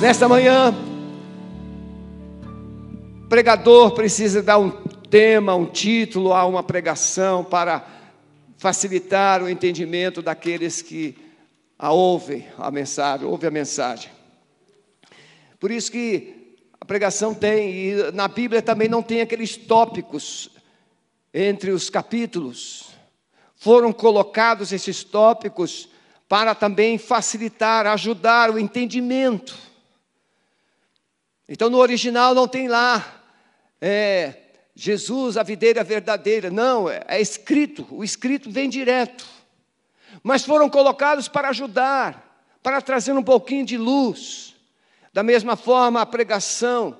Nesta 0.00 0.28
manhã, 0.28 0.72
pregador 3.28 3.90
precisa 3.90 4.40
dar 4.40 4.56
um 4.56 4.70
tema, 4.70 5.56
um 5.56 5.66
título 5.66 6.32
a 6.32 6.46
uma 6.46 6.62
pregação 6.62 7.42
para 7.42 7.84
facilitar 8.56 9.42
o 9.42 9.48
entendimento 9.48 10.22
daqueles 10.22 10.80
que 10.82 11.18
a 11.76 11.90
ouvem 11.90 12.46
a 12.58 12.70
mensagem, 12.70 13.26
ouvem 13.26 13.48
a 13.48 13.50
mensagem. 13.50 14.08
Por 15.58 15.72
isso 15.72 15.90
que 15.90 16.54
a 16.80 16.84
pregação 16.84 17.34
tem, 17.34 17.74
e 17.74 18.12
na 18.12 18.28
Bíblia 18.28 18.62
também 18.62 18.88
não 18.88 19.02
tem 19.02 19.20
aqueles 19.20 19.56
tópicos 19.56 20.48
entre 21.34 21.72
os 21.72 21.90
capítulos. 21.90 22.90
Foram 23.56 23.92
colocados 23.92 24.70
esses 24.72 25.02
tópicos 25.02 25.88
para 26.28 26.54
também 26.54 26.98
facilitar, 26.98 27.84
ajudar 27.84 28.48
o 28.48 28.60
entendimento. 28.60 29.67
Então 31.48 31.70
no 31.70 31.78
original 31.78 32.34
não 32.34 32.46
tem 32.46 32.68
lá, 32.68 33.22
é, 33.80 34.34
Jesus, 34.74 35.36
a 35.36 35.42
videira 35.42 35.82
verdadeira. 35.82 36.50
Não, 36.50 36.88
é, 36.88 37.02
é 37.08 37.20
escrito, 37.20 37.86
o 37.90 38.04
escrito 38.04 38.50
vem 38.50 38.68
direto. 38.68 39.26
Mas 40.22 40.44
foram 40.44 40.68
colocados 40.68 41.26
para 41.26 41.48
ajudar, 41.48 42.46
para 42.62 42.80
trazer 42.80 43.12
um 43.12 43.22
pouquinho 43.22 43.64
de 43.64 43.76
luz. 43.76 44.54
Da 45.12 45.22
mesma 45.22 45.56
forma, 45.56 46.00
a 46.00 46.06
pregação, 46.06 46.98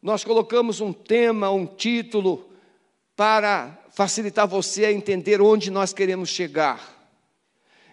nós 0.00 0.24
colocamos 0.24 0.80
um 0.80 0.92
tema, 0.92 1.50
um 1.50 1.66
título, 1.66 2.50
para 3.16 3.78
facilitar 3.90 4.46
você 4.46 4.86
a 4.86 4.92
entender 4.92 5.42
onde 5.42 5.70
nós 5.70 5.92
queremos 5.92 6.30
chegar. 6.30 6.96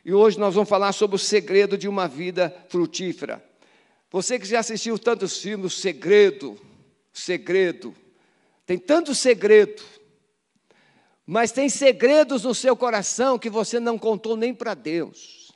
E 0.05 0.13
hoje 0.13 0.39
nós 0.39 0.53
vamos 0.53 0.69
falar 0.69 0.93
sobre 0.93 1.17
o 1.17 1.19
segredo 1.19 1.77
de 1.77 1.87
uma 1.87 2.07
vida 2.07 2.55
frutífera. 2.69 3.43
Você 4.09 4.39
que 4.39 4.45
já 4.45 4.59
assistiu 4.59 4.97
tantos 4.97 5.37
filmes, 5.41 5.73
segredo, 5.73 6.59
segredo, 7.11 7.95
tem 8.65 8.77
tanto 8.77 9.13
segredo, 9.13 9.83
mas 11.25 11.51
tem 11.51 11.67
segredos 11.67 12.43
no 12.43 12.55
seu 12.55 12.75
coração 12.75 13.37
que 13.37 13.49
você 13.49 13.79
não 13.79 13.97
contou 13.97 14.37
nem 14.37 14.53
para 14.53 14.73
Deus. 14.73 15.51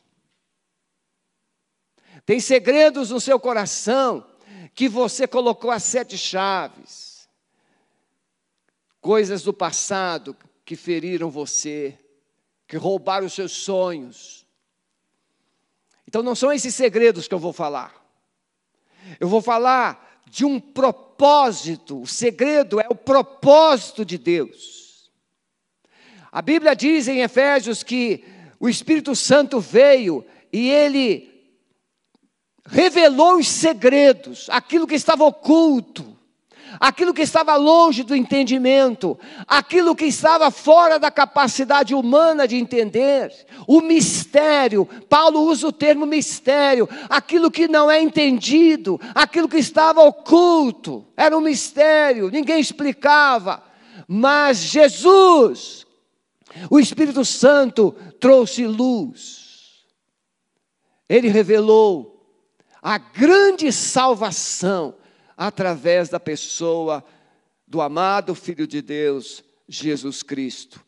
Tem 2.25 2.39
segredos 2.39 3.09
no 3.09 3.21
seu 3.21 3.39
coração 3.39 4.27
que 4.75 4.87
você 4.89 5.27
colocou 5.27 5.71
as 5.71 5.83
sete 5.83 6.17
chaves. 6.17 7.29
Coisas 8.99 9.43
do 9.43 9.53
passado 9.53 10.35
que 10.63 10.75
feriram 10.75 11.29
você, 11.31 11.97
que 12.67 12.77
roubaram 12.77 13.25
os 13.25 13.33
seus 13.33 13.51
sonhos. 13.53 14.45
Então 16.07 16.21
não 16.21 16.35
são 16.35 16.51
esses 16.51 16.75
segredos 16.75 17.27
que 17.27 17.33
eu 17.33 17.39
vou 17.39 17.53
falar. 17.53 18.00
Eu 19.19 19.27
vou 19.27 19.41
falar 19.41 20.21
de 20.29 20.45
um 20.45 20.59
propósito. 20.59 22.01
O 22.01 22.07
segredo 22.07 22.79
é 22.79 22.87
o 22.89 22.95
propósito 22.95 24.05
de 24.05 24.17
Deus. 24.17 25.11
A 26.31 26.41
Bíblia 26.41 26.75
diz 26.75 27.07
em 27.07 27.21
Efésios 27.21 27.83
que 27.83 28.23
o 28.59 28.69
Espírito 28.69 29.15
Santo 29.15 29.59
veio 29.59 30.25
e 30.51 30.69
ele 30.69 31.29
revelou 32.65 33.37
os 33.37 33.47
segredos, 33.47 34.47
aquilo 34.49 34.87
que 34.87 34.95
estava 34.95 35.25
oculto 35.25 36.10
aquilo 36.79 37.13
que 37.13 37.21
estava 37.21 37.55
longe 37.55 38.03
do 38.03 38.15
entendimento, 38.15 39.17
aquilo 39.47 39.95
que 39.95 40.05
estava 40.05 40.49
fora 40.51 40.99
da 40.99 41.11
capacidade 41.11 41.93
humana 41.93 42.47
de 42.47 42.55
entender, 42.55 43.31
o 43.67 43.81
mistério, 43.81 44.85
Paulo 45.09 45.41
usa 45.41 45.67
o 45.67 45.71
termo 45.71 46.05
mistério, 46.05 46.87
aquilo 47.09 47.51
que 47.51 47.67
não 47.67 47.89
é 47.89 48.01
entendido, 48.01 48.99
aquilo 49.13 49.49
que 49.49 49.57
estava 49.57 50.01
oculto, 50.01 51.05
era 51.15 51.37
um 51.37 51.41
mistério, 51.41 52.29
ninguém 52.29 52.59
explicava, 52.59 53.63
mas 54.07 54.57
Jesus, 54.57 55.85
o 56.69 56.79
Espírito 56.79 57.23
Santo, 57.25 57.95
trouxe 58.19 58.65
luz, 58.65 59.85
ele 61.07 61.27
revelou 61.27 62.11
a 62.81 62.97
grande 62.97 63.71
salvação 63.71 64.95
através 65.37 66.09
da 66.09 66.19
pessoa 66.19 67.03
do 67.67 67.81
amado 67.81 68.35
Filho 68.35 68.67
de 68.67 68.81
Deus, 68.81 69.43
Jesus 69.67 70.21
Cristo. 70.21 70.83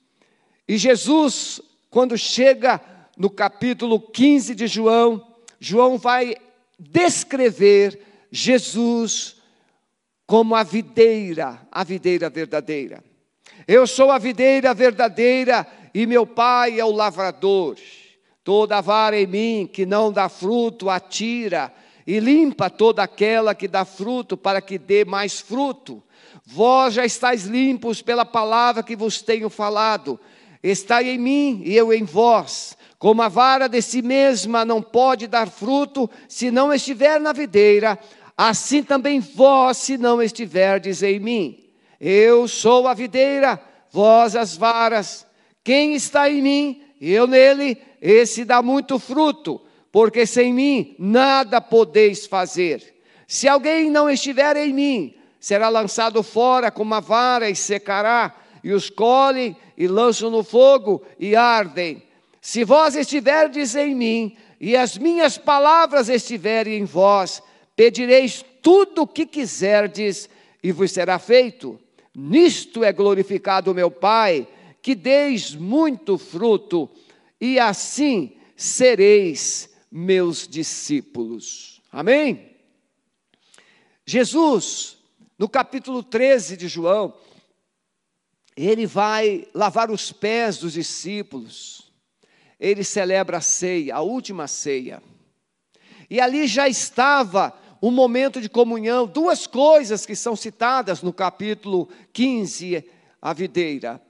E 0.67 0.77
Jesus, 0.77 1.61
quando 1.89 2.17
chega 2.17 2.81
no 3.17 3.29
capítulo 3.29 3.99
15 3.99 4.55
de 4.55 4.67
João, 4.67 5.25
João 5.59 5.97
vai 5.97 6.35
descrever 6.77 7.99
Jesus 8.31 9.37
como 10.25 10.55
a 10.55 10.63
videira, 10.63 11.59
a 11.71 11.83
videira 11.83 12.29
verdadeira. 12.29 13.03
Eu 13.67 13.85
sou 13.87 14.11
a 14.11 14.17
videira 14.17 14.73
verdadeira 14.73 15.65
e 15.93 16.05
meu 16.05 16.25
pai 16.25 16.79
é 16.79 16.85
o 16.85 16.91
lavrador. 16.91 17.77
Toda 18.43 18.81
vara 18.81 19.17
em 19.17 19.27
mim 19.27 19.69
que 19.71 19.85
não 19.85 20.11
dá 20.11 20.27
fruto, 20.27 20.89
atira, 20.89 21.73
e 22.05 22.19
limpa 22.19 22.69
toda 22.69 23.01
aquela 23.03 23.55
que 23.55 23.67
dá 23.67 23.85
fruto, 23.85 24.35
para 24.35 24.61
que 24.61 24.77
dê 24.77 25.05
mais 25.05 25.39
fruto. 25.39 26.03
Vós 26.45 26.95
já 26.95 27.05
estáis 27.05 27.45
limpos 27.45 28.01
pela 28.01 28.25
palavra 28.25 28.83
que 28.83 28.95
vos 28.95 29.21
tenho 29.21 29.49
falado. 29.49 30.19
Estai 30.61 31.09
em 31.09 31.17
mim 31.17 31.61
e 31.65 31.75
eu 31.75 31.93
em 31.93 32.03
vós. 32.03 32.77
Como 32.99 33.21
a 33.21 33.29
vara 33.29 33.67
de 33.67 33.81
si 33.81 34.01
mesma 34.01 34.63
não 34.65 34.81
pode 34.81 35.27
dar 35.27 35.49
fruto 35.49 36.09
se 36.27 36.51
não 36.51 36.73
estiver 36.73 37.19
na 37.19 37.33
videira, 37.33 37.99
assim 38.37 38.81
também 38.81 39.19
vós, 39.19 39.77
se 39.77 39.97
não 39.97 40.21
estiverdes 40.21 41.03
em 41.03 41.19
mim. 41.19 41.59
Eu 41.99 42.47
sou 42.47 42.87
a 42.87 42.93
videira, 42.93 43.61
vós 43.91 44.35
as 44.35 44.55
varas. 44.55 45.25
Quem 45.63 45.95
está 45.95 46.29
em 46.29 46.41
mim, 46.41 46.81
eu 46.99 47.27
nele, 47.27 47.77
esse 48.01 48.43
dá 48.43 48.61
muito 48.61 48.99
fruto 48.99 49.61
porque 49.93 50.25
sem 50.25 50.51
mim 50.51 50.95
nada 50.97 51.61
podeis 51.61 52.25
fazer. 52.25 52.95
Se 53.27 53.47
alguém 53.47 53.91
não 53.91 54.09
estiver 54.09 54.57
em 54.57 54.73
mim, 54.73 55.13
será 55.39 55.69
lançado 55.69 56.23
fora 56.23 56.71
com 56.71 56.81
uma 56.81 56.99
vara 56.99 57.47
e 57.47 57.55
secará, 57.55 58.35
e 58.63 58.73
os 58.73 58.89
colhem 58.89 59.55
e 59.77 59.87
lançam 59.87 60.31
no 60.31 60.43
fogo 60.43 61.03
e 61.19 61.35
ardem. 61.35 62.01
Se 62.41 62.63
vós 62.63 62.95
estiverdes 62.95 63.75
em 63.75 63.93
mim, 63.93 64.35
e 64.59 64.75
as 64.75 64.97
minhas 64.97 65.37
palavras 65.37 66.09
estiverem 66.09 66.79
em 66.79 66.85
vós, 66.85 67.43
pedireis 67.75 68.43
tudo 68.63 69.03
o 69.03 69.07
que 69.07 69.27
quiserdes, 69.27 70.27
e 70.63 70.71
vos 70.71 70.91
será 70.91 71.19
feito. 71.19 71.79
Nisto 72.15 72.83
é 72.83 72.91
glorificado 72.91 73.69
o 73.69 73.75
meu 73.75 73.91
Pai, 73.91 74.47
que 74.81 74.95
deis 74.95 75.53
muito 75.53 76.17
fruto, 76.17 76.89
e 77.39 77.59
assim 77.59 78.31
sereis 78.55 79.71
meus 79.95 80.47
discípulos. 80.47 81.79
Amém? 81.91 82.57
Jesus, 84.03 84.97
no 85.37 85.47
capítulo 85.47 86.01
13 86.01 86.57
de 86.57 86.67
João, 86.67 87.13
ele 88.57 88.87
vai 88.87 89.47
lavar 89.53 89.91
os 89.91 90.11
pés 90.11 90.57
dos 90.57 90.73
discípulos. 90.73 91.91
Ele 92.59 92.83
celebra 92.83 93.37
a 93.37 93.41
ceia, 93.41 93.97
a 93.97 94.01
última 94.01 94.47
ceia. 94.47 94.99
E 96.09 96.19
ali 96.19 96.47
já 96.47 96.67
estava 96.67 97.53
um 97.79 97.91
momento 97.91 98.41
de 98.41 98.49
comunhão, 98.49 99.05
duas 99.05 99.45
coisas 99.45 100.07
que 100.07 100.15
são 100.15 100.35
citadas 100.35 101.03
no 101.03 101.13
capítulo 101.13 101.87
15, 102.11 102.83
a 103.21 103.31
videira. 103.31 104.01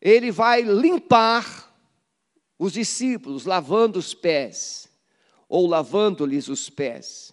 Ele 0.00 0.30
vai 0.30 0.62
limpar 0.62 1.70
os 2.58 2.72
discípulos, 2.72 3.44
lavando 3.44 3.98
os 3.98 4.14
pés 4.14 4.88
ou 5.48 5.66
lavando-lhes 5.66 6.48
os 6.48 6.68
pés. 6.68 7.32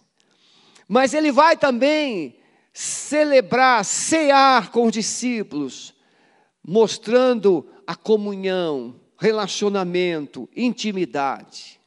Mas 0.88 1.14
ele 1.14 1.30
vai 1.30 1.56
também 1.56 2.36
celebrar, 2.72 3.84
cear 3.84 4.70
com 4.70 4.86
os 4.86 4.92
discípulos, 4.92 5.94
mostrando 6.66 7.68
a 7.86 7.94
comunhão, 7.94 9.00
relacionamento, 9.18 10.48
intimidade. 10.54 11.80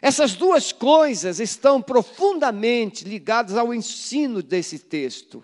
Essas 0.00 0.34
duas 0.34 0.70
coisas 0.72 1.40
estão 1.40 1.82
profundamente 1.82 3.04
ligadas 3.04 3.56
ao 3.56 3.74
ensino 3.74 4.42
desse 4.42 4.78
texto, 4.78 5.42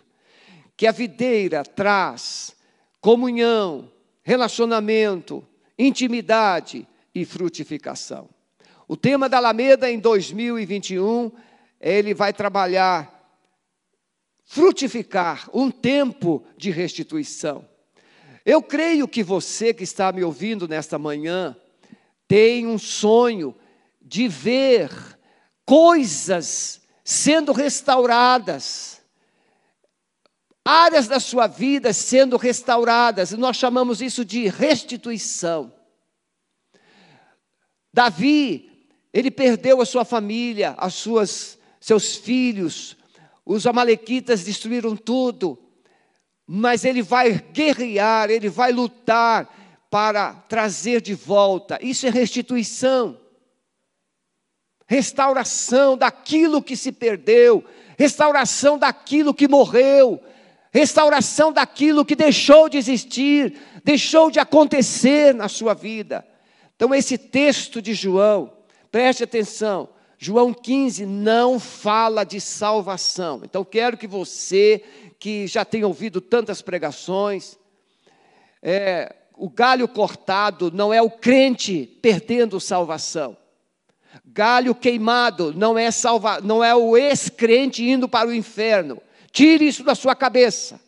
que 0.77 0.87
a 0.87 0.93
videira 0.93 1.65
traz 1.65 2.55
comunhão, 3.01 3.91
relacionamento, 4.23 5.45
intimidade 5.79 6.87
e 7.15 7.25
frutificação. 7.25 8.36
O 8.89 8.97
tema 8.97 9.29
da 9.29 9.39
Alameda 9.39 9.91
em 9.91 9.99
2021, 9.99 11.33
ele 11.81 12.15
vai 12.15 12.33
trabalhar 12.33 13.13
frutificar 14.45 15.51
um 15.53 15.71
tempo 15.71 16.47
de 16.57 16.71
restituição. 16.71 17.69
Eu 18.45 18.63
creio 18.63 19.09
que 19.09 19.25
você 19.25 19.75
que 19.75 19.83
está 19.83 20.13
me 20.13 20.23
ouvindo 20.23 20.69
nesta 20.69 20.99
manhã 20.99 21.57
tem 22.29 22.65
um 22.65 22.79
sonho 22.79 23.57
de 24.01 24.29
ver 24.29 24.89
coisas 25.65 26.81
sendo 27.05 27.53
restauradas, 27.53 29.01
áreas 30.65 31.09
da 31.09 31.19
sua 31.19 31.49
vida 31.49 31.93
sendo 31.93 32.37
restauradas, 32.37 33.33
e 33.33 33.37
nós 33.37 33.57
chamamos 33.57 34.01
isso 34.01 34.25
de 34.25 34.47
restituição. 34.49 35.73
Davi, 37.93 38.76
ele 39.17 39.31
perdeu 39.31 39.81
a 39.81 39.87
sua 39.87 40.05
família, 40.05 40.75
as 40.77 40.93
suas 40.93 41.59
seus 41.81 42.17
filhos, 42.17 42.99
os 43.47 43.67
amalequitas 43.67 44.45
destruíram 44.45 44.95
tudo, 44.95 45.59
mas 46.47 46.85
ele 46.85 47.01
vai 47.01 47.33
guerrear, 47.33 48.29
ele 48.29 48.51
vai 48.51 48.73
lutar 48.73 49.87
para 49.89 50.35
trazer 50.35 51.01
de 51.01 51.15
volta. 51.15 51.79
Isso 51.81 52.07
é 52.07 52.11
restituição. 52.11 53.19
Restauração 54.87 55.97
daquilo 55.97 56.63
que 56.63 56.77
se 56.77 56.93
perdeu, 56.93 57.65
restauração 57.99 58.77
daquilo 58.77 59.33
que 59.33 59.49
morreu, 59.49 60.23
restauração 60.71 61.51
daquilo 61.51 62.05
que 62.05 62.15
deixou 62.15 62.69
de 62.69 62.77
existir, 62.77 63.59
deixou 63.83 64.31
de 64.31 64.39
acontecer 64.39 65.35
na 65.35 65.49
sua 65.49 65.73
vida. 65.73 66.23
Então, 66.77 66.95
esse 66.95 67.17
texto 67.17 67.81
de 67.81 67.95
João, 67.95 68.56
preste 68.97 69.25
atenção, 69.25 69.91
João 70.17 70.55
15 70.55 71.05
não 71.05 71.61
fala 71.61 72.25
de 72.25 72.41
salvação. 72.41 73.43
Então, 73.45 73.63
quero 73.63 73.95
que 73.95 74.07
você, 74.07 74.83
que 75.19 75.47
já 75.47 75.67
tem 75.67 75.85
ouvido 75.85 76.19
tantas 76.19 76.63
pregações, 76.63 77.59
é, 78.63 79.15
o 79.37 79.51
galho 79.51 79.87
cortado 79.87 80.71
não 80.73 80.95
é 80.95 81.03
o 81.03 81.11
crente 81.11 81.87
perdendo 82.01 82.59
salvação. 82.59 83.37
Galho 84.25 84.75
queimado 84.75 85.53
não 85.55 85.77
é, 85.77 85.91
salva, 85.91 86.41
não 86.41 86.65
é 86.65 86.75
o 86.75 86.97
ex-crente 86.97 87.87
indo 87.87 88.09
para 88.09 88.31
o 88.31 88.35
inferno. 88.35 89.03
Tire 89.31 89.69
isso 89.69 89.85
da 89.85 89.95
sua 89.95 90.15
cabeça. 90.15 90.81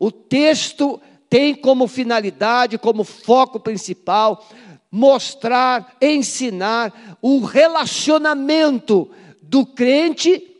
O 0.00 0.10
texto 0.10 1.00
tem 1.30 1.54
como 1.54 1.86
finalidade, 1.86 2.76
como 2.76 3.04
foco 3.04 3.60
principal, 3.60 4.44
mostrar, 4.92 5.96
ensinar 6.02 7.16
o 7.22 7.40
relacionamento 7.40 9.10
do 9.40 9.64
crente 9.64 10.54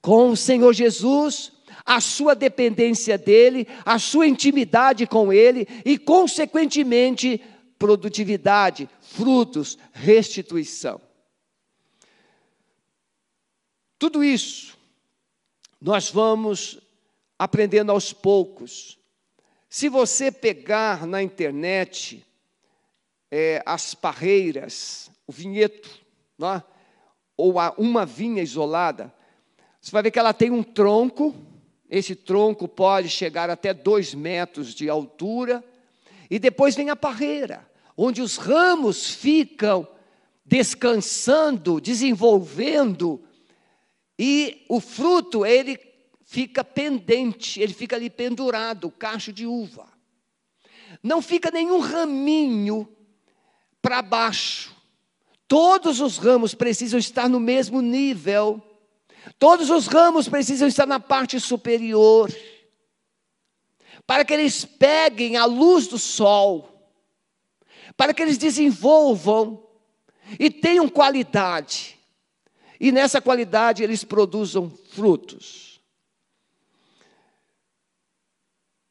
com 0.00 0.30
o 0.30 0.36
Senhor 0.36 0.72
Jesus, 0.72 1.50
a 1.84 2.00
sua 2.00 2.36
dependência 2.36 3.18
dele, 3.18 3.66
a 3.84 3.98
sua 3.98 4.28
intimidade 4.28 5.08
com 5.08 5.32
ele 5.32 5.66
e, 5.84 5.98
consequentemente, 5.98 7.42
produtividade, 7.76 8.88
frutos, 9.00 9.76
restituição. 9.92 11.00
Tudo 13.98 14.22
isso 14.22 14.78
nós 15.80 16.10
vamos 16.10 16.78
aprendendo 17.36 17.90
aos 17.90 18.12
poucos. 18.12 18.98
Se 19.68 19.88
você 19.88 20.30
pegar 20.30 21.06
na 21.06 21.22
internet 21.22 22.24
é, 23.30 23.62
as 23.66 23.94
parreiras, 23.94 25.10
o 25.26 25.32
vinheto, 25.32 25.88
é? 26.40 26.62
ou 27.36 27.58
a, 27.58 27.74
uma 27.76 28.04
vinha 28.04 28.42
isolada, 28.42 29.14
você 29.80 29.90
vai 29.92 30.02
ver 30.02 30.10
que 30.10 30.18
ela 30.18 30.34
tem 30.34 30.50
um 30.50 30.62
tronco, 30.62 31.34
esse 31.88 32.14
tronco 32.14 32.66
pode 32.66 33.08
chegar 33.08 33.48
até 33.48 33.72
dois 33.72 34.14
metros 34.14 34.74
de 34.74 34.88
altura, 34.88 35.64
e 36.30 36.38
depois 36.38 36.74
vem 36.74 36.90
a 36.90 36.96
parreira, 36.96 37.68
onde 37.96 38.20
os 38.20 38.36
ramos 38.36 39.10
ficam 39.14 39.86
descansando, 40.44 41.80
desenvolvendo, 41.80 43.22
e 44.18 44.64
o 44.68 44.80
fruto, 44.80 45.46
ele 45.46 45.78
fica 46.24 46.64
pendente, 46.64 47.60
ele 47.60 47.72
fica 47.72 47.96
ali 47.96 48.10
pendurado, 48.10 48.88
o 48.88 48.90
cacho 48.90 49.32
de 49.32 49.46
uva. 49.46 49.86
Não 51.02 51.22
fica 51.22 51.50
nenhum 51.50 51.78
raminho 51.78 52.88
para 53.88 54.02
baixo. 54.02 54.76
Todos 55.48 55.98
os 55.98 56.18
ramos 56.18 56.54
precisam 56.54 56.98
estar 56.98 57.26
no 57.26 57.40
mesmo 57.40 57.80
nível. 57.80 58.62
Todos 59.38 59.70
os 59.70 59.86
ramos 59.86 60.28
precisam 60.28 60.68
estar 60.68 60.84
na 60.84 61.00
parte 61.00 61.40
superior. 61.40 62.30
Para 64.06 64.26
que 64.26 64.34
eles 64.34 64.66
peguem 64.66 65.38
a 65.38 65.46
luz 65.46 65.86
do 65.86 65.98
sol. 65.98 66.92
Para 67.96 68.12
que 68.12 68.20
eles 68.20 68.36
desenvolvam 68.36 69.66
e 70.38 70.50
tenham 70.50 70.86
qualidade. 70.86 71.98
E 72.78 72.92
nessa 72.92 73.22
qualidade 73.22 73.82
eles 73.82 74.04
produzam 74.04 74.70
frutos. 74.90 75.80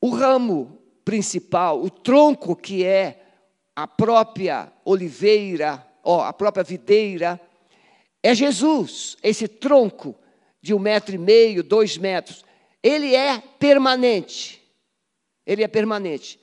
O 0.01 0.09
ramo 0.09 0.81
principal, 1.05 1.83
o 1.83 1.89
tronco 1.91 2.55
que 2.55 2.83
é 2.83 3.25
a 3.75 3.85
própria 3.85 4.73
oliveira, 4.89 5.85
ó, 6.03 6.21
a 6.23 6.31
própria 6.31 6.63
videira, 6.63 7.39
é 8.23 8.33
Jesus, 8.33 9.17
esse 9.21 9.47
tronco 9.47 10.15
de 10.61 10.73
um 10.73 10.79
metro 10.79 11.13
e 11.13 11.17
meio, 11.17 11.61
dois 11.61 11.97
metros. 11.97 12.45
Ele 12.81 13.13
é 13.13 13.37
permanente. 13.59 14.61
Ele 15.45 15.63
é 15.63 15.67
permanente. 15.67 16.39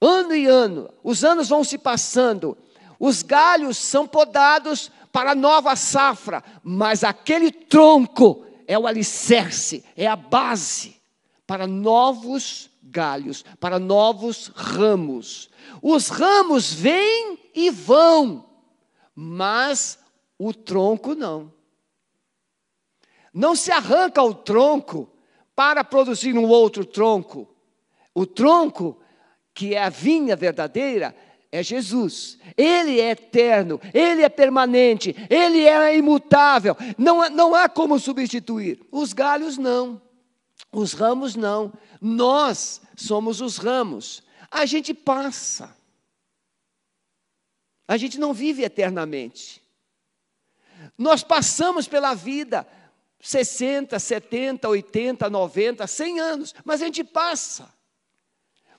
Ano 0.00 0.34
e 0.34 0.46
ano, 0.46 0.90
os 1.02 1.24
anos 1.24 1.48
vão 1.48 1.64
se 1.64 1.78
passando, 1.78 2.56
os 2.98 3.22
galhos 3.22 3.78
são 3.78 4.06
podados 4.06 4.90
para 5.10 5.34
nova 5.34 5.74
safra, 5.74 6.44
mas 6.62 7.02
aquele 7.02 7.50
tronco 7.50 8.44
é 8.66 8.78
o 8.78 8.86
alicerce, 8.86 9.84
é 9.96 10.06
a 10.06 10.16
base 10.16 10.96
para 11.46 11.66
novos 11.66 12.68
galhos, 12.82 13.44
para 13.58 13.78
novos 13.78 14.50
ramos. 14.54 15.48
Os 15.80 16.08
ramos 16.08 16.72
vêm 16.72 17.38
e 17.56 17.70
vão, 17.70 18.44
mas 19.14 19.98
o 20.38 20.52
tronco 20.52 21.14
não. 21.14 21.50
Não 23.32 23.56
se 23.56 23.72
arranca 23.72 24.22
o 24.22 24.34
tronco 24.34 25.08
para 25.54 25.82
produzir 25.82 26.36
um 26.36 26.46
outro 26.46 26.84
tronco. 26.84 27.48
O 28.14 28.26
tronco, 28.26 29.00
que 29.54 29.74
é 29.74 29.82
a 29.82 29.88
vinha 29.88 30.36
verdadeira, 30.36 31.16
é 31.50 31.62
Jesus. 31.62 32.38
Ele 32.56 33.00
é 33.00 33.10
eterno, 33.10 33.80
ele 33.94 34.22
é 34.22 34.28
permanente, 34.28 35.14
ele 35.30 35.64
é 35.64 35.96
imutável. 35.96 36.76
Não, 36.98 37.28
não 37.30 37.54
há 37.54 37.68
como 37.68 37.98
substituir. 37.98 38.86
Os 38.92 39.14
galhos 39.14 39.56
não, 39.56 40.00
os 40.70 40.92
ramos 40.92 41.34
não. 41.34 41.72
Nós 42.00 42.82
somos 42.94 43.40
os 43.40 43.56
ramos. 43.56 44.22
A 44.50 44.66
gente 44.66 44.92
passa. 44.92 45.75
A 47.88 47.96
gente 47.96 48.18
não 48.18 48.32
vive 48.32 48.62
eternamente. 48.62 49.62
Nós 50.98 51.22
passamos 51.22 51.86
pela 51.86 52.14
vida 52.14 52.66
60, 53.20 53.98
70, 53.98 54.68
80, 54.68 55.30
90, 55.30 55.86
100 55.86 56.20
anos, 56.20 56.54
mas 56.64 56.82
a 56.82 56.86
gente 56.86 57.02
passa. 57.02 57.72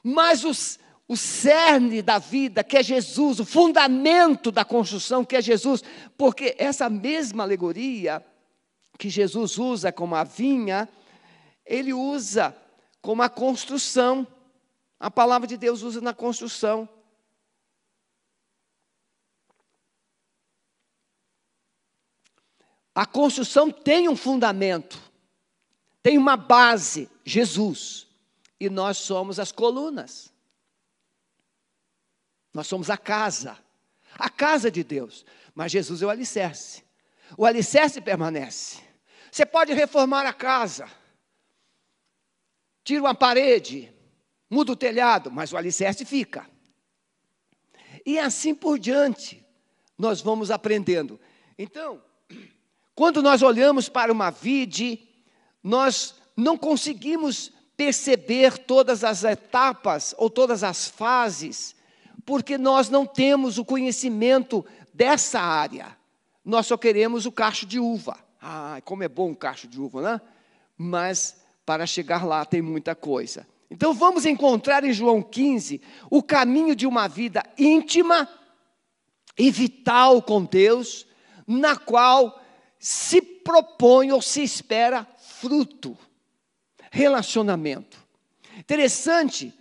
Mas 0.04 0.44
os, 0.44 0.80
o 1.08 1.16
cerne 1.18 2.02
da 2.02 2.18
vida, 2.18 2.64
que 2.64 2.78
é 2.78 2.84
Jesus, 2.84 3.40
o 3.40 3.46
fundamento 3.46 4.52
da 4.52 4.64
construção, 4.64 5.26
que 5.26 5.36
é 5.36 5.42
Jesus, 5.42 5.84
porque 6.18 6.56
essa 6.58 6.90
mesma 6.90 7.44
alegoria 7.44 8.24
que 8.98 9.10
Jesus 9.10 9.58
usa 9.58 9.92
como 9.92 10.16
a 10.16 10.24
vinha, 10.24 10.90
ele 11.66 11.94
usa 11.94 12.56
como 13.02 13.22
a 13.22 13.30
construção. 13.30 14.26
A 15.00 15.12
palavra 15.12 15.48
de 15.48 15.56
Deus 15.56 15.82
usa 15.84 16.02
na 16.02 16.14
construção. 16.14 16.90
A 22.98 23.06
construção 23.06 23.70
tem 23.70 24.10
um 24.10 24.16
fundamento, 24.16 25.00
tem 26.02 26.18
uma 26.18 26.36
base, 26.36 27.08
Jesus. 27.24 28.08
E 28.60 28.72
nós 28.72 28.98
somos 28.98 29.40
as 29.40 29.52
colunas. 29.52 30.34
Nós 32.52 32.66
somos 32.66 32.90
a 32.90 32.98
casa, 32.98 33.56
a 34.18 34.32
casa 34.32 34.72
de 34.72 34.84
Deus. 34.84 35.24
Mas 35.54 35.72
Jesus 35.72 36.02
é 36.02 36.08
o 36.08 36.10
alicerce. 36.10 36.84
O 37.38 37.46
alicerce 37.46 38.02
permanece. 38.02 38.82
Você 39.32 39.46
pode 39.46 39.74
reformar 39.74 40.26
a 40.26 40.34
casa, 40.34 40.90
tira 42.84 43.02
uma 43.02 43.14
parede, 43.14 43.94
muda 44.50 44.72
o 44.72 44.76
telhado, 44.76 45.30
mas 45.30 45.54
o 45.54 45.58
alicerce 45.58 46.04
fica. 46.04 46.50
E 48.04 48.18
assim 48.18 48.56
por 48.56 48.80
diante, 48.80 49.46
nós 49.96 50.20
vamos 50.20 50.50
aprendendo. 50.50 51.20
Então, 51.60 52.02
quando 52.98 53.22
nós 53.22 53.44
olhamos 53.44 53.88
para 53.88 54.12
uma 54.12 54.32
vide, 54.32 55.08
nós 55.64 56.16
não 56.36 56.58
conseguimos 56.58 57.54
perceber 57.78 58.58
todas 58.58 59.04
as 59.04 59.24
etapas 59.24 60.16
ou 60.18 60.32
todas 60.32 60.64
as 60.64 60.88
fases, 60.88 61.76
porque 62.26 62.58
nós 62.58 62.90
não 62.90 63.06
temos 63.06 63.60
o 63.60 63.64
conhecimento 63.64 64.66
dessa 64.92 65.40
área. 65.40 65.96
Nós 66.44 66.66
só 66.66 66.76
queremos 66.76 67.28
o 67.28 67.32
cacho 67.32 67.68
de 67.68 67.80
uva. 67.80 68.18
Ah, 68.42 68.82
como 68.84 69.04
é 69.04 69.08
bom 69.08 69.30
um 69.30 69.36
cacho 69.36 69.68
de 69.68 69.80
uva, 69.80 70.02
né? 70.02 70.22
Mas 70.76 71.40
para 71.64 71.86
chegar 71.86 72.26
lá 72.26 72.46
tem 72.46 72.64
muita 72.64 72.96
coisa. 72.96 73.46
Então 73.70 73.94
vamos 73.94 74.26
encontrar 74.26 74.84
em 74.84 74.92
João 74.92 75.22
15 75.22 75.80
o 76.10 76.24
caminho 76.24 76.76
de 76.76 76.88
uma 76.88 77.08
vida 77.08 77.44
íntima 77.60 78.28
e 79.38 79.52
vital 79.52 80.20
com 80.20 80.44
Deus, 80.44 81.06
na 81.46 81.76
qual 81.76 82.42
se 82.88 83.22
propõe 83.22 84.14
ou 84.14 84.22
se 84.22 84.42
espera 84.42 85.06
fruto, 85.18 85.98
relacionamento. 86.90 87.98
Interessante, 88.58 89.54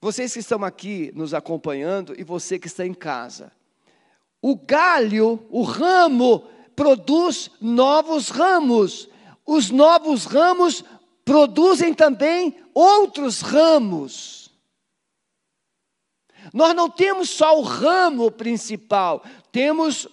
vocês 0.00 0.32
que 0.32 0.40
estão 0.40 0.64
aqui 0.64 1.12
nos 1.14 1.34
acompanhando 1.34 2.18
e 2.18 2.24
você 2.24 2.58
que 2.58 2.66
está 2.66 2.84
em 2.84 2.92
casa. 2.92 3.52
O 4.42 4.56
galho, 4.56 5.46
o 5.50 5.62
ramo, 5.62 6.48
produz 6.74 7.48
novos 7.60 8.28
ramos. 8.28 9.08
Os 9.46 9.70
novos 9.70 10.24
ramos 10.24 10.84
produzem 11.24 11.94
também 11.94 12.56
outros 12.74 13.40
ramos. 13.40 14.50
Nós 16.52 16.74
não 16.74 16.90
temos 16.90 17.30
só 17.30 17.56
o 17.56 17.62
ramo 17.62 18.32
principal, 18.32 19.22
temos 19.52 20.08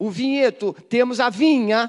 o 0.00 0.10
vinhedo, 0.10 0.74
temos 0.88 1.20
a 1.20 1.30
vinha, 1.30 1.88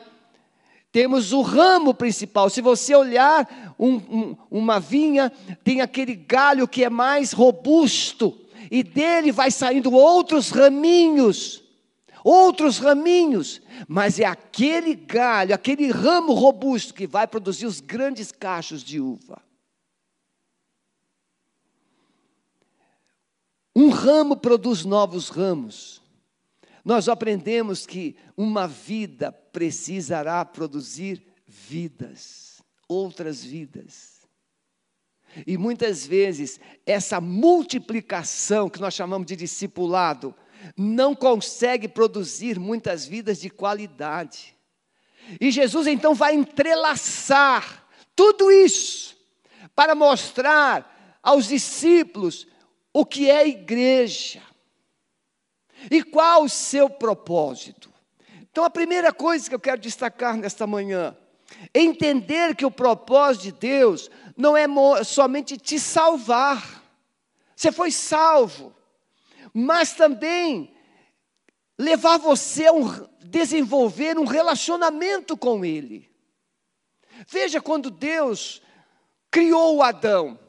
temos 0.91 1.31
o 1.31 1.41
ramo 1.41 1.93
principal. 1.93 2.49
Se 2.49 2.61
você 2.61 2.93
olhar 2.93 3.73
um, 3.79 3.95
um, 3.95 4.37
uma 4.51 4.79
vinha, 4.79 5.31
tem 5.63 5.81
aquele 5.81 6.13
galho 6.13 6.67
que 6.67 6.83
é 6.83 6.89
mais 6.89 7.31
robusto, 7.31 8.37
e 8.69 8.83
dele 8.83 9.31
vai 9.31 9.49
saindo 9.49 9.91
outros 9.91 10.51
raminhos 10.51 11.61
outros 12.23 12.77
raminhos, 12.77 13.61
mas 13.87 14.19
é 14.19 14.25
aquele 14.25 14.95
galho, 14.95 15.55
aquele 15.55 15.89
ramo 15.89 16.33
robusto 16.33 16.93
que 16.93 17.07
vai 17.07 17.27
produzir 17.27 17.65
os 17.65 17.79
grandes 17.79 18.31
cachos 18.31 18.83
de 18.83 18.99
uva. 18.99 19.41
Um 23.75 23.89
ramo 23.89 24.35
produz 24.35 24.83
novos 24.83 25.29
ramos. 25.29 26.00
Nós 26.83 27.07
aprendemos 27.07 27.85
que 27.85 28.15
uma 28.35 28.67
vida 28.67 29.31
precisará 29.31 30.43
produzir 30.43 31.23
vidas, 31.47 32.61
outras 32.87 33.43
vidas. 33.43 34.21
E 35.45 35.57
muitas 35.57 36.05
vezes 36.05 36.59
essa 36.85 37.21
multiplicação 37.21 38.69
que 38.69 38.81
nós 38.81 38.93
chamamos 38.93 39.27
de 39.27 39.35
discipulado, 39.35 40.35
não 40.77 41.15
consegue 41.15 41.87
produzir 41.87 42.59
muitas 42.59 43.05
vidas 43.05 43.39
de 43.39 43.49
qualidade. 43.49 44.55
E 45.39 45.51
Jesus 45.51 45.87
então 45.87 46.13
vai 46.13 46.35
entrelaçar 46.35 47.87
tudo 48.15 48.51
isso 48.51 49.17
para 49.75 49.95
mostrar 49.95 51.19
aos 51.23 51.47
discípulos 51.47 52.47
o 52.93 53.05
que 53.05 53.29
é 53.29 53.47
igreja 53.47 54.41
e 55.89 56.03
qual 56.03 56.43
o 56.43 56.49
seu 56.49 56.89
propósito. 56.89 57.91
Então, 58.51 58.63
a 58.63 58.69
primeira 58.69 59.13
coisa 59.13 59.47
que 59.47 59.55
eu 59.55 59.59
quero 59.59 59.79
destacar 59.79 60.35
nesta 60.35 60.67
manhã 60.67 61.15
é 61.73 61.81
entender 61.81 62.55
que 62.55 62.65
o 62.65 62.71
propósito 62.71 63.43
de 63.43 63.51
Deus 63.53 64.09
não 64.35 64.55
é 64.57 64.65
somente 65.03 65.57
te 65.57 65.79
salvar. 65.79 66.83
Você 67.55 67.71
foi 67.71 67.91
salvo 67.91 68.75
mas 69.53 69.93
também 69.93 70.73
levar 71.77 72.17
você 72.17 72.67
a 72.67 72.73
um, 72.73 73.07
desenvolver 73.23 74.17
um 74.17 74.25
relacionamento 74.25 75.35
com 75.35 75.65
Ele. 75.65 76.09
Veja 77.27 77.61
quando 77.61 77.89
Deus 77.89 78.61
criou 79.29 79.77
o 79.77 79.83
Adão, 79.83 80.39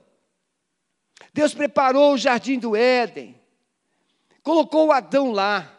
Deus 1.32 1.54
preparou 1.54 2.14
o 2.14 2.18
jardim 2.18 2.58
do 2.58 2.76
Éden, 2.76 3.40
colocou 4.42 4.92
Adão 4.92 5.30
lá, 5.30 5.78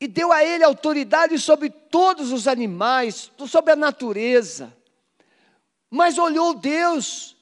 e 0.00 0.08
deu 0.08 0.32
a 0.32 0.42
ele 0.42 0.64
autoridade 0.64 1.38
sobre 1.38 1.68
todos 1.68 2.32
os 2.32 2.48
animais, 2.48 3.30
sobre 3.46 3.72
a 3.72 3.76
natureza. 3.76 4.74
Mas 5.90 6.16
olhou 6.16 6.54
Deus 6.54 7.36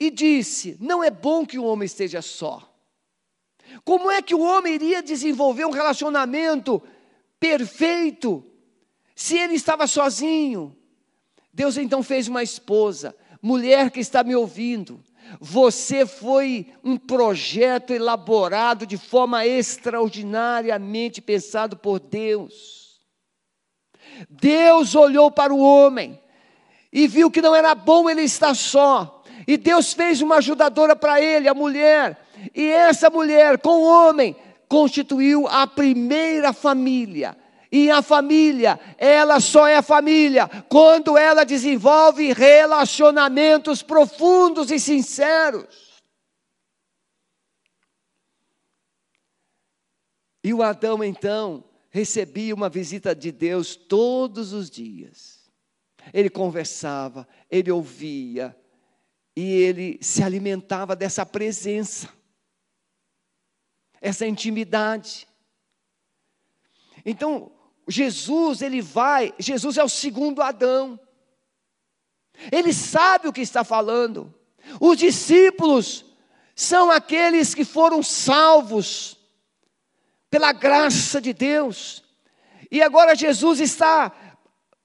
e 0.00 0.10
disse: 0.10 0.78
Não 0.80 1.04
é 1.04 1.10
bom 1.10 1.44
que 1.44 1.58
o 1.58 1.64
homem 1.64 1.84
esteja 1.84 2.22
só. 2.22 2.70
Como 3.84 4.10
é 4.10 4.22
que 4.22 4.34
o 4.34 4.40
homem 4.40 4.74
iria 4.74 5.02
desenvolver 5.02 5.66
um 5.66 5.70
relacionamento 5.70 6.82
perfeito 7.38 8.44
se 9.14 9.36
ele 9.36 9.54
estava 9.54 9.86
sozinho? 9.86 10.74
Deus 11.52 11.76
então 11.76 12.02
fez 12.02 12.26
uma 12.26 12.42
esposa, 12.42 13.14
mulher 13.42 13.90
que 13.90 14.00
está 14.00 14.24
me 14.24 14.34
ouvindo. 14.34 15.02
Você 15.40 16.06
foi 16.06 16.72
um 16.82 16.96
projeto 16.96 17.92
elaborado 17.92 18.86
de 18.86 18.96
forma 18.96 19.46
extraordinariamente 19.46 21.20
pensado 21.20 21.76
por 21.76 21.98
Deus. 21.98 23.00
Deus 24.28 24.94
olhou 24.94 25.30
para 25.30 25.52
o 25.52 25.60
homem 25.60 26.20
e 26.92 27.08
viu 27.08 27.30
que 27.30 27.42
não 27.42 27.54
era 27.54 27.74
bom 27.74 28.08
ele 28.08 28.22
estar 28.22 28.54
só. 28.54 29.22
E 29.46 29.56
Deus 29.56 29.92
fez 29.92 30.20
uma 30.22 30.36
ajudadora 30.36 30.94
para 30.94 31.20
ele, 31.20 31.48
a 31.48 31.54
mulher. 31.54 32.24
E 32.54 32.66
essa 32.66 33.10
mulher, 33.10 33.58
com 33.58 33.82
o 33.82 33.84
homem, 33.84 34.36
constituiu 34.68 35.46
a 35.48 35.66
primeira 35.66 36.52
família. 36.52 37.36
E 37.76 37.90
a 37.90 38.02
família, 38.02 38.78
ela 38.96 39.40
só 39.40 39.66
é 39.66 39.82
família 39.82 40.48
quando 40.68 41.18
ela 41.18 41.42
desenvolve 41.42 42.32
relacionamentos 42.32 43.82
profundos 43.82 44.70
e 44.70 44.78
sinceros. 44.78 46.00
E 50.44 50.54
o 50.54 50.62
Adão, 50.62 51.02
então, 51.02 51.64
recebia 51.90 52.54
uma 52.54 52.68
visita 52.68 53.12
de 53.12 53.32
Deus 53.32 53.74
todos 53.74 54.52
os 54.52 54.70
dias. 54.70 55.50
Ele 56.12 56.30
conversava, 56.30 57.26
ele 57.50 57.72
ouvia, 57.72 58.56
e 59.34 59.50
ele 59.50 59.98
se 60.00 60.22
alimentava 60.22 60.94
dessa 60.94 61.26
presença 61.26 62.08
essa 64.00 64.24
intimidade. 64.24 65.26
Então, 67.04 67.53
Jesus, 67.88 68.62
ele 68.62 68.80
vai, 68.80 69.34
Jesus 69.38 69.76
é 69.76 69.84
o 69.84 69.88
segundo 69.88 70.42
Adão. 70.42 70.98
Ele 72.50 72.72
sabe 72.72 73.28
o 73.28 73.32
que 73.32 73.40
está 73.40 73.62
falando. 73.62 74.34
Os 74.80 74.98
discípulos 74.98 76.04
são 76.54 76.90
aqueles 76.90 77.54
que 77.54 77.64
foram 77.64 78.02
salvos 78.02 79.16
pela 80.30 80.52
graça 80.52 81.20
de 81.20 81.32
Deus. 81.32 82.02
E 82.70 82.82
agora 82.82 83.14
Jesus 83.14 83.60
está 83.60 84.12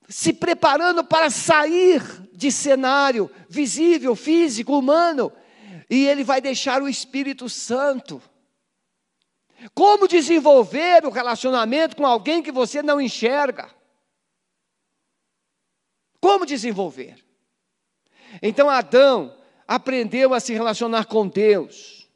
se 0.08 0.34
preparando 0.34 1.04
para 1.04 1.30
sair 1.30 2.02
de 2.34 2.52
cenário 2.52 3.30
visível, 3.48 4.16
físico, 4.16 4.78
humano, 4.78 5.32
e 5.90 6.06
ele 6.06 6.24
vai 6.24 6.42
deixar 6.42 6.82
o 6.82 6.90
Espírito 6.90 7.50
Santo 7.50 8.22
como 9.74 10.08
desenvolver 10.08 11.06
o 11.06 11.10
relacionamento 11.10 11.96
com 11.96 12.06
alguém 12.06 12.42
que 12.42 12.52
você 12.52 12.82
não 12.82 13.00
enxerga? 13.00 13.70
Como 16.22 16.46
desenvolver? 16.46 17.24
Então 18.42 18.70
Adão 18.70 19.36
aprendeu 19.68 20.34
a 20.34 20.40
se 20.40 20.54
relacionar 20.54 21.06
com 21.06 21.28
Deus 21.28 22.08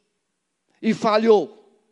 e 0.80 0.94
falhou. 0.94 1.82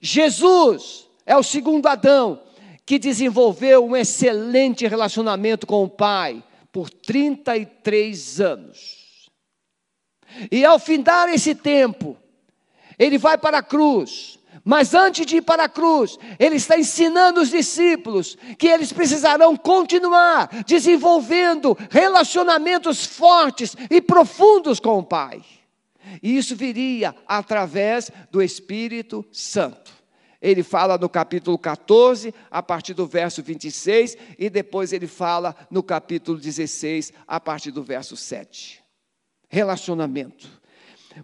Jesus 0.00 1.08
é 1.26 1.36
o 1.36 1.42
segundo 1.42 1.86
Adão 1.86 2.42
que 2.86 2.98
desenvolveu 2.98 3.84
um 3.84 3.96
excelente 3.96 4.86
relacionamento 4.86 5.66
com 5.66 5.84
o 5.84 5.88
Pai 5.88 6.44
por 6.70 6.90
33 6.90 8.40
anos. 8.40 9.30
E 10.50 10.64
ao 10.64 10.78
findar 10.78 11.28
esse 11.28 11.54
tempo, 11.54 12.16
ele 12.98 13.16
vai 13.16 13.38
para 13.38 13.58
a 13.58 13.62
cruz 13.62 14.38
mas 14.62 14.94
antes 14.94 15.26
de 15.26 15.36
ir 15.36 15.42
para 15.42 15.64
a 15.64 15.68
cruz, 15.68 16.18
ele 16.38 16.56
está 16.56 16.78
ensinando 16.78 17.40
os 17.40 17.50
discípulos 17.50 18.36
que 18.58 18.68
eles 18.68 18.92
precisarão 18.92 19.56
continuar 19.56 20.64
desenvolvendo 20.64 21.76
relacionamentos 21.90 23.04
fortes 23.04 23.74
e 23.90 24.00
profundos 24.00 24.78
com 24.78 24.98
o 24.98 25.04
Pai. 25.04 25.42
E 26.22 26.36
isso 26.36 26.54
viria 26.54 27.14
através 27.26 28.10
do 28.30 28.42
Espírito 28.42 29.24
Santo. 29.32 29.92
Ele 30.40 30.62
fala 30.62 30.98
no 30.98 31.08
capítulo 31.08 31.56
14, 31.56 32.34
a 32.50 32.62
partir 32.62 32.92
do 32.92 33.06
verso 33.06 33.42
26, 33.42 34.16
e 34.38 34.50
depois 34.50 34.92
ele 34.92 35.06
fala 35.06 35.56
no 35.70 35.82
capítulo 35.82 36.38
16, 36.38 37.14
a 37.26 37.40
partir 37.40 37.70
do 37.70 37.82
verso 37.82 38.14
7. 38.14 38.84
Relacionamento. 39.48 40.46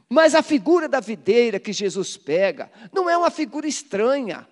Mas 0.09 0.35
a 0.35 0.43
figura 0.43 0.89
da 0.89 1.01
videira 1.01 1.59
que 1.59 1.73
Jesus 1.73 2.17
pega 2.17 2.71
não 2.93 3.09
é 3.09 3.17
uma 3.17 3.31
figura 3.31 3.67
estranha. 3.67 4.47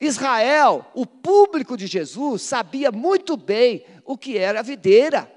Israel, 0.00 0.86
o 0.94 1.04
público 1.04 1.76
de 1.76 1.86
Jesus, 1.86 2.42
sabia 2.42 2.92
muito 2.92 3.36
bem 3.36 3.84
o 4.04 4.16
que 4.16 4.38
era 4.38 4.60
a 4.60 4.62
videira. 4.62 5.30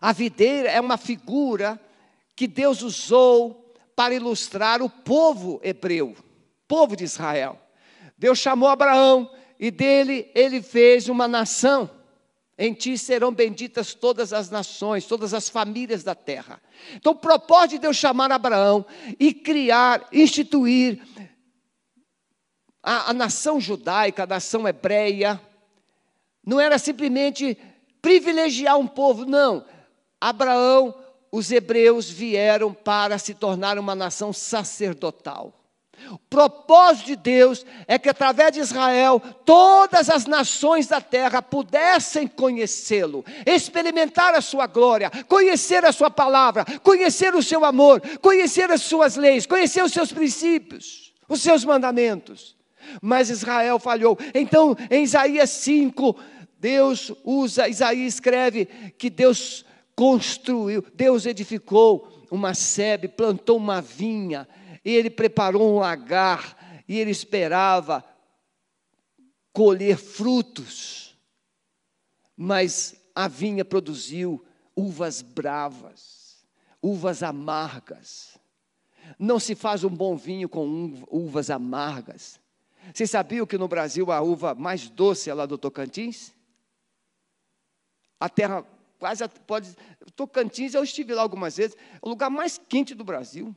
A 0.00 0.12
videira 0.12 0.70
é 0.70 0.80
uma 0.80 0.96
figura 0.96 1.80
que 2.34 2.46
Deus 2.46 2.82
usou 2.82 3.74
para 3.94 4.14
ilustrar 4.14 4.82
o 4.82 4.88
povo 4.88 5.60
hebreu, 5.62 6.16
povo 6.66 6.96
de 6.96 7.04
Israel. 7.04 7.58
Deus 8.16 8.38
chamou 8.38 8.68
Abraão 8.68 9.30
e 9.58 9.70
dele 9.70 10.30
ele 10.34 10.62
fez 10.62 11.08
uma 11.08 11.28
nação. 11.28 11.90
Em 12.58 12.74
ti 12.74 12.98
serão 12.98 13.32
benditas 13.32 13.94
todas 13.94 14.32
as 14.32 14.50
nações, 14.50 15.06
todas 15.06 15.32
as 15.32 15.48
famílias 15.48 16.04
da 16.04 16.14
terra. 16.14 16.60
Então, 16.94 17.12
o 17.12 17.16
propósito 17.16 17.70
de 17.70 17.78
Deus 17.78 17.96
chamar 17.96 18.30
Abraão 18.30 18.84
e 19.18 19.32
criar, 19.32 20.06
instituir 20.12 21.00
a, 22.82 23.10
a 23.10 23.12
nação 23.14 23.60
judaica, 23.60 24.24
a 24.24 24.26
nação 24.26 24.68
hebreia, 24.68 25.40
não 26.44 26.60
era 26.60 26.78
simplesmente 26.78 27.56
privilegiar 28.02 28.78
um 28.78 28.86
povo, 28.86 29.24
não. 29.24 29.64
Abraão, 30.20 30.94
os 31.30 31.50
hebreus 31.50 32.10
vieram 32.10 32.74
para 32.74 33.16
se 33.18 33.32
tornar 33.32 33.78
uma 33.78 33.94
nação 33.94 34.32
sacerdotal. 34.32 35.61
O 36.10 36.18
propósito 36.18 37.06
de 37.06 37.16
Deus 37.16 37.64
é 37.86 37.98
que 37.98 38.08
através 38.08 38.52
de 38.52 38.60
Israel 38.60 39.20
todas 39.44 40.08
as 40.10 40.26
nações 40.26 40.86
da 40.86 41.00
terra 41.00 41.40
pudessem 41.40 42.26
conhecê-lo, 42.26 43.24
experimentar 43.46 44.34
a 44.34 44.40
sua 44.40 44.66
glória, 44.66 45.10
conhecer 45.28 45.84
a 45.84 45.92
sua 45.92 46.10
palavra, 46.10 46.64
conhecer 46.82 47.34
o 47.34 47.42
seu 47.42 47.64
amor, 47.64 48.00
conhecer 48.20 48.70
as 48.70 48.82
suas 48.82 49.16
leis, 49.16 49.46
conhecer 49.46 49.82
os 49.82 49.92
seus 49.92 50.12
princípios, 50.12 51.12
os 51.28 51.40
seus 51.40 51.64
mandamentos. 51.64 52.56
Mas 53.00 53.30
Israel 53.30 53.78
falhou. 53.78 54.18
Então, 54.34 54.76
em 54.90 55.04
Isaías 55.04 55.50
5, 55.50 56.16
Deus 56.58 57.12
usa, 57.24 57.68
Isaías 57.68 58.14
escreve 58.14 58.66
que 58.98 59.08
Deus 59.08 59.64
construiu, 59.94 60.84
Deus 60.94 61.26
edificou 61.26 62.26
uma 62.30 62.54
sebe, 62.54 63.08
plantou 63.08 63.56
uma 63.56 63.80
vinha, 63.80 64.48
e 64.84 64.94
ele 64.94 65.10
preparou 65.10 65.74
um 65.74 65.78
lagar, 65.78 66.84
e 66.88 66.98
ele 66.98 67.10
esperava 67.10 68.04
colher 69.52 69.96
frutos. 69.96 71.16
Mas 72.36 72.96
a 73.14 73.28
vinha 73.28 73.64
produziu 73.64 74.44
uvas 74.74 75.22
bravas, 75.22 76.44
uvas 76.80 77.22
amargas. 77.22 78.38
Não 79.18 79.38
se 79.38 79.54
faz 79.54 79.84
um 79.84 79.90
bom 79.90 80.16
vinho 80.16 80.48
com 80.48 81.04
uvas 81.10 81.50
amargas. 81.50 82.40
Vocês 82.92 83.10
sabiam 83.10 83.46
que 83.46 83.58
no 83.58 83.68
Brasil 83.68 84.10
a 84.10 84.20
uva 84.20 84.54
mais 84.54 84.88
doce 84.88 85.30
é 85.30 85.34
lá 85.34 85.46
do 85.46 85.56
Tocantins? 85.56 86.34
A 88.18 88.28
terra 88.28 88.64
quase 88.98 89.26
pode. 89.46 89.76
Tocantins, 90.16 90.74
eu 90.74 90.82
estive 90.82 91.14
lá 91.14 91.22
algumas 91.22 91.56
vezes, 91.56 91.76
é 91.76 91.98
o 92.00 92.08
lugar 92.08 92.30
mais 92.30 92.58
quente 92.58 92.94
do 92.94 93.04
Brasil. 93.04 93.54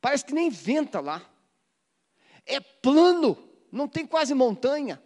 Parece 0.00 0.24
que 0.24 0.34
nem 0.34 0.48
venta 0.50 1.00
lá. 1.00 1.22
É 2.46 2.58
plano, 2.60 3.36
não 3.70 3.86
tem 3.86 4.06
quase 4.06 4.34
montanha. 4.34 5.02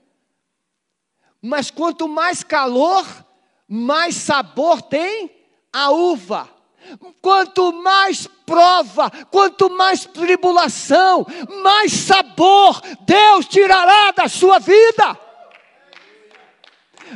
Mas 1.42 1.70
quanto 1.70 2.08
mais 2.08 2.42
calor, 2.42 3.04
mais 3.68 4.14
sabor 4.14 4.80
tem 4.80 5.30
a 5.72 5.90
uva. 5.90 6.48
Quanto 7.20 7.72
mais 7.72 8.26
prova, 8.26 9.10
quanto 9.30 9.70
mais 9.70 10.04
tribulação, 10.04 11.26
mais 11.62 11.92
sabor 11.92 12.80
Deus 13.00 13.46
tirará 13.46 14.10
da 14.12 14.28
sua 14.28 14.58
vida. 14.58 15.18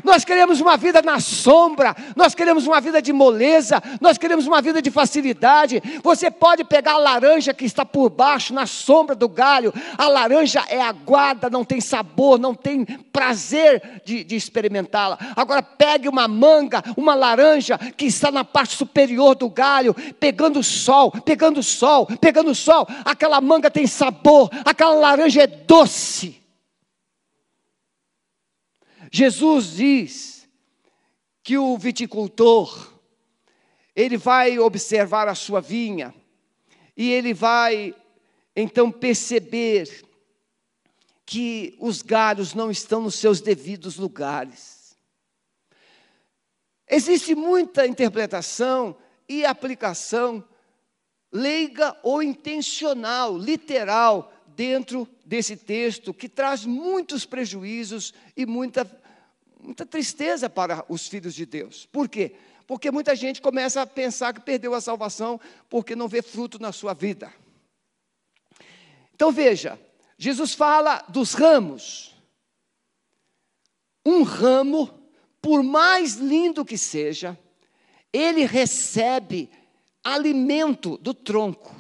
Nós 0.04 0.24
queremos 0.24 0.60
uma 0.60 0.76
vida 0.76 1.02
na 1.02 1.20
sombra, 1.20 1.94
nós 2.14 2.34
queremos 2.34 2.66
uma 2.66 2.80
vida 2.80 3.00
de 3.00 3.12
moleza, 3.12 3.82
nós 4.00 4.18
queremos 4.18 4.46
uma 4.46 4.60
vida 4.60 4.80
de 4.80 4.90
facilidade. 4.90 5.82
Você 6.02 6.30
pode 6.30 6.64
pegar 6.64 6.92
a 6.92 6.98
laranja 6.98 7.54
que 7.54 7.64
está 7.64 7.84
por 7.84 8.10
baixo, 8.10 8.54
na 8.54 8.66
sombra 8.66 9.14
do 9.14 9.28
galho, 9.28 9.72
a 9.96 10.08
laranja 10.08 10.64
é 10.68 10.80
aguada, 10.80 11.50
não 11.50 11.64
tem 11.64 11.80
sabor, 11.80 12.38
não 12.38 12.54
tem 12.54 12.84
prazer 13.12 14.02
de, 14.04 14.24
de 14.24 14.36
experimentá-la. 14.36 15.18
Agora 15.36 15.62
pegue 15.62 16.08
uma 16.08 16.28
manga, 16.28 16.82
uma 16.96 17.14
laranja 17.14 17.78
que 17.96 18.06
está 18.06 18.30
na 18.30 18.44
parte 18.44 18.76
superior 18.76 19.34
do 19.34 19.48
galho, 19.48 19.94
pegando 20.18 20.62
sol, 20.62 21.10
pegando 21.10 21.62
sol, 21.62 22.06
pegando 22.20 22.54
sol, 22.54 22.86
aquela 23.04 23.40
manga 23.40 23.70
tem 23.70 23.86
sabor, 23.86 24.50
aquela 24.64 24.94
laranja 24.94 25.42
é 25.42 25.46
doce. 25.46 26.37
Jesus 29.10 29.76
diz 29.76 30.48
que 31.42 31.56
o 31.56 31.76
viticultor, 31.78 32.92
ele 33.94 34.16
vai 34.16 34.58
observar 34.58 35.28
a 35.28 35.34
sua 35.34 35.60
vinha, 35.60 36.14
e 36.96 37.10
ele 37.10 37.32
vai 37.32 37.94
então 38.54 38.90
perceber 38.90 40.04
que 41.24 41.76
os 41.78 42.02
galhos 42.02 42.54
não 42.54 42.70
estão 42.70 43.02
nos 43.02 43.14
seus 43.14 43.40
devidos 43.40 43.96
lugares. 43.96 44.96
Existe 46.88 47.34
muita 47.34 47.86
interpretação 47.86 48.96
e 49.28 49.44
aplicação 49.44 50.42
leiga 51.30 51.96
ou 52.02 52.22
intencional, 52.22 53.36
literal, 53.36 54.32
dentro 54.58 55.08
desse 55.24 55.56
texto 55.56 56.12
que 56.12 56.28
traz 56.28 56.64
muitos 56.64 57.24
prejuízos 57.24 58.12
e 58.36 58.44
muita, 58.44 58.84
muita 59.60 59.86
tristeza 59.86 60.50
para 60.50 60.84
os 60.88 61.06
filhos 61.06 61.32
de 61.32 61.46
Deus. 61.46 61.86
Por 61.86 62.08
quê? 62.08 62.34
Porque 62.66 62.90
muita 62.90 63.14
gente 63.14 63.40
começa 63.40 63.82
a 63.82 63.86
pensar 63.86 64.34
que 64.34 64.40
perdeu 64.40 64.74
a 64.74 64.80
salvação 64.80 65.40
porque 65.68 65.94
não 65.94 66.08
vê 66.08 66.22
fruto 66.22 66.58
na 66.58 66.72
sua 66.72 66.92
vida. 66.92 67.32
Então 69.14 69.30
veja, 69.30 69.78
Jesus 70.18 70.54
fala 70.54 71.04
dos 71.08 71.34
ramos. 71.34 72.16
Um 74.04 74.24
ramo, 74.24 74.90
por 75.40 75.62
mais 75.62 76.16
lindo 76.16 76.64
que 76.64 76.76
seja, 76.76 77.38
ele 78.12 78.44
recebe 78.44 79.48
alimento 80.02 80.98
do 80.98 81.14
tronco. 81.14 81.77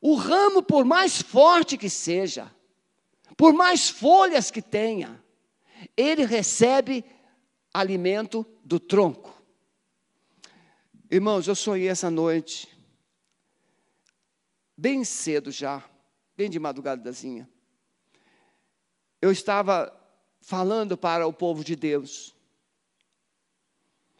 O 0.00 0.14
ramo, 0.14 0.62
por 0.62 0.84
mais 0.84 1.20
forte 1.20 1.76
que 1.76 1.88
seja, 1.88 2.54
por 3.36 3.52
mais 3.52 3.88
folhas 3.88 4.50
que 4.50 4.62
tenha, 4.62 5.22
ele 5.96 6.24
recebe 6.24 7.04
alimento 7.72 8.46
do 8.64 8.78
tronco. 8.78 9.34
Irmãos, 11.10 11.46
eu 11.46 11.54
sonhei 11.54 11.88
essa 11.88 12.10
noite, 12.10 12.68
bem 14.76 15.04
cedo 15.04 15.50
já, 15.50 15.84
bem 16.36 16.50
de 16.50 16.58
madrugadazinha. 16.58 17.48
Eu 19.20 19.30
estava 19.30 19.92
falando 20.40 20.96
para 20.96 21.26
o 21.26 21.32
povo 21.32 21.64
de 21.64 21.74
Deus. 21.74 22.34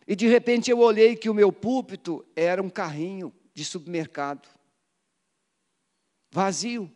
E 0.07 0.15
de 0.15 0.27
repente 0.29 0.71
eu 0.71 0.79
olhei 0.79 1.17
que 1.17 1.29
o 1.29 1.35
meu 1.35 1.53
púlpito 1.53 2.25
era 2.35 2.63
um 2.63 2.71
carrinho 2.71 3.35
de 3.53 3.65
supermercado 3.65 4.56
vazio. 6.37 6.93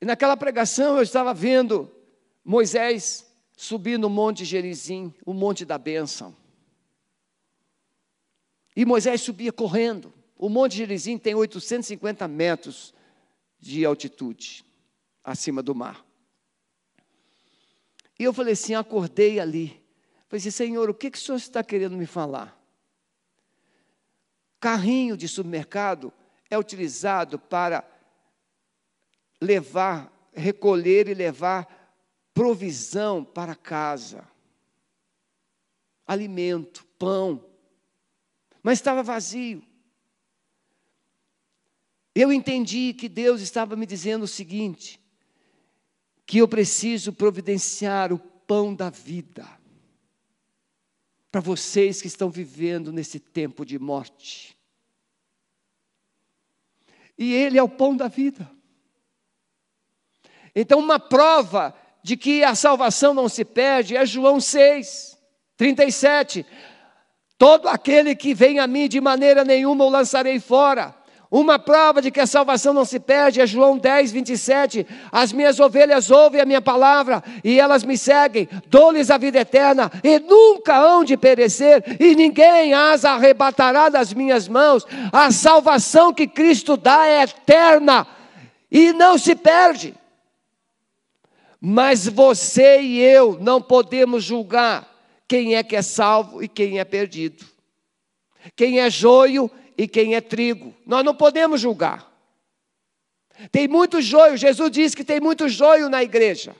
E 0.00 0.06
naquela 0.06 0.34
pregação 0.34 0.96
eu 0.96 1.02
estava 1.02 1.34
vendo 1.34 1.94
Moisés 2.42 3.30
subir 3.54 3.98
no 3.98 4.08
monte 4.08 4.42
Gerizim, 4.46 5.14
o 5.26 5.34
monte 5.34 5.62
da 5.62 5.76
bênção. 5.76 6.34
E 8.74 8.86
Moisés 8.86 9.20
subia 9.20 9.52
correndo. 9.52 10.10
O 10.38 10.48
monte 10.48 10.74
Gerizim 10.74 11.18
tem 11.18 11.34
850 11.34 12.26
metros 12.26 12.94
de 13.58 13.84
altitude 13.84 14.64
acima 15.22 15.62
do 15.62 15.74
mar. 15.74 16.02
E 18.18 18.24
eu 18.24 18.32
falei 18.32 18.54
assim, 18.54 18.72
acordei 18.74 19.38
ali. 19.38 19.84
Falei 20.28 20.40
assim, 20.40 20.50
Senhor, 20.50 20.88
o 20.88 20.94
que, 20.94 21.10
que 21.10 21.18
o 21.18 21.20
Senhor 21.20 21.36
está 21.36 21.62
querendo 21.62 21.94
me 21.94 22.06
falar? 22.06 22.58
Carrinho 24.60 25.16
de 25.16 25.26
supermercado 25.26 26.12
é 26.50 26.58
utilizado 26.58 27.38
para 27.38 27.82
levar, 29.40 30.12
recolher 30.34 31.08
e 31.08 31.14
levar 31.14 31.66
provisão 32.34 33.24
para 33.24 33.54
casa. 33.54 34.28
Alimento, 36.06 36.84
pão. 36.98 37.44
Mas 38.62 38.78
estava 38.78 39.02
vazio. 39.02 39.62
Eu 42.14 42.30
entendi 42.30 42.92
que 42.92 43.08
Deus 43.08 43.40
estava 43.40 43.74
me 43.76 43.86
dizendo 43.86 44.24
o 44.24 44.28
seguinte: 44.28 45.00
que 46.26 46.38
eu 46.38 46.46
preciso 46.46 47.12
providenciar 47.14 48.12
o 48.12 48.18
pão 48.18 48.74
da 48.74 48.90
vida 48.90 49.59
para 51.30 51.40
vocês 51.40 52.00
que 52.02 52.08
estão 52.08 52.28
vivendo 52.28 52.92
nesse 52.92 53.20
tempo 53.20 53.64
de 53.64 53.78
morte. 53.78 54.56
E 57.16 57.32
Ele 57.34 57.58
é 57.58 57.62
o 57.62 57.68
pão 57.68 57.96
da 57.96 58.08
vida. 58.08 58.50
Então, 60.54 60.78
uma 60.78 60.98
prova 60.98 61.74
de 62.02 62.16
que 62.16 62.42
a 62.42 62.54
salvação 62.54 63.14
não 63.14 63.28
se 63.28 63.44
perde 63.44 63.96
é 63.96 64.04
João 64.04 64.40
6, 64.40 65.18
37. 65.56 66.44
Todo 67.38 67.68
aquele 67.68 68.16
que 68.16 68.34
vem 68.34 68.58
a 68.58 68.66
mim, 68.66 68.88
de 68.88 69.00
maneira 69.00 69.44
nenhuma 69.44 69.84
o 69.84 69.90
lançarei 69.90 70.40
fora. 70.40 70.94
Uma 71.30 71.60
prova 71.60 72.02
de 72.02 72.10
que 72.10 72.18
a 72.18 72.26
salvação 72.26 72.74
não 72.74 72.84
se 72.84 72.98
perde 72.98 73.40
é 73.40 73.46
João 73.46 73.78
10, 73.78 74.10
27. 74.10 74.84
As 75.12 75.32
minhas 75.32 75.60
ovelhas 75.60 76.10
ouvem 76.10 76.40
a 76.40 76.44
minha 76.44 76.60
palavra 76.60 77.22
e 77.44 77.60
elas 77.60 77.84
me 77.84 77.96
seguem. 77.96 78.48
Dou-lhes 78.66 79.12
a 79.12 79.16
vida 79.16 79.38
eterna 79.38 79.92
e 80.02 80.18
nunca 80.18 80.76
hão 80.76 81.04
de 81.04 81.16
perecer, 81.16 81.84
e 82.00 82.16
ninguém 82.16 82.74
as 82.74 83.04
arrebatará 83.04 83.88
das 83.88 84.12
minhas 84.12 84.48
mãos. 84.48 84.84
A 85.12 85.30
salvação 85.30 86.12
que 86.12 86.26
Cristo 86.26 86.76
dá 86.76 87.06
é 87.06 87.22
eterna 87.22 88.08
e 88.68 88.92
não 88.92 89.16
se 89.16 89.36
perde. 89.36 89.94
Mas 91.60 92.08
você 92.08 92.80
e 92.80 92.98
eu 92.98 93.38
não 93.40 93.62
podemos 93.62 94.24
julgar 94.24 94.88
quem 95.28 95.54
é 95.54 95.62
que 95.62 95.76
é 95.76 95.82
salvo 95.82 96.42
e 96.42 96.48
quem 96.48 96.80
é 96.80 96.84
perdido. 96.84 97.44
Quem 98.56 98.80
é 98.80 98.90
joio 98.90 99.48
e 99.80 99.88
quem 99.88 100.14
é 100.14 100.20
trigo. 100.20 100.74
Nós 100.84 101.02
não 101.02 101.14
podemos 101.14 101.58
julgar. 101.58 102.06
Tem 103.50 103.66
muito 103.66 104.02
joio, 104.02 104.36
Jesus 104.36 104.70
disse 104.70 104.94
que 104.94 105.02
tem 105.02 105.18
muito 105.18 105.48
joio 105.48 105.88
na 105.88 106.02
igreja. 106.02 106.54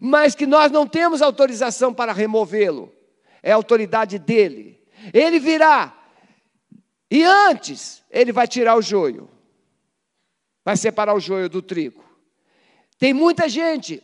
Mas 0.00 0.36
que 0.36 0.46
nós 0.46 0.70
não 0.70 0.86
temos 0.86 1.20
autorização 1.20 1.92
para 1.92 2.12
removê-lo. 2.12 2.94
É 3.42 3.50
a 3.50 3.56
autoridade 3.56 4.20
dele. 4.20 4.80
Ele 5.12 5.40
virá. 5.40 5.98
E 7.10 7.24
antes, 7.24 8.04
ele 8.08 8.30
vai 8.30 8.46
tirar 8.46 8.76
o 8.76 8.82
joio. 8.82 9.28
Vai 10.64 10.76
separar 10.76 11.14
o 11.14 11.20
joio 11.20 11.48
do 11.48 11.60
trigo. 11.60 12.04
Tem 13.00 13.12
muita 13.12 13.48
gente 13.48 14.00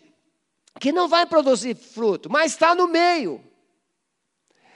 que 0.80 0.90
não 0.90 1.06
vai 1.06 1.24
produzir 1.24 1.76
fruto, 1.76 2.28
mas 2.28 2.50
está 2.50 2.74
no 2.74 2.88
meio. 2.88 3.40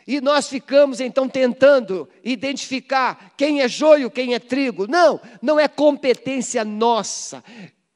E 0.07 0.21
nós 0.21 0.49
ficamos 0.49 1.01
então 1.01 1.29
tentando 1.29 2.09
identificar 2.23 3.35
quem 3.37 3.61
é 3.61 3.69
joio, 3.69 4.11
quem 4.11 4.35
é 4.35 4.39
trigo. 4.39 4.87
Não, 4.87 5.21
não 5.43 5.59
é 5.59 5.67
competência 5.67 6.65
nossa 6.65 7.43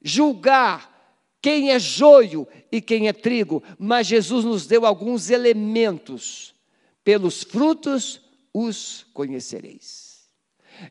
julgar 0.02 0.90
quem 1.42 1.70
é 1.70 1.78
joio 1.78 2.46
e 2.70 2.80
quem 2.80 3.08
é 3.08 3.12
trigo, 3.12 3.62
mas 3.78 4.06
Jesus 4.06 4.44
nos 4.44 4.66
deu 4.66 4.84
alguns 4.84 5.30
elementos. 5.30 6.54
Pelos 7.02 7.42
frutos 7.42 8.20
os 8.52 9.06
conhecereis. 9.14 10.28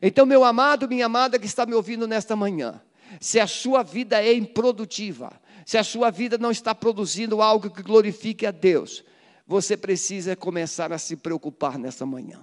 Então, 0.02 0.26
meu 0.26 0.44
amado, 0.44 0.88
minha 0.88 1.06
amada 1.06 1.38
que 1.38 1.46
está 1.46 1.64
me 1.64 1.74
ouvindo 1.74 2.06
nesta 2.06 2.34
manhã, 2.34 2.80
se 3.20 3.38
a 3.38 3.46
sua 3.46 3.82
vida 3.82 4.22
é 4.22 4.32
improdutiva, 4.32 5.32
se 5.64 5.78
a 5.78 5.84
sua 5.84 6.10
vida 6.10 6.36
não 6.36 6.50
está 6.50 6.74
produzindo 6.74 7.40
algo 7.40 7.70
que 7.70 7.82
glorifique 7.82 8.44
a 8.44 8.50
Deus, 8.50 9.04
você 9.50 9.76
precisa 9.76 10.36
começar 10.36 10.92
a 10.92 10.98
se 10.98 11.16
preocupar 11.16 11.76
nessa 11.76 12.06
manhã. 12.06 12.38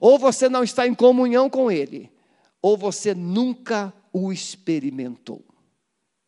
Ou 0.00 0.16
você 0.20 0.48
não 0.48 0.62
está 0.62 0.86
em 0.86 0.94
comunhão 0.94 1.50
com 1.50 1.68
Ele, 1.68 2.08
ou 2.62 2.76
você 2.76 3.12
nunca 3.12 3.92
o 4.12 4.32
experimentou. 4.32 5.44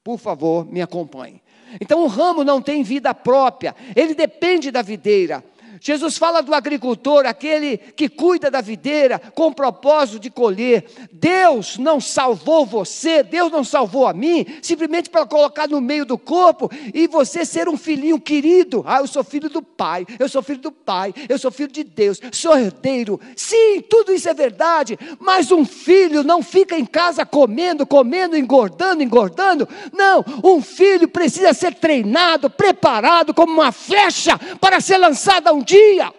Por 0.03 0.19
favor, 0.19 0.67
me 0.67 0.83
acompanhe. 0.83 1.41
Então, 1.81 2.03
o 2.03 2.09
ramo 2.09 2.43
não 2.43 2.61
tem 2.61 2.83
vida 2.83 3.15
própria, 3.15 3.73
ele 3.95 4.17
depende 4.17 4.73
da 4.73 4.83
videira. 4.83 5.45
Jesus 5.81 6.19
fala 6.19 6.43
do 6.43 6.55
agricultor, 6.55 7.27
aquele 7.27 7.79
que 7.79 8.09
cuida 8.09 8.51
da 8.51 8.61
videira 8.61 9.19
com 9.35 9.49
o 9.49 9.55
propósito 9.55 10.19
de 10.19 10.31
colher. 10.31 10.85
Deus 11.13 11.79
não 11.79 12.01
salvou 12.01 12.65
você, 12.65 13.23
Deus 13.23 13.51
não 13.51 13.65
salvou 13.65 14.07
a 14.07 14.13
mim, 14.13 14.47
simplesmente 14.63 15.11
para 15.11 15.27
colocar 15.27 15.69
no 15.69 15.81
meio 15.81 16.05
do 16.05 16.19
corpo 16.19 16.71
e 16.93 17.07
você 17.07 17.45
ser 17.45 17.69
um 17.69 17.77
filhinho 17.77 18.21
querido. 18.21 18.85
Ah, 18.87 18.99
eu 19.01 19.07
sou 19.07 19.23
filho 19.23 19.49
do 19.49 19.63
Pai, 19.63 20.07
eu 20.19 20.29
sou 20.29 20.43
filho 20.43 20.61
do 20.61 20.73
Pai, 20.73 21.15
eu 21.29 21.39
sou 21.39 21.51
filho 21.51 21.71
de 21.71 21.85
Deus, 21.85 22.21
sou 22.33 22.57
herdeiro. 22.57 23.21
Sim, 23.37 23.81
tudo 23.89 24.13
isso 24.13 24.29
é 24.29 24.35
verdade, 24.35 24.99
mas 25.19 25.51
um 25.51 25.65
filho 25.65 26.23
não 26.23 26.43
fica 26.43 26.79
em 26.79 26.87
casa 26.87 27.25
comendo, 27.25 27.87
comendo, 27.87 28.37
engordando, 28.37 29.03
engordando. 29.03 29.69
Não, 29.93 30.25
um 30.43 30.61
filho 30.61 31.09
precisa 31.09 31.53
ser 31.53 31.75
treinado, 31.75 32.51
preparado 32.51 33.33
como 33.35 33.53
uma 33.53 33.73
flecha 33.73 34.39
para 34.61 34.81
ser 34.81 34.99
lançada 34.99 35.53
um 35.53 35.63
dia. 35.69 36.15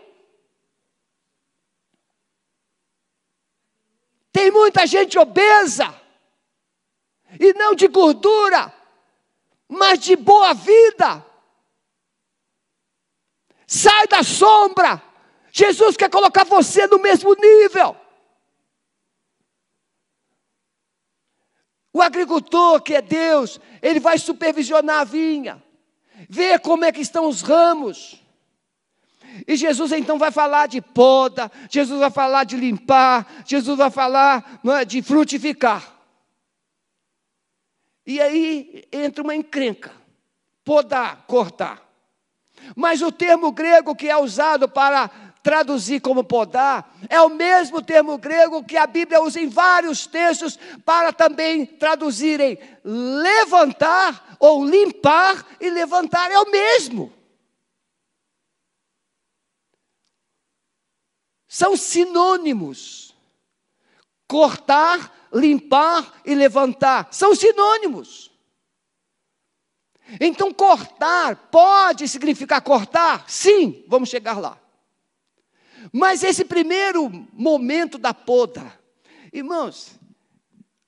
Tem 4.31 4.51
muita 4.51 4.85
gente 4.85 5.17
obesa, 5.17 5.99
e 7.39 7.51
não 7.53 7.73
de 7.73 7.87
gordura, 7.87 8.73
mas 9.67 9.99
de 9.99 10.15
boa 10.15 10.53
vida. 10.53 11.25
Sai 13.67 14.07
da 14.07 14.23
sombra. 14.23 15.01
Jesus 15.51 15.97
quer 15.97 16.09
colocar 16.09 16.43
você 16.43 16.87
no 16.87 16.99
mesmo 16.99 17.33
nível. 17.35 17.95
O 21.91 22.01
agricultor, 22.01 22.81
que 22.81 22.95
é 22.95 23.01
Deus, 23.01 23.59
ele 23.81 23.99
vai 23.99 24.17
supervisionar 24.17 25.01
a 25.01 25.03
vinha, 25.03 25.61
ver 26.29 26.59
como 26.59 26.85
é 26.85 26.91
que 26.91 27.01
estão 27.01 27.27
os 27.27 27.41
ramos. 27.41 28.23
E 29.47 29.55
Jesus 29.55 29.91
então 29.91 30.17
vai 30.17 30.31
falar 30.31 30.67
de 30.67 30.81
poda, 30.81 31.51
Jesus 31.69 31.99
vai 31.99 32.11
falar 32.11 32.43
de 32.43 32.55
limpar, 32.55 33.25
Jesus 33.45 33.77
vai 33.77 33.89
falar 33.89 34.59
é, 34.65 34.85
de 34.85 35.01
frutificar. 35.01 35.95
E 38.05 38.19
aí 38.19 38.87
entra 38.91 39.23
uma 39.23 39.35
encrenca: 39.35 39.91
podar, 40.63 41.25
cortar. 41.27 41.81
Mas 42.75 43.01
o 43.01 43.11
termo 43.11 43.51
grego 43.51 43.95
que 43.95 44.09
é 44.09 44.17
usado 44.17 44.67
para 44.67 45.09
traduzir 45.41 46.01
como 46.01 46.23
podar 46.23 46.93
é 47.07 47.21
o 47.21 47.29
mesmo 47.29 47.81
termo 47.81 48.17
grego 48.17 48.63
que 48.63 48.77
a 48.77 48.85
Bíblia 48.85 49.21
usa 49.21 49.39
em 49.39 49.47
vários 49.47 50.05
textos 50.05 50.59
para 50.85 51.13
também 51.13 51.65
traduzirem 51.65 52.59
levantar 52.83 54.37
ou 54.39 54.65
limpar 54.65 55.45
e 55.59 55.69
levantar, 55.69 56.31
é 56.31 56.39
o 56.39 56.51
mesmo. 56.51 57.18
São 61.49 61.75
sinônimos. 61.75 63.15
Cortar, 64.27 65.27
limpar 65.33 66.21
e 66.23 66.35
levantar 66.35 67.09
são 67.11 67.33
sinônimos. 67.33 68.31
Então, 70.21 70.53
cortar 70.53 71.35
pode 71.51 72.07
significar 72.07 72.61
cortar? 72.61 73.27
Sim, 73.27 73.83
vamos 73.87 74.09
chegar 74.09 74.39
lá. 74.39 74.59
Mas 75.91 76.23
esse 76.23 76.45
primeiro 76.45 77.09
momento 77.33 77.97
da 77.97 78.13
poda, 78.13 78.79
irmãos, 79.33 79.99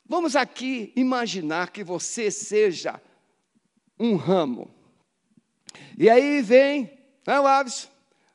vamos 0.06 0.36
aqui 0.36 0.92
imaginar 0.96 1.72
que 1.72 1.84
você 1.84 2.30
seja 2.30 3.02
um 4.00 4.16
ramo. 4.16 4.70
E 5.98 6.10
aí 6.10 6.42
vem, 6.42 6.98
né, 7.26 7.40
o 7.40 7.48
Aves, 7.48 7.90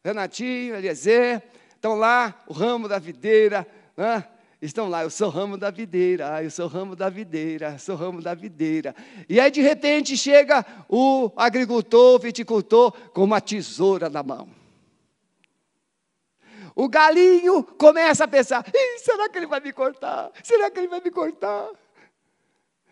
Renatinho, 0.04 0.76
Eliezer, 0.76 1.42
Estão 1.76 1.94
lá 1.94 2.34
o 2.48 2.52
ramo 2.52 2.88
da 2.88 2.98
videira, 2.98 3.66
né? 3.96 4.24
estão 4.60 4.88
lá, 4.88 5.02
eu 5.02 5.10
sou 5.10 5.28
ramo 5.28 5.56
da 5.56 5.70
videira, 5.70 6.34
ah, 6.34 6.42
eu 6.42 6.50
sou 6.50 6.66
ramo 6.66 6.96
da 6.96 7.08
videira, 7.08 7.72
eu 7.72 7.78
sou 7.78 7.94
ramo 7.94 8.20
da 8.20 8.34
videira. 8.34 8.94
E 9.28 9.38
aí 9.38 9.50
de 9.50 9.60
repente 9.60 10.16
chega 10.16 10.64
o 10.88 11.30
agricultor, 11.36 12.16
o 12.16 12.18
viticultor, 12.18 12.92
com 13.10 13.22
uma 13.22 13.40
tesoura 13.40 14.08
na 14.08 14.22
mão. 14.22 14.48
O 16.74 16.88
galinho 16.88 17.62
começa 17.62 18.24
a 18.24 18.28
pensar: 18.28 18.64
será 18.98 19.28
que 19.28 19.38
ele 19.38 19.46
vai 19.46 19.60
me 19.60 19.72
cortar? 19.72 20.30
Será 20.42 20.70
que 20.70 20.78
ele 20.78 20.88
vai 20.88 21.00
me 21.00 21.10
cortar? 21.10 21.68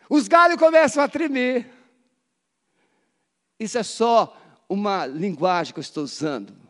Os 0.08 0.28
galhos 0.28 0.58
começam 0.58 1.02
a 1.02 1.08
tremer. 1.08 1.70
Isso 3.58 3.78
é 3.78 3.82
só 3.82 4.36
uma 4.68 5.06
linguagem 5.06 5.72
que 5.72 5.80
eu 5.80 5.82
estou 5.82 6.04
usando. 6.04 6.63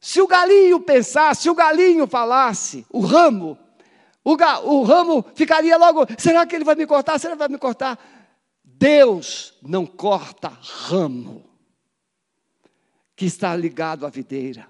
Se 0.00 0.20
o 0.20 0.26
galinho 0.26 0.80
pensasse, 0.80 1.42
se 1.42 1.50
o 1.50 1.54
galinho 1.54 2.06
falasse, 2.06 2.86
o 2.90 3.00
ramo, 3.00 3.58
o, 4.24 4.34
ga, 4.34 4.60
o 4.60 4.82
ramo 4.82 5.24
ficaria 5.34 5.76
logo: 5.76 6.06
será 6.18 6.46
que 6.46 6.54
ele 6.54 6.64
vai 6.64 6.74
me 6.74 6.86
cortar? 6.86 7.18
Será 7.18 7.34
que 7.34 7.38
vai 7.38 7.48
me 7.48 7.58
cortar? 7.58 7.98
Deus 8.64 9.54
não 9.60 9.84
corta 9.84 10.48
ramo 10.48 11.44
que 13.14 13.26
está 13.26 13.54
ligado 13.54 14.06
à 14.06 14.08
videira. 14.08 14.66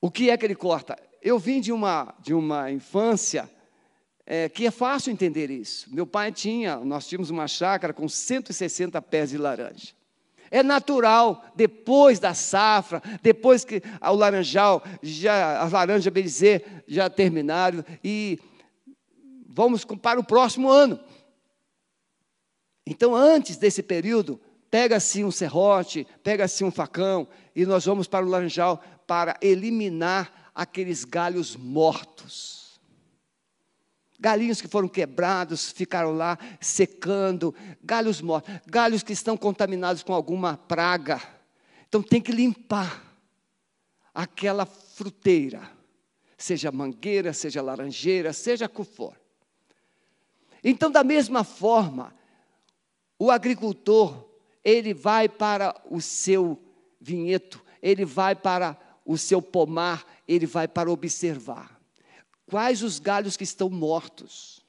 O 0.00 0.10
que 0.10 0.30
é 0.30 0.36
que 0.36 0.44
ele 0.44 0.54
corta? 0.54 0.96
Eu 1.20 1.38
vim 1.38 1.60
de 1.60 1.72
uma, 1.72 2.14
de 2.20 2.32
uma 2.32 2.70
infância 2.70 3.50
é, 4.24 4.48
que 4.48 4.66
é 4.66 4.70
fácil 4.70 5.12
entender 5.12 5.50
isso. 5.50 5.92
Meu 5.92 6.06
pai 6.06 6.30
tinha, 6.30 6.76
nós 6.76 7.08
tínhamos 7.08 7.30
uma 7.30 7.48
chácara 7.48 7.92
com 7.92 8.08
160 8.08 9.02
pés 9.02 9.30
de 9.30 9.38
laranja. 9.38 9.92
É 10.54 10.62
natural, 10.62 11.42
depois 11.56 12.18
da 12.18 12.34
safra, 12.34 13.02
depois 13.22 13.64
que 13.64 13.82
o 14.02 14.12
laranjal, 14.14 14.84
já, 15.02 15.62
as 15.62 15.72
laranjas, 15.72 16.12
bem 16.12 16.22
dizer, 16.22 16.84
já 16.86 17.08
terminaram, 17.08 17.82
e 18.04 18.38
vamos 19.48 19.82
para 19.82 20.20
o 20.20 20.24
próximo 20.24 20.70
ano. 20.70 21.00
Então, 22.86 23.14
antes 23.14 23.56
desse 23.56 23.82
período, 23.82 24.38
pega-se 24.70 25.24
um 25.24 25.30
serrote, 25.30 26.06
pega-se 26.22 26.62
um 26.62 26.70
facão, 26.70 27.26
e 27.56 27.64
nós 27.64 27.86
vamos 27.86 28.06
para 28.06 28.26
o 28.26 28.28
laranjal 28.28 28.84
para 29.06 29.38
eliminar 29.40 30.52
aqueles 30.54 31.02
galhos 31.02 31.56
mortos. 31.56 32.61
Galinhos 34.22 34.60
que 34.60 34.68
foram 34.68 34.86
quebrados, 34.86 35.72
ficaram 35.72 36.12
lá 36.12 36.38
secando, 36.60 37.52
galhos 37.82 38.20
mortos, 38.20 38.54
galhos 38.68 39.02
que 39.02 39.12
estão 39.12 39.36
contaminados 39.36 40.04
com 40.04 40.14
alguma 40.14 40.56
praga. 40.56 41.20
Então 41.88 42.00
tem 42.00 42.20
que 42.20 42.30
limpar 42.30 43.02
aquela 44.14 44.64
fruteira, 44.64 45.68
seja 46.38 46.70
mangueira, 46.70 47.32
seja 47.32 47.60
laranjeira, 47.60 48.32
seja 48.32 48.70
o 48.72 48.84
for. 48.84 49.20
Então, 50.62 50.88
da 50.88 51.02
mesma 51.02 51.42
forma, 51.42 52.14
o 53.18 53.28
agricultor, 53.28 54.24
ele 54.62 54.94
vai 54.94 55.28
para 55.28 55.74
o 55.90 56.00
seu 56.00 56.62
vinhedo, 57.00 57.60
ele 57.82 58.04
vai 58.04 58.36
para 58.36 58.78
o 59.04 59.18
seu 59.18 59.42
pomar, 59.42 60.06
ele 60.28 60.46
vai 60.46 60.68
para 60.68 60.88
observar. 60.88 61.81
Quais 62.52 62.82
os 62.82 62.98
galhos 62.98 63.34
que 63.34 63.44
estão 63.44 63.70
mortos? 63.70 64.62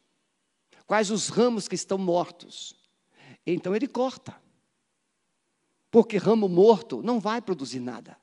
Quais 0.87 1.11
os 1.11 1.27
ramos 1.27 1.67
que 1.67 1.75
estão 1.75 1.97
mortos? 1.97 2.73
Então 3.45 3.75
ele 3.75 3.89
corta. 3.89 4.41
Porque 5.91 6.15
ramo 6.15 6.47
morto 6.47 7.03
não 7.03 7.19
vai 7.19 7.41
produzir 7.41 7.81
nada. 7.81 8.17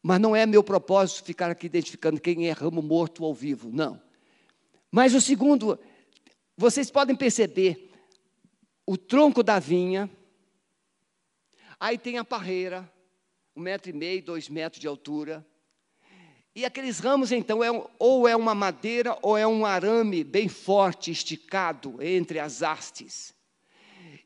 Mas 0.00 0.20
não 0.20 0.36
é 0.36 0.46
meu 0.46 0.62
propósito 0.62 1.24
ficar 1.24 1.50
aqui 1.50 1.66
identificando 1.66 2.20
quem 2.20 2.48
é 2.48 2.52
ramo 2.52 2.80
morto 2.80 3.24
ou 3.24 3.34
vivo, 3.34 3.72
não. 3.72 4.00
Mas 4.88 5.12
o 5.12 5.20
segundo, 5.20 5.76
vocês 6.56 6.92
podem 6.92 7.16
perceber 7.16 7.90
o 8.86 8.96
tronco 8.96 9.42
da 9.42 9.58
vinha, 9.58 10.08
aí 11.80 11.98
tem 11.98 12.18
a 12.18 12.24
parreira, 12.24 12.88
um 13.56 13.60
metro 13.60 13.90
e 13.90 13.92
meio, 13.92 14.22
dois 14.22 14.48
metros 14.48 14.80
de 14.80 14.86
altura, 14.86 15.44
e 16.54 16.64
aqueles 16.64 16.98
ramos, 16.98 17.30
então, 17.30 17.62
é, 17.62 17.68
ou 17.98 18.26
é 18.26 18.34
uma 18.34 18.54
madeira 18.54 19.16
ou 19.22 19.38
é 19.38 19.46
um 19.46 19.64
arame 19.64 20.24
bem 20.24 20.48
forte, 20.48 21.10
esticado 21.10 22.02
entre 22.02 22.40
as 22.40 22.60
hastes. 22.60 23.32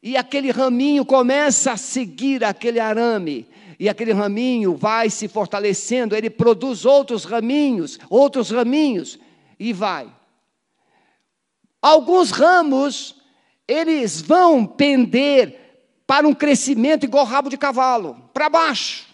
E 0.02 0.16
aquele 0.16 0.50
raminho 0.50 1.04
começa 1.04 1.72
a 1.72 1.76
seguir 1.76 2.42
aquele 2.42 2.80
arame, 2.80 3.46
e 3.78 3.88
aquele 3.88 4.12
raminho 4.12 4.74
vai 4.74 5.10
se 5.10 5.28
fortalecendo, 5.28 6.14
ele 6.14 6.30
produz 6.30 6.84
outros 6.86 7.24
raminhos, 7.24 7.98
outros 8.08 8.50
raminhos, 8.50 9.18
e 9.58 9.72
vai. 9.72 10.10
Alguns 11.80 12.30
ramos, 12.30 13.16
eles 13.68 14.22
vão 14.22 14.64
pender 14.66 15.60
para 16.06 16.26
um 16.26 16.34
crescimento 16.34 17.04
igual 17.04 17.26
rabo 17.26 17.50
de 17.50 17.58
cavalo, 17.58 18.30
para 18.32 18.48
baixo. 18.48 19.13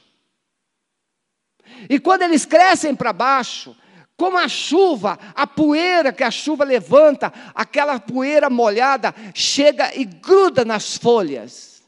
E 1.88 1.98
quando 1.98 2.22
eles 2.22 2.44
crescem 2.44 2.94
para 2.94 3.12
baixo, 3.12 3.76
como 4.16 4.36
a 4.36 4.48
chuva, 4.48 5.18
a 5.34 5.46
poeira 5.46 6.12
que 6.12 6.22
a 6.22 6.30
chuva 6.30 6.62
levanta, 6.62 7.32
aquela 7.54 7.98
poeira 7.98 8.50
molhada, 8.50 9.14
chega 9.34 9.94
e 9.98 10.04
gruda 10.04 10.64
nas 10.64 10.96
folhas. 10.96 11.82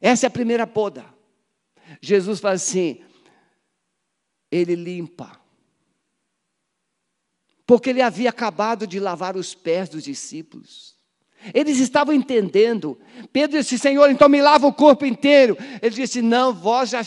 Essa 0.00 0.26
é 0.26 0.28
a 0.28 0.30
primeira 0.30 0.66
poda. 0.66 1.04
Jesus 2.00 2.40
fala 2.40 2.54
assim: 2.54 3.02
ele 4.50 4.74
limpa. 4.74 5.38
Porque 7.66 7.90
ele 7.90 8.00
havia 8.00 8.30
acabado 8.30 8.86
de 8.86 8.98
lavar 8.98 9.36
os 9.36 9.54
pés 9.54 9.88
dos 9.88 10.04
discípulos. 10.04 10.96
Eles 11.54 11.78
estavam 11.78 12.14
entendendo. 12.14 12.98
Pedro 13.32 13.58
disse: 13.58 13.78
Senhor, 13.78 14.10
então 14.10 14.28
me 14.28 14.40
lava 14.40 14.66
o 14.66 14.72
corpo 14.72 15.04
inteiro. 15.04 15.56
Ele 15.80 15.94
disse: 15.94 16.22
Não, 16.22 16.52
vós 16.52 16.90
já 16.90 17.02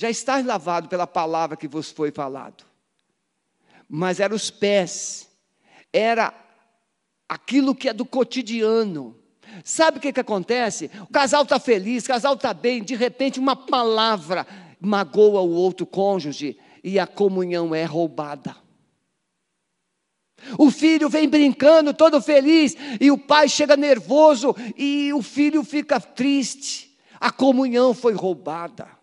já 0.00 0.08
está 0.08 0.40
lavado 0.40 0.88
pela 0.88 1.06
palavra 1.06 1.58
que 1.58 1.68
vos 1.68 1.90
foi 1.90 2.10
falado. 2.10 2.64
Mas 3.86 4.18
eram 4.18 4.34
os 4.34 4.48
pés, 4.50 5.28
era 5.92 6.32
aquilo 7.28 7.74
que 7.74 7.86
é 7.86 7.92
do 7.92 8.06
cotidiano. 8.06 9.14
Sabe 9.62 9.98
o 9.98 10.00
que, 10.00 10.10
que 10.10 10.20
acontece? 10.20 10.90
O 11.02 11.12
casal 11.12 11.42
está 11.42 11.60
feliz, 11.60 12.04
o 12.04 12.06
casal 12.08 12.32
está 12.32 12.54
bem, 12.54 12.82
de 12.82 12.94
repente 12.94 13.38
uma 13.38 13.54
palavra 13.54 14.46
magoa 14.80 15.42
o 15.42 15.50
outro 15.50 15.84
cônjuge 15.84 16.58
e 16.82 16.98
a 16.98 17.06
comunhão 17.06 17.74
é 17.74 17.84
roubada. 17.84 18.56
O 20.56 20.70
filho 20.70 21.10
vem 21.10 21.28
brincando, 21.28 21.92
todo 21.92 22.22
feliz, 22.22 22.74
e 22.98 23.10
o 23.10 23.18
pai 23.18 23.50
chega 23.50 23.76
nervoso 23.76 24.56
e 24.78 25.12
o 25.12 25.20
filho 25.20 25.62
fica 25.62 26.00
triste. 26.00 26.98
A 27.20 27.30
comunhão 27.30 27.92
foi 27.92 28.14
roubada. 28.14 28.99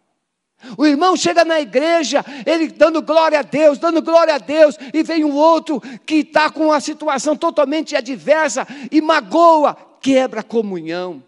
O 0.77 0.85
irmão 0.85 1.15
chega 1.15 1.45
na 1.45 1.59
igreja, 1.59 2.25
ele 2.45 2.67
dando 2.67 3.01
glória 3.01 3.39
a 3.39 3.43
Deus, 3.43 3.77
dando 3.77 4.01
glória 4.01 4.35
a 4.35 4.39
Deus, 4.39 4.75
e 4.93 5.03
vem 5.03 5.23
um 5.23 5.35
outro 5.35 5.79
que 6.05 6.15
está 6.15 6.49
com 6.49 6.65
uma 6.65 6.79
situação 6.79 7.35
totalmente 7.35 7.95
adversa 7.95 8.67
e 8.91 8.99
magoa, 8.99 9.77
quebra 10.01 10.41
a 10.41 10.43
comunhão. 10.43 11.23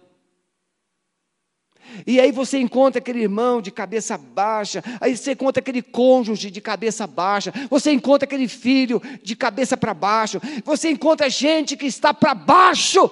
E 2.06 2.20
aí 2.20 2.32
você 2.32 2.60
encontra 2.60 3.00
aquele 3.00 3.22
irmão 3.22 3.62
de 3.62 3.72
cabeça 3.72 4.18
baixa, 4.18 4.84
aí 5.00 5.15
você 5.15 5.32
encontra 5.32 5.60
aquele 5.60 5.82
cônjuge 5.82 6.52
de 6.52 6.62
cabeça 6.62 7.06
baixa, 7.08 7.54
você 7.70 7.92
encontra 7.92 8.26
aquele 8.26 8.48
filho 8.48 9.02
de 9.24 9.36
cabeça 9.36 9.76
para 9.76 9.94
baixo, 9.94 10.39
você 10.63 10.89
encontra 10.89 11.30
gente 11.30 11.76
que 11.76 11.86
está 11.86 12.13
para 12.13 12.34
baixo 12.34 13.10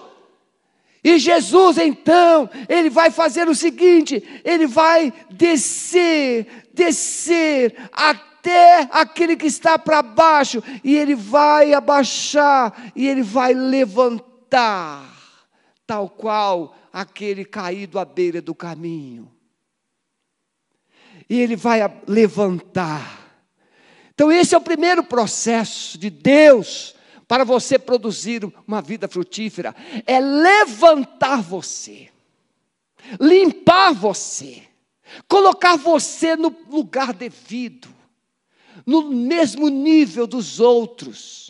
e 1.04 1.20
Jesus, 1.20 1.78
então, 1.78 2.50
ele 2.68 2.90
vai 2.90 3.12
fazer 3.12 3.48
o 3.48 3.56
seguinte: 3.56 4.24
ele 4.44 4.68
vai 4.68 5.14
descer, 5.30 6.66
descer 6.74 7.76
até 7.92 8.88
aquele 8.92 9.36
que 9.36 9.46
está 9.46 9.78
para 9.78 10.02
baixo, 10.02 10.62
e 10.84 10.96
ele 10.96 11.16
vai 11.16 11.74
abaixar, 11.74 12.92
e 12.96 13.08
ele 13.08 13.22
vai 13.22 13.54
levantar, 13.54 15.14
tal 15.86 16.10
qual 16.10 16.76
aquele 16.92 17.46
caído 17.46 18.00
à 18.00 18.06
beira 18.06 18.42
do 18.42 18.56
caminho. 18.56 19.32
E 21.30 21.40
ele 21.40 21.56
vai 21.56 21.80
levantar. 22.08 23.28
Então, 24.14 24.32
esse 24.32 24.56
é 24.56 24.58
o 24.58 24.62
primeiro 24.62 25.04
processo 25.04 25.98
de 25.98 26.10
Deus 26.10 26.97
para 27.28 27.44
você 27.44 27.78
produzir 27.78 28.42
uma 28.66 28.82
vida 28.82 29.08
frutífera 29.08 29.76
é 30.06 30.20
levantar 30.20 31.42
você, 31.42 32.10
limpar 33.20 33.94
você, 33.94 34.64
colocar 35.28 35.76
você 35.76 36.36
no 36.36 36.56
lugar 36.70 37.14
devido, 37.14 37.90
no 38.86 39.10
mesmo 39.12 39.68
nível 39.68 40.26
dos 40.26 40.60
outros. 40.60 41.48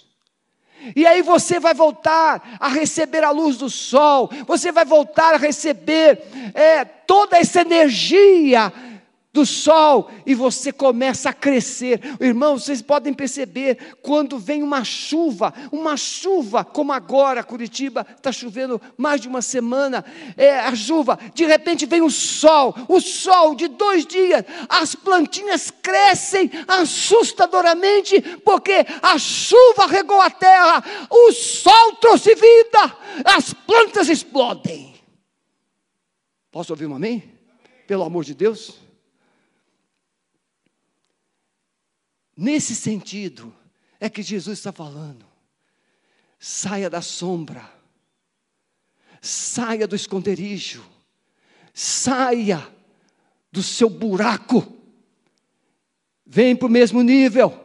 E 0.96 1.06
aí 1.06 1.22
você 1.22 1.60
vai 1.60 1.74
voltar 1.74 2.58
a 2.60 2.68
receber 2.68 3.24
a 3.24 3.32
luz 3.32 3.58
do 3.58 3.70
sol, 3.70 4.30
você 4.48 4.72
vai 4.72 4.86
voltar 4.86 5.36
a 5.36 5.38
receber 5.38 6.24
é, 6.54 6.86
toda 6.86 7.38
essa 7.38 7.62
energia 7.62 8.72
do 9.38 9.46
sol 9.46 10.10
e 10.26 10.34
você 10.34 10.72
começa 10.72 11.30
a 11.30 11.34
crescer. 11.34 12.02
Irmãos, 12.20 12.64
vocês 12.64 12.82
podem 12.82 13.14
perceber 13.14 13.96
quando 14.02 14.40
vem 14.40 14.64
uma 14.64 14.84
chuva, 14.84 15.54
uma 15.72 15.96
chuva 15.96 16.66
como 16.66 16.92
agora, 16.92 17.44
Curitiba 17.44 18.06
está 18.16 18.32
chovendo 18.32 18.82
mais 18.98 19.22
de 19.22 19.28
uma 19.28 19.44
semana, 19.44 20.04
é 20.36 20.58
a 20.58 20.76
chuva, 20.76 21.20
de 21.36 21.46
repente 21.46 21.86
vem 21.86 22.02
o 22.02 22.10
sol, 22.10 22.76
o 22.90 23.00
sol 23.00 23.54
de 23.54 23.68
dois 23.68 24.08
dias, 24.08 24.44
as 24.68 24.96
plantinhas 24.96 25.70
crescem 25.70 26.50
assustadoramente, 26.68 28.20
porque 28.44 28.88
a 29.04 29.20
chuva 29.20 29.86
regou 29.86 30.20
a 30.20 30.32
terra, 30.32 30.84
o 31.12 31.32
sol 31.32 31.94
trouxe 32.02 32.34
vida, 32.34 32.98
as 33.24 33.54
plantas 33.54 34.10
explodem. 34.10 34.96
Posso 36.52 36.74
ouvir 36.74 36.88
um 36.88 36.96
amém? 36.96 37.24
Pelo 37.86 38.04
amor 38.04 38.24
de 38.24 38.34
Deus. 38.34 38.87
Nesse 42.38 42.76
sentido, 42.76 43.52
é 44.00 44.08
que 44.10 44.22
Jesus 44.22 44.60
está 44.60 44.72
falando. 44.72 45.26
Saia 46.40 46.88
da 46.88 47.02
sombra, 47.02 47.68
saia 49.20 49.88
do 49.88 49.96
esconderijo, 49.96 50.86
saia 51.74 52.66
do 53.52 53.64
seu 53.64 53.90
buraco, 53.90 54.72
vem 56.24 56.56
para 56.56 56.68
o 56.68 56.72
mesmo 56.72 57.02
nível, 57.02 57.60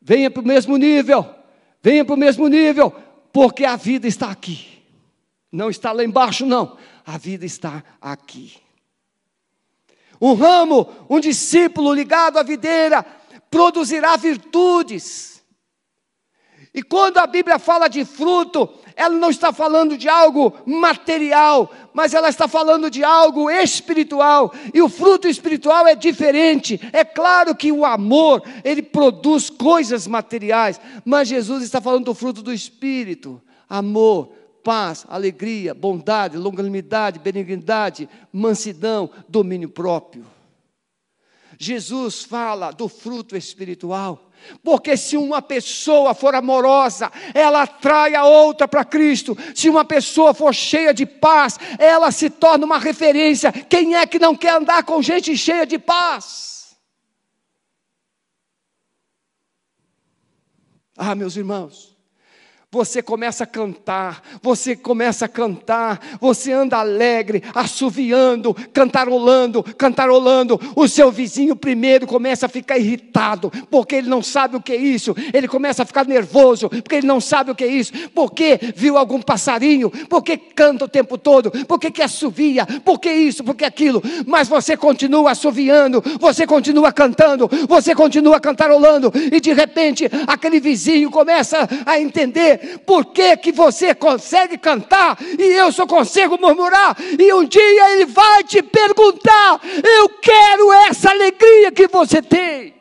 venha 0.00 0.30
para 0.30 0.40
o 0.42 0.46
mesmo 0.46 0.78
nível, 0.78 1.34
venha 1.82 2.04
para 2.04 2.14
o 2.14 2.18
mesmo 2.18 2.48
nível, 2.48 2.90
porque 3.30 3.66
a 3.66 3.76
vida 3.76 4.08
está 4.08 4.30
aqui, 4.30 4.82
não 5.52 5.68
está 5.68 5.92
lá 5.92 6.02
embaixo, 6.02 6.46
não, 6.46 6.78
a 7.04 7.18
vida 7.18 7.44
está 7.44 7.84
aqui. 8.00 8.56
Um 10.18 10.32
ramo, 10.32 10.88
um 11.10 11.20
discípulo 11.20 11.92
ligado 11.92 12.38
à 12.38 12.42
videira, 12.42 13.04
produzirá 13.50 14.16
virtudes. 14.16 15.36
E 16.76 16.82
quando 16.82 17.16
a 17.16 17.26
Bíblia 17.26 17.58
fala 17.58 17.88
de 17.88 18.04
fruto, 18.04 18.68
ela 18.94 19.14
não 19.14 19.30
está 19.30 19.50
falando 19.50 19.96
de 19.96 20.10
algo 20.10 20.52
material, 20.66 21.72
mas 21.94 22.12
ela 22.12 22.28
está 22.28 22.46
falando 22.46 22.90
de 22.90 23.02
algo 23.02 23.50
espiritual. 23.50 24.52
E 24.74 24.82
o 24.82 24.88
fruto 24.88 25.26
espiritual 25.26 25.86
é 25.86 25.94
diferente. 25.94 26.78
É 26.92 27.02
claro 27.02 27.54
que 27.54 27.72
o 27.72 27.84
amor, 27.86 28.42
ele 28.62 28.82
produz 28.82 29.48
coisas 29.48 30.06
materiais, 30.06 30.78
mas 31.02 31.28
Jesus 31.28 31.62
está 31.62 31.80
falando 31.80 32.04
do 32.04 32.14
fruto 32.14 32.42
do 32.42 32.52
espírito: 32.52 33.40
amor, 33.66 34.32
paz, 34.62 35.06
alegria, 35.08 35.72
bondade, 35.72 36.36
longanimidade, 36.36 37.18
benignidade, 37.18 38.06
mansidão, 38.30 39.08
domínio 39.26 39.70
próprio. 39.70 40.35
Jesus 41.58 42.22
fala 42.22 42.70
do 42.70 42.88
fruto 42.88 43.36
espiritual. 43.36 44.22
Porque 44.62 44.96
se 44.96 45.16
uma 45.16 45.42
pessoa 45.42 46.14
for 46.14 46.34
amorosa, 46.34 47.10
ela 47.34 47.62
atrai 47.62 48.14
a 48.14 48.24
outra 48.24 48.68
para 48.68 48.84
Cristo. 48.84 49.36
Se 49.54 49.68
uma 49.68 49.84
pessoa 49.84 50.34
for 50.34 50.54
cheia 50.54 50.92
de 50.92 51.06
paz, 51.06 51.58
ela 51.78 52.12
se 52.12 52.30
torna 52.30 52.64
uma 52.64 52.78
referência. 52.78 53.50
Quem 53.50 53.96
é 53.96 54.06
que 54.06 54.18
não 54.18 54.36
quer 54.36 54.54
andar 54.54 54.84
com 54.84 55.02
gente 55.02 55.36
cheia 55.36 55.66
de 55.66 55.78
paz? 55.78 56.76
Ah, 60.96 61.14
meus 61.14 61.36
irmãos, 61.36 61.95
você 62.76 63.00
começa 63.00 63.44
a 63.44 63.46
cantar, 63.46 64.22
você 64.42 64.76
começa 64.76 65.24
a 65.24 65.28
cantar, 65.28 65.98
você 66.20 66.52
anda 66.52 66.76
alegre, 66.76 67.42
assoviando, 67.54 68.54
cantarolando, 68.70 69.62
cantarolando. 69.62 70.60
O 70.76 70.86
seu 70.86 71.10
vizinho 71.10 71.56
primeiro 71.56 72.06
começa 72.06 72.44
a 72.44 72.48
ficar 72.50 72.76
irritado, 72.76 73.50
porque 73.70 73.96
ele 73.96 74.10
não 74.10 74.22
sabe 74.22 74.56
o 74.56 74.60
que 74.60 74.72
é 74.72 74.76
isso. 74.76 75.16
Ele 75.32 75.48
começa 75.48 75.84
a 75.84 75.86
ficar 75.86 76.06
nervoso, 76.06 76.68
porque 76.68 76.96
ele 76.96 77.06
não 77.06 77.18
sabe 77.18 77.50
o 77.50 77.54
que 77.54 77.64
é 77.64 77.66
isso. 77.66 77.92
Porque 78.14 78.60
viu 78.76 78.98
algum 78.98 79.22
passarinho, 79.22 79.90
porque 80.10 80.36
canta 80.36 80.84
o 80.84 80.88
tempo 80.88 81.16
todo, 81.16 81.50
porque 81.66 81.90
que 81.90 82.02
assovia, 82.02 82.66
porque 82.84 83.10
isso, 83.10 83.42
porque 83.42 83.64
aquilo. 83.64 84.02
Mas 84.26 84.48
você 84.48 84.76
continua 84.76 85.30
assoviando, 85.30 86.02
você 86.20 86.46
continua 86.46 86.92
cantando, 86.92 87.48
você 87.66 87.94
continua 87.94 88.38
cantarolando, 88.38 89.10
e 89.32 89.40
de 89.40 89.54
repente 89.54 90.10
aquele 90.26 90.60
vizinho 90.60 91.10
começa 91.10 91.66
a 91.86 91.98
entender 91.98 92.65
por 92.84 93.06
que, 93.06 93.36
que 93.36 93.52
você 93.52 93.94
consegue 93.94 94.58
cantar 94.58 95.18
e 95.20 95.42
eu 95.42 95.72
só 95.72 95.86
consigo 95.86 96.38
murmurar? 96.38 96.96
E 97.18 97.32
um 97.32 97.44
dia 97.44 97.92
ele 97.92 98.06
vai 98.06 98.44
te 98.44 98.62
perguntar: 98.62 99.60
Eu 99.84 100.08
quero 100.08 100.72
essa 100.72 101.10
alegria 101.10 101.72
que 101.72 101.86
você 101.88 102.20
tem. 102.22 102.74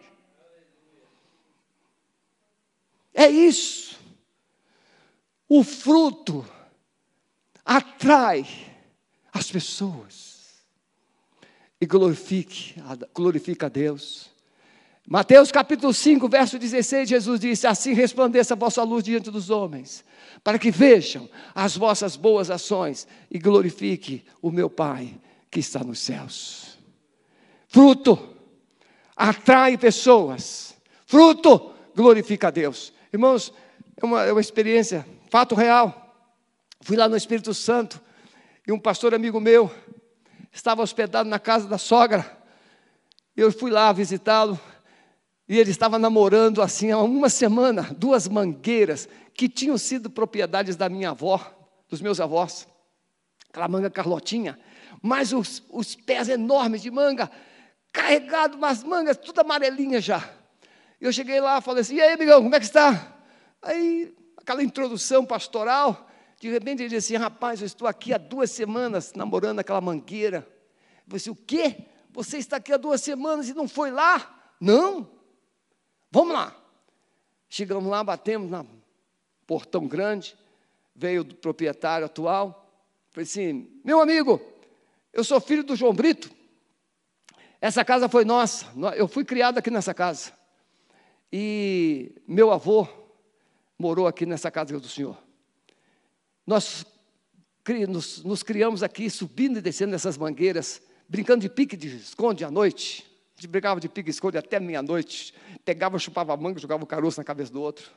É 3.13 3.29
isso. 3.29 3.97
O 5.47 5.63
fruto 5.63 6.45
atrai 7.63 8.45
as 9.31 9.49
pessoas 9.49 10.35
e 11.79 11.85
glorifique, 11.85 12.75
glorifica 13.13 13.67
a 13.67 13.69
Deus. 13.69 14.34
Mateus 15.07 15.51
capítulo 15.51 15.93
5, 15.93 16.27
verso 16.27 16.57
16, 16.57 17.07
Jesus 17.07 17.39
disse: 17.39 17.67
Assim 17.67 17.93
resplandeça 17.93 18.55
a 18.55 18.57
vossa 18.57 18.81
luz 18.81 19.03
diante 19.03 19.29
dos 19.29 19.51
homens, 19.51 20.03
para 20.43 20.57
que 20.57 20.71
vejam 20.71 21.29
as 21.53 21.77
vossas 21.77 22.15
boas 22.15 22.49
ações 22.49 23.07
e 23.29 23.37
glorifique 23.37 24.25
o 24.41 24.49
meu 24.49 24.67
Pai 24.67 25.13
que 25.51 25.59
está 25.59 25.83
nos 25.83 25.99
céus. 25.99 26.79
Fruto 27.67 28.35
atrai 29.15 29.77
pessoas, 29.77 30.75
fruto 31.05 31.71
glorifica 31.95 32.47
a 32.47 32.51
Deus. 32.51 32.91
Irmãos, 33.13 33.53
é 34.01 34.05
uma, 34.05 34.23
é 34.23 34.31
uma 34.31 34.41
experiência, 34.41 35.05
fato 35.29 35.53
real. 35.53 36.01
Fui 36.81 36.97
lá 36.97 37.07
no 37.07 37.15
Espírito 37.15 37.53
Santo 37.53 38.01
e 38.67 38.71
um 38.71 38.79
pastor 38.79 39.13
amigo 39.13 39.39
meu 39.39 39.71
estava 40.51 40.81
hospedado 40.81 41.29
na 41.29 41.37
casa 41.37 41.67
da 41.67 41.77
sogra. 41.77 42.39
Eu 43.37 43.51
fui 43.51 43.69
lá 43.69 43.93
visitá-lo 43.93 44.59
e 45.47 45.59
ele 45.59 45.69
estava 45.69 45.99
namorando 45.99 46.61
assim 46.61 46.91
há 46.91 46.97
uma 46.97 47.29
semana, 47.29 47.83
duas 47.95 48.27
mangueiras 48.27 49.07
que 49.33 49.47
tinham 49.47 49.77
sido 49.77 50.09
propriedades 50.09 50.75
da 50.75 50.89
minha 50.89 51.11
avó, 51.11 51.39
dos 51.87 52.01
meus 52.01 52.19
avós. 52.19 52.67
Aquela 53.49 53.67
manga 53.67 53.89
carlotinha, 53.89 54.59
mas 55.01 55.31
os, 55.31 55.63
os 55.69 55.95
pés 55.95 56.29
enormes 56.29 56.81
de 56.81 56.89
manga, 56.89 57.29
carregado 57.91 58.57
umas 58.57 58.83
mangas, 58.83 59.17
tudo 59.17 59.39
amarelinha 59.39 60.01
já. 60.01 60.27
Eu 60.99 61.13
cheguei 61.13 61.39
lá, 61.39 61.61
falei 61.61 61.81
assim: 61.81 61.95
"E 61.95 62.01
aí, 62.01 62.13
amigão, 62.13 62.41
como 62.41 62.55
é 62.55 62.59
que 62.59 62.65
está?" 62.65 63.15
Aí, 63.61 64.13
aquela 64.37 64.63
introdução 64.63 65.25
pastoral, 65.25 66.09
de 66.39 66.49
repente 66.49 66.81
ele 66.81 66.89
disse 66.89 67.15
assim: 67.15 67.23
"Rapaz, 67.23 67.61
eu 67.61 67.67
estou 67.67 67.87
aqui 67.87 68.13
há 68.13 68.17
duas 68.17 68.49
semanas 68.49 69.13
namorando 69.13 69.59
aquela 69.59 69.79
mangueira." 69.79 70.47
Eu 71.07 71.15
disse: 71.15 71.29
"O 71.29 71.35
quê? 71.35 71.85
Você 72.11 72.37
está 72.37 72.57
aqui 72.57 72.73
há 72.73 72.77
duas 72.77 73.01
semanas 73.01 73.47
e 73.47 73.53
não 73.53 73.67
foi 73.67 73.91
lá?" 73.91 74.53
"Não." 74.59 75.14
Vamos 76.15 76.33
lá. 76.33 76.55
Chegamos 77.49 77.91
lá, 77.91 78.01
batemos 78.01 78.49
na 78.49 78.65
portão 79.45 79.85
grande, 79.85 80.33
veio 80.95 81.23
o 81.23 81.35
proprietário 81.35 82.05
atual, 82.05 82.71
falei 83.11 83.25
assim: 83.25 83.69
meu 83.83 83.99
amigo, 83.99 84.41
eu 85.11 85.25
sou 85.25 85.41
filho 85.41 85.61
do 85.61 85.75
João 85.75 85.93
Brito, 85.93 86.31
essa 87.59 87.83
casa 87.83 88.07
foi 88.07 88.23
nossa, 88.23 88.65
eu 88.95 89.09
fui 89.09 89.25
criado 89.25 89.57
aqui 89.57 89.69
nessa 89.69 89.93
casa. 89.93 90.31
E 91.33 92.15
meu 92.25 92.49
avô 92.49 92.87
morou 93.77 94.07
aqui 94.07 94.25
nessa 94.25 94.49
casa 94.49 94.79
do 94.79 94.87
senhor. 94.87 95.17
Nós 96.47 96.85
nos, 97.89 98.23
nos 98.23 98.41
criamos 98.41 98.83
aqui, 98.83 99.09
subindo 99.09 99.59
e 99.59 99.61
descendo 99.61 99.93
essas 99.93 100.17
mangueiras, 100.17 100.81
brincando 101.09 101.41
de 101.41 101.49
pique 101.49 101.75
de 101.75 101.93
esconde 101.93 102.45
à 102.45 102.49
noite. 102.49 103.14
A 103.37 103.41
gente 103.41 103.49
brigava 103.49 103.79
de 103.81 103.89
pique-esconde 103.89 104.37
até 104.37 104.59
meia-noite, 104.59 105.33
pegava, 105.65 105.99
chupava 105.99 106.35
manga, 106.37 106.57
jogava 106.57 106.83
o 106.83 106.87
caroço 106.87 107.19
na 107.19 107.23
cabeça 107.23 107.51
do 107.51 107.61
outro. 107.61 107.91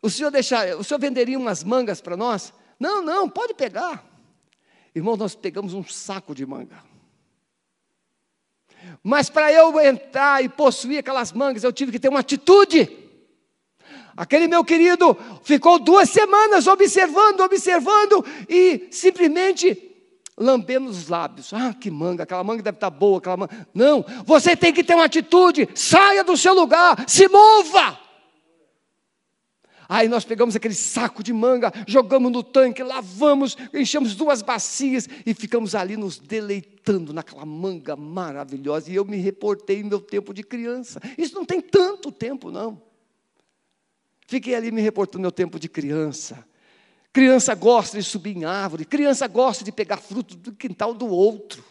O 0.00 0.08
senhor, 0.08 0.30
deixar, 0.30 0.74
o 0.76 0.82
senhor 0.82 0.98
venderia 0.98 1.38
umas 1.38 1.62
mangas 1.62 2.00
para 2.00 2.16
nós? 2.16 2.52
Não, 2.80 3.02
não, 3.02 3.28
pode 3.28 3.52
pegar. 3.52 4.04
Irmãos, 4.94 5.18
nós 5.18 5.34
pegamos 5.34 5.74
um 5.74 5.84
saco 5.84 6.34
de 6.34 6.46
manga. 6.46 6.82
Mas 9.02 9.28
para 9.28 9.52
eu 9.52 9.78
entrar 9.80 10.42
e 10.42 10.48
possuir 10.48 10.98
aquelas 10.98 11.32
mangas, 11.32 11.62
eu 11.62 11.72
tive 11.72 11.92
que 11.92 11.98
ter 11.98 12.08
uma 12.08 12.20
atitude. 12.20 12.88
Aquele 14.16 14.48
meu 14.48 14.64
querido 14.64 15.14
ficou 15.42 15.78
duas 15.78 16.08
semanas 16.08 16.66
observando, 16.66 17.40
observando, 17.40 18.24
e 18.48 18.88
simplesmente 18.90 19.95
lambemos 20.36 20.98
os 20.98 21.08
lábios. 21.08 21.52
Ah, 21.52 21.72
que 21.72 21.90
manga, 21.90 22.24
aquela 22.24 22.44
manga 22.44 22.62
deve 22.62 22.76
estar 22.76 22.90
boa, 22.90 23.18
aquela 23.18 23.36
manga. 23.36 23.66
Não, 23.72 24.04
você 24.24 24.54
tem 24.56 24.72
que 24.72 24.84
ter 24.84 24.94
uma 24.94 25.04
atitude, 25.04 25.68
saia 25.74 26.22
do 26.22 26.36
seu 26.36 26.54
lugar, 26.54 27.08
se 27.08 27.28
mova. 27.28 27.98
Aí 29.88 30.08
nós 30.08 30.24
pegamos 30.24 30.56
aquele 30.56 30.74
saco 30.74 31.22
de 31.22 31.32
manga, 31.32 31.72
jogamos 31.86 32.32
no 32.32 32.42
tanque, 32.42 32.82
lavamos, 32.82 33.56
enchemos 33.72 34.16
duas 34.16 34.42
bacias 34.42 35.08
e 35.24 35.32
ficamos 35.32 35.76
ali 35.76 35.96
nos 35.96 36.18
deleitando 36.18 37.12
naquela 37.12 37.46
manga 37.46 37.94
maravilhosa. 37.94 38.90
E 38.90 38.96
eu 38.96 39.04
me 39.04 39.16
reportei 39.16 39.82
no 39.84 39.88
meu 39.88 40.00
tempo 40.00 40.34
de 40.34 40.42
criança. 40.42 41.00
Isso 41.16 41.36
não 41.36 41.44
tem 41.44 41.60
tanto 41.60 42.10
tempo, 42.10 42.50
não. 42.50 42.82
Fiquei 44.26 44.56
ali 44.56 44.72
me 44.72 44.80
reportando 44.80 45.22
meu 45.22 45.30
tempo 45.30 45.56
de 45.56 45.68
criança 45.68 46.44
Criança 47.16 47.54
gosta 47.54 47.96
de 47.96 48.04
subir 48.04 48.36
em 48.36 48.44
árvore, 48.44 48.84
criança 48.84 49.26
gosta 49.26 49.64
de 49.64 49.72
pegar 49.72 49.96
fruto 49.96 50.36
do 50.36 50.52
quintal 50.52 50.92
do 50.92 51.06
outro, 51.06 51.64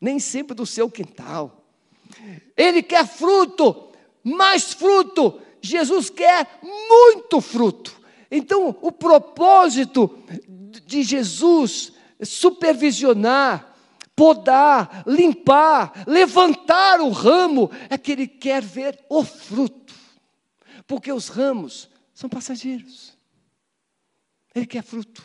nem 0.00 0.20
sempre 0.20 0.54
do 0.54 0.64
seu 0.64 0.88
quintal. 0.88 1.64
Ele 2.56 2.80
quer 2.80 3.04
fruto, 3.08 3.90
mais 4.22 4.72
fruto. 4.72 5.40
Jesus 5.60 6.08
quer 6.08 6.60
muito 6.62 7.40
fruto. 7.40 8.00
Então, 8.30 8.76
o 8.80 8.92
propósito 8.92 10.16
de 10.86 11.02
Jesus 11.02 11.94
supervisionar, 12.22 13.74
podar, 14.14 15.02
limpar, 15.08 16.04
levantar 16.06 17.00
o 17.00 17.10
ramo, 17.10 17.68
é 17.90 17.98
que 17.98 18.12
ele 18.12 18.28
quer 18.28 18.62
ver 18.62 18.96
o 19.10 19.24
fruto. 19.24 19.92
Porque 20.86 21.12
os 21.12 21.26
ramos 21.26 21.88
são 22.14 22.30
passageiros. 22.30 23.15
Ele 24.56 24.64
quer 24.64 24.82
fruto. 24.82 25.22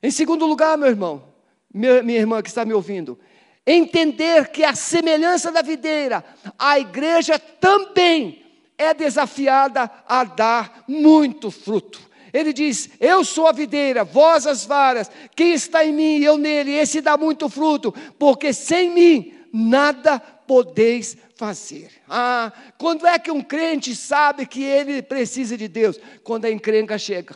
Em 0.00 0.10
segundo 0.12 0.46
lugar, 0.46 0.78
meu 0.78 0.86
irmão, 0.86 1.34
minha, 1.74 2.16
irmã 2.16 2.40
que 2.40 2.48
está 2.48 2.64
me 2.64 2.72
ouvindo, 2.72 3.18
entender 3.66 4.52
que 4.52 4.62
a 4.62 4.72
semelhança 4.72 5.50
da 5.50 5.62
videira, 5.62 6.24
a 6.56 6.78
igreja 6.78 7.40
também 7.40 8.40
é 8.78 8.94
desafiada 8.94 9.90
a 10.06 10.22
dar 10.22 10.84
muito 10.86 11.50
fruto. 11.50 12.00
Ele 12.32 12.52
diz: 12.52 12.88
Eu 13.00 13.24
sou 13.24 13.48
a 13.48 13.52
videira, 13.52 14.04
vós 14.04 14.46
as 14.46 14.64
varas, 14.64 15.10
quem 15.34 15.52
está 15.52 15.84
em 15.84 15.92
mim, 15.92 16.20
eu 16.20 16.38
nele, 16.38 16.70
esse 16.70 17.00
dá 17.00 17.16
muito 17.16 17.48
fruto, 17.48 17.92
porque 18.16 18.52
sem 18.52 18.90
mim 18.90 19.34
nada 19.52 20.20
podeis 20.20 21.16
fazer. 21.34 21.90
Ah, 22.08 22.52
quando 22.78 23.08
é 23.08 23.18
que 23.18 23.32
um 23.32 23.42
crente 23.42 23.96
sabe 23.96 24.46
que 24.46 24.62
ele 24.62 25.02
precisa 25.02 25.58
de 25.58 25.66
Deus? 25.66 25.98
Quando 26.22 26.44
a 26.44 26.50
encrenca 26.50 26.96
chega. 26.96 27.34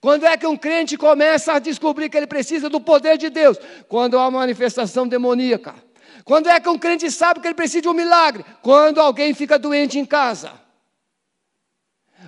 Quando 0.00 0.24
é 0.26 0.36
que 0.36 0.46
um 0.46 0.56
crente 0.56 0.96
começa 0.96 1.54
a 1.54 1.58
descobrir 1.58 2.08
que 2.08 2.16
ele 2.16 2.26
precisa 2.26 2.68
do 2.68 2.80
poder 2.80 3.18
de 3.18 3.30
Deus? 3.30 3.58
Quando 3.88 4.16
há 4.16 4.22
uma 4.28 4.40
manifestação 4.40 5.06
demoníaca. 5.08 5.74
Quando 6.24 6.48
é 6.48 6.60
que 6.60 6.68
um 6.68 6.78
crente 6.78 7.10
sabe 7.10 7.40
que 7.40 7.48
ele 7.48 7.54
precisa 7.54 7.82
de 7.82 7.88
um 7.88 7.94
milagre? 7.94 8.44
Quando 8.62 9.00
alguém 9.00 9.34
fica 9.34 9.58
doente 9.58 9.98
em 9.98 10.04
casa. 10.04 10.52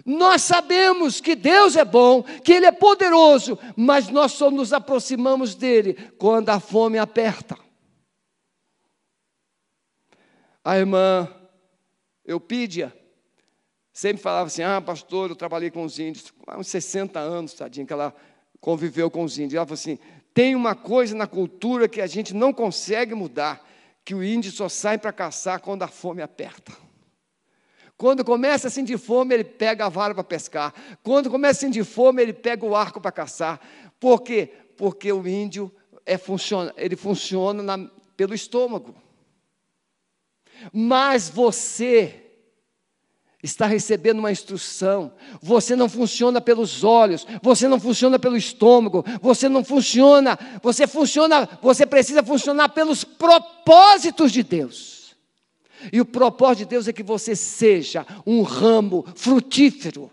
Nós 0.05 0.43
sabemos 0.43 1.21
que 1.21 1.35
Deus 1.35 1.77
é 1.77 1.85
bom, 1.85 2.23
que 2.23 2.53
Ele 2.53 2.67
é 2.67 2.73
poderoso, 2.73 3.59
mas 3.77 4.09
nós 4.09 4.33
só 4.33 4.51
nos 4.51 4.73
aproximamos 4.73 5.55
dele 5.55 5.95
quando 6.17 6.49
a 6.49 6.61
fome 6.61 6.99
aperta. 6.99 7.59
A 10.65 10.79
irmã 10.79 11.29
Eupídia 12.25 12.95
sempre 14.01 14.23
falava 14.23 14.47
assim: 14.47 14.63
Ah, 14.63 14.81
pastor, 14.81 15.29
eu 15.29 15.37
trabalhei 15.37 15.71
com 15.71 15.85
os 15.85 15.99
índios, 15.99 16.33
há 16.47 16.59
uns 16.59 16.69
60 16.69 17.21
anos, 17.21 17.53
tadinha, 17.53 17.85
que 17.85 17.93
ela 17.93 18.15
conviveu 18.59 19.11
com 19.11 19.23
os 19.23 19.39
índios. 19.39 19.55
Ela 19.55 19.67
falou 19.67 19.75
assim: 19.75 19.99
tem 20.33 20.55
uma 20.55 20.75
coisa 20.75 21.15
na 21.15 21.27
cultura 21.27 21.87
que 21.87 22.01
a 22.01 22.07
gente 22.07 22.35
não 22.35 22.51
consegue 22.51 23.15
mudar, 23.15 23.63
que 24.03 24.15
o 24.15 24.25
índio 24.25 24.51
só 24.51 24.71
sai 24.71 24.97
para 24.97 25.13
caçar 25.13 25.61
quando 25.61 25.83
a 25.83 25.89
fome 25.89 26.23
aperta. 26.23 26.73
Quando 27.99 28.25
começa 28.25 28.69
a 28.69 28.71
sentir 28.71 28.97
fome, 28.97 29.35
ele 29.35 29.45
pega 29.45 29.85
a 29.85 29.91
vara 29.91 30.15
para 30.15 30.25
pescar. 30.25 30.73
Quando 31.03 31.29
começa 31.29 31.59
a 31.59 31.69
sentir 31.69 31.85
fome, 31.85 32.23
ele 32.23 32.33
pega 32.33 32.65
o 32.65 32.75
arco 32.75 33.03
para 33.03 33.13
caçar. 33.13 33.61
Por 34.01 34.23
quê? 34.23 34.51
Porque 34.79 35.13
o 35.13 35.29
índio 35.29 35.71
é 36.07 36.17
funciona, 36.17 36.73
ele 36.79 36.97
funciona 36.97 37.63
na, 37.63 37.91
pelo 38.17 38.33
estômago. 38.33 38.95
Mas 40.73 41.29
você 41.29 42.30
está 43.43 43.67
recebendo 43.67 44.19
uma 44.19 44.33
instrução. 44.33 45.13
Você 45.43 45.75
não 45.75 45.89
funciona 45.89 46.41
pelos 46.41 46.85
olhos, 46.85 47.27
você 47.43 47.67
não 47.67 47.81
funciona 47.81 48.19
pelo 48.19 48.37
estômago, 48.37 49.05
você 49.21 49.49
não 49.49 49.65
funciona, 49.65 50.39
você 50.63 50.87
funciona, 50.87 51.49
você 51.63 51.87
precisa 51.87 52.23
funcionar 52.23 52.71
pelos 52.71 53.05
propósitos 53.05 54.33
de 54.33 54.43
Deus. 54.43 55.17
E 55.93 56.01
o 56.01 56.05
propósito 56.05 56.59
de 56.59 56.65
Deus 56.67 56.89
é 56.89 56.93
que 56.93 57.03
você 57.03 57.35
seja 57.35 58.07
um 58.27 58.43
ramo 58.43 59.05
frutífero, 59.15 60.11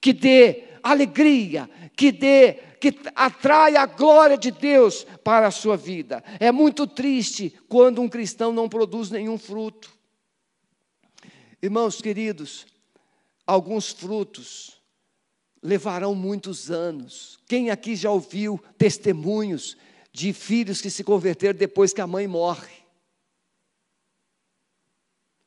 que 0.00 0.12
dê 0.12 0.64
alegria, 0.82 1.70
que 1.96 2.12
dê, 2.12 2.58
que 2.78 2.94
atraia 3.14 3.80
a 3.80 3.86
glória 3.86 4.36
de 4.36 4.50
Deus 4.50 5.06
para 5.24 5.46
a 5.46 5.50
sua 5.50 5.76
vida. 5.76 6.22
É 6.38 6.52
muito 6.52 6.86
triste 6.86 7.54
quando 7.68 8.02
um 8.02 8.08
cristão 8.08 8.52
não 8.52 8.68
produz 8.68 9.10
nenhum 9.10 9.38
fruto. 9.38 10.01
Irmãos 11.62 12.00
queridos, 12.00 12.66
alguns 13.46 13.90
frutos 13.90 14.82
levarão 15.62 16.12
muitos 16.12 16.72
anos. 16.72 17.38
Quem 17.46 17.70
aqui 17.70 17.94
já 17.94 18.10
ouviu 18.10 18.58
testemunhos 18.76 19.76
de 20.12 20.32
filhos 20.32 20.80
que 20.80 20.90
se 20.90 21.04
converteram 21.04 21.56
depois 21.56 21.92
que 21.92 22.00
a 22.00 22.06
mãe 22.06 22.26
morre? 22.26 22.82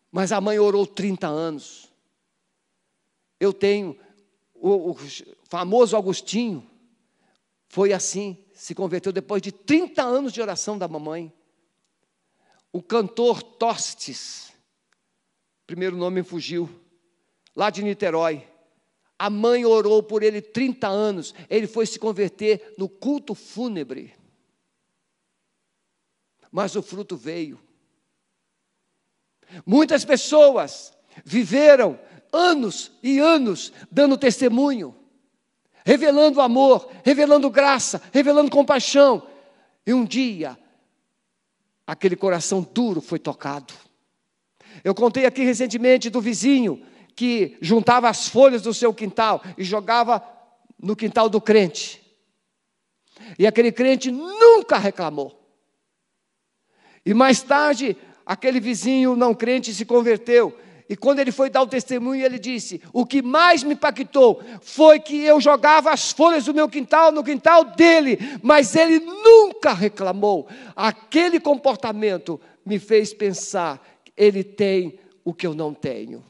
Mas 0.09 0.31
a 0.31 0.39
mãe 0.39 0.57
orou 0.57 0.87
30 0.87 1.27
anos. 1.27 1.91
Eu 3.37 3.51
tenho 3.51 3.99
o, 4.53 4.91
o 4.91 4.97
famoso 5.49 5.97
Agostinho, 5.97 6.65
foi 7.67 7.91
assim, 7.91 8.41
se 8.53 8.73
converteu 8.73 9.11
depois 9.11 9.41
de 9.41 9.51
30 9.51 10.01
anos 10.01 10.31
de 10.31 10.41
oração 10.41 10.77
da 10.77 10.87
mamãe. 10.87 11.33
O 12.71 12.81
cantor 12.81 13.43
Tostes, 13.43 14.53
primeiro 15.65 15.95
nome 15.95 16.23
fugiu, 16.23 16.69
lá 17.55 17.69
de 17.69 17.83
Niterói. 17.83 18.47
A 19.17 19.29
mãe 19.29 19.65
orou 19.65 20.03
por 20.03 20.23
ele 20.23 20.41
30 20.41 20.87
anos. 20.87 21.33
Ele 21.49 21.67
foi 21.67 21.85
se 21.85 21.97
converter 21.97 22.75
no 22.77 22.89
culto 22.89 23.33
fúnebre. 23.33 24.13
Mas 26.51 26.75
o 26.75 26.81
fruto 26.81 27.15
veio. 27.15 27.59
Muitas 29.65 30.03
pessoas 30.03 30.93
viveram 31.23 31.99
anos 32.31 32.91
e 33.01 33.19
anos 33.19 33.71
dando 33.89 34.17
testemunho, 34.17 34.95
revelando 35.85 36.41
amor, 36.41 36.91
revelando 37.03 37.49
graça, 37.49 38.01
revelando 38.11 38.51
compaixão. 38.51 39.25
E 39.85 39.93
um 39.93 40.03
dia, 40.03 40.57
aquele 41.87 42.15
coração 42.15 42.61
duro 42.61 42.99
foi 42.99 43.19
tocado. 43.19 43.73
Eu 44.85 44.93
contei 44.93 45.25
aqui 45.25 45.43
recentemente 45.43 46.11
do 46.11 46.21
vizinho 46.21 46.79
que 47.15 47.57
juntava 47.59 48.07
as 48.07 48.29
folhas 48.29 48.61
do 48.61 48.71
seu 48.71 48.93
quintal 48.93 49.41
e 49.57 49.63
jogava 49.63 50.23
no 50.79 50.95
quintal 50.95 51.27
do 51.27 51.41
crente. 51.41 51.99
E 53.39 53.47
aquele 53.47 53.71
crente 53.71 54.11
nunca 54.11 54.77
reclamou. 54.77 55.41
E 57.03 57.15
mais 57.15 57.41
tarde, 57.41 57.97
aquele 58.23 58.59
vizinho 58.59 59.15
não 59.15 59.33
crente 59.33 59.73
se 59.73 59.85
converteu. 59.85 60.55
E 60.87 60.95
quando 60.95 61.17
ele 61.17 61.31
foi 61.31 61.49
dar 61.49 61.63
o 61.63 61.67
testemunho, 61.67 62.23
ele 62.23 62.37
disse: 62.37 62.79
O 62.93 63.07
que 63.07 63.23
mais 63.23 63.63
me 63.63 63.73
impactou 63.73 64.39
foi 64.61 64.99
que 64.99 65.23
eu 65.23 65.41
jogava 65.41 65.89
as 65.89 66.11
folhas 66.11 66.45
do 66.45 66.53
meu 66.53 66.69
quintal 66.69 67.11
no 67.11 67.23
quintal 67.23 67.63
dele, 67.63 68.19
mas 68.43 68.75
ele 68.75 68.99
nunca 68.99 69.73
reclamou. 69.73 70.47
Aquele 70.75 71.39
comportamento 71.39 72.39
me 72.63 72.77
fez 72.77 73.15
pensar 73.15 73.94
ele 74.15 74.43
tem 74.43 74.99
o 75.23 75.33
que 75.33 75.45
eu 75.45 75.53
não 75.53 75.73
tenho. 75.73 76.23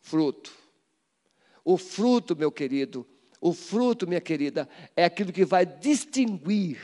Fruto. 0.00 0.52
O 1.64 1.78
fruto, 1.78 2.36
meu 2.36 2.52
querido, 2.52 3.06
o 3.40 3.52
fruto, 3.52 4.06
minha 4.06 4.20
querida, 4.20 4.68
é 4.94 5.04
aquilo 5.04 5.32
que 5.32 5.44
vai 5.44 5.64
distinguir 5.64 6.78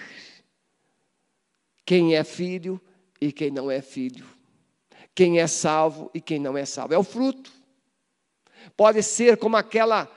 quem 1.84 2.14
é 2.14 2.24
filho 2.24 2.80
e 3.20 3.32
quem 3.32 3.50
não 3.50 3.70
é 3.70 3.82
filho. 3.82 4.26
Quem 5.14 5.38
é 5.38 5.46
salvo 5.46 6.10
e 6.14 6.20
quem 6.20 6.38
não 6.38 6.56
é 6.56 6.64
salvo. 6.64 6.94
É 6.94 6.98
o 6.98 7.04
fruto. 7.04 7.52
Pode 8.76 9.02
ser 9.02 9.36
como 9.36 9.56
aquela 9.56 10.10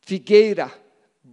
figueira 0.00 0.72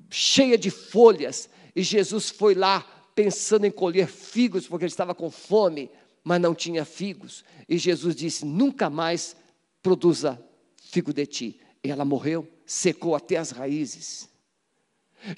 cheia 0.10 0.58
de 0.58 0.70
folhas, 0.70 1.50
e 1.76 1.82
Jesus 1.82 2.30
foi 2.30 2.54
lá 2.54 2.86
pensando 3.16 3.66
em 3.66 3.72
colher 3.72 4.08
figos, 4.08 4.68
porque 4.68 4.86
ele 4.86 4.92
estava 4.92 5.14
com 5.14 5.30
fome, 5.30 5.90
mas 6.24 6.42
não 6.42 6.56
tinha 6.56 6.86
figos. 6.86 7.44
E 7.68 7.78
Jesus 7.78 8.16
disse: 8.16 8.46
Nunca 8.46 8.90
mais 8.90 9.36
produza 9.82 10.42
figo 10.82 11.14
de 11.14 11.26
ti. 11.26 11.60
E 11.84 11.90
ela 11.90 12.06
morreu, 12.06 12.48
secou 12.66 13.16
até 13.16 13.38
as 13.38 13.52
raízes. 13.52 14.30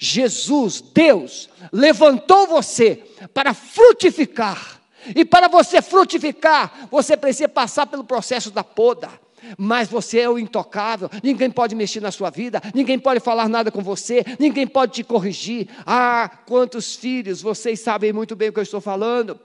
Jesus, 0.00 0.80
Deus, 0.80 1.48
levantou 1.72 2.46
você 2.46 2.96
para 3.32 3.54
frutificar. 3.54 4.82
E 5.14 5.24
para 5.24 5.48
você 5.48 5.82
frutificar, 5.82 6.88
você 6.90 7.16
precisa 7.16 7.48
passar 7.48 7.86
pelo 7.86 8.04
processo 8.04 8.50
da 8.50 8.64
poda 8.64 9.10
mas 9.58 9.88
você 9.88 10.20
é 10.20 10.28
o 10.28 10.38
intocável, 10.38 11.10
ninguém 11.22 11.50
pode 11.50 11.74
mexer 11.74 12.00
na 12.00 12.10
sua 12.10 12.30
vida, 12.30 12.60
ninguém 12.74 12.98
pode 12.98 13.20
falar 13.20 13.48
nada 13.48 13.70
com 13.70 13.82
você, 13.82 14.24
ninguém 14.38 14.66
pode 14.66 14.92
te 14.92 15.04
corrigir. 15.04 15.68
Ah, 15.86 16.30
quantos 16.46 16.94
filhos, 16.96 17.42
vocês 17.42 17.80
sabem 17.80 18.12
muito 18.12 18.34
bem 18.36 18.48
o 18.48 18.52
que 18.52 18.58
eu 18.58 18.62
estou 18.62 18.80
falando. 18.80 19.38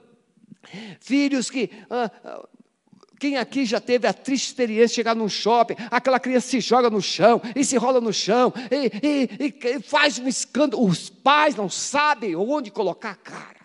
Filhos 1.00 1.50
que. 1.50 1.70
Ah, 1.88 2.10
ah 2.24 2.48
quem 3.20 3.36
aqui 3.36 3.66
já 3.66 3.78
teve 3.78 4.08
a 4.08 4.14
triste 4.14 4.46
experiência 4.46 4.88
de 4.88 4.94
chegar 4.94 5.14
num 5.14 5.28
shopping, 5.28 5.74
aquela 5.90 6.18
criança 6.18 6.48
se 6.48 6.58
joga 6.58 6.88
no 6.88 7.02
chão 7.02 7.42
e 7.54 7.62
se 7.62 7.76
rola 7.76 8.00
no 8.00 8.14
chão 8.14 8.50
e, 8.70 9.28
e, 9.38 9.54
e 9.76 9.82
faz 9.82 10.18
um 10.18 10.26
escândalo. 10.26 10.82
Os 10.86 11.10
pais 11.10 11.54
não 11.54 11.68
sabem 11.68 12.34
onde 12.34 12.70
colocar 12.70 13.10
a 13.10 13.14
cara. 13.14 13.59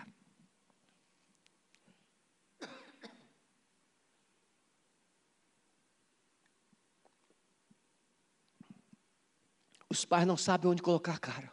Os 9.89 10.05
pais 10.05 10.25
não 10.25 10.38
sabem 10.38 10.69
onde 10.69 10.81
colocar 10.81 11.13
a 11.13 11.19
cara. 11.19 11.51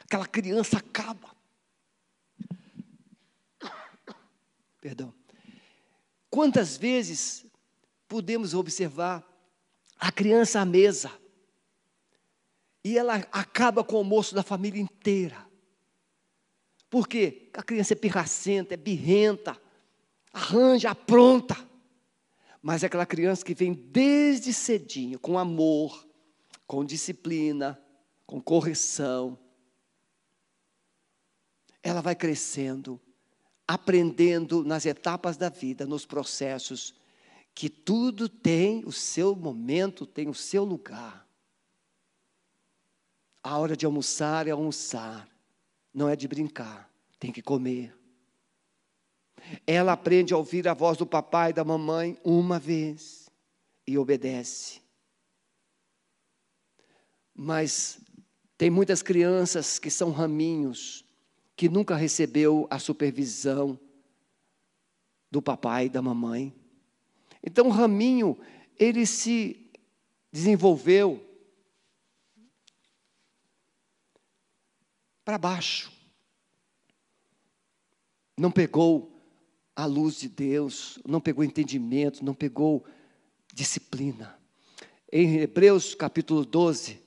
Aquela 0.00 0.26
criança 0.26 0.78
acaba. 0.78 1.34
Perdão. 4.80 5.14
Quantas 6.28 6.76
vezes 6.76 7.46
podemos 8.08 8.52
observar 8.52 9.24
a 9.98 10.10
criança 10.10 10.60
à 10.60 10.64
mesa 10.64 11.10
e 12.84 12.98
ela 12.98 13.16
acaba 13.30 13.84
com 13.84 13.94
o 13.94 13.98
almoço 13.98 14.34
da 14.34 14.42
família 14.42 14.80
inteira? 14.80 15.46
Por 16.90 17.08
quê? 17.08 17.48
A 17.54 17.62
criança 17.62 17.94
é 17.94 17.96
pirracenta, 17.96 18.74
é 18.74 18.76
birrenta, 18.76 19.58
arranja, 20.32 20.90
apronta. 20.90 21.56
mas 22.60 22.82
é 22.82 22.86
aquela 22.86 23.06
criança 23.06 23.44
que 23.44 23.54
vem 23.54 23.72
desde 23.72 24.52
cedinho, 24.52 25.18
com 25.18 25.38
amor, 25.38 26.06
com 26.66 26.84
disciplina, 26.84 27.80
com 28.26 28.40
correção. 28.40 29.38
Ela 31.82 32.00
vai 32.00 32.14
crescendo, 32.14 33.00
aprendendo 33.66 34.64
nas 34.64 34.86
etapas 34.86 35.36
da 35.36 35.48
vida, 35.48 35.86
nos 35.86 36.06
processos, 36.06 36.94
que 37.54 37.68
tudo 37.68 38.28
tem 38.28 38.84
o 38.84 38.92
seu 38.92 39.34
momento, 39.34 40.06
tem 40.06 40.28
o 40.28 40.34
seu 40.34 40.64
lugar. 40.64 41.26
A 43.42 43.58
hora 43.58 43.76
de 43.76 43.84
almoçar 43.84 44.46
é 44.46 44.50
almoçar, 44.50 45.28
não 45.92 46.08
é 46.08 46.14
de 46.14 46.28
brincar, 46.28 46.88
tem 47.18 47.32
que 47.32 47.42
comer. 47.42 47.96
Ela 49.66 49.92
aprende 49.92 50.32
a 50.32 50.36
ouvir 50.36 50.68
a 50.68 50.74
voz 50.74 50.96
do 50.96 51.06
papai 51.06 51.50
e 51.50 51.54
da 51.54 51.64
mamãe 51.64 52.18
uma 52.24 52.58
vez 52.58 53.28
e 53.86 53.98
obedece. 53.98 54.81
Mas 57.34 58.00
tem 58.56 58.70
muitas 58.70 59.02
crianças 59.02 59.78
que 59.78 59.90
são 59.90 60.10
raminhos, 60.10 61.04
que 61.56 61.68
nunca 61.68 61.96
recebeu 61.96 62.66
a 62.70 62.78
supervisão 62.78 63.78
do 65.30 65.42
papai 65.42 65.86
e 65.86 65.88
da 65.88 66.00
mamãe. 66.00 66.54
Então 67.42 67.66
o 67.66 67.70
raminho, 67.70 68.38
ele 68.78 69.06
se 69.06 69.70
desenvolveu 70.30 71.26
para 75.24 75.38
baixo. 75.38 75.92
Não 78.38 78.50
pegou 78.50 79.20
a 79.74 79.86
luz 79.86 80.20
de 80.20 80.28
Deus, 80.28 80.98
não 81.06 81.20
pegou 81.20 81.44
entendimento, 81.44 82.24
não 82.24 82.34
pegou 82.34 82.84
disciplina. 83.52 84.38
Em 85.10 85.40
Hebreus 85.40 85.94
capítulo 85.94 86.44
12, 86.44 87.01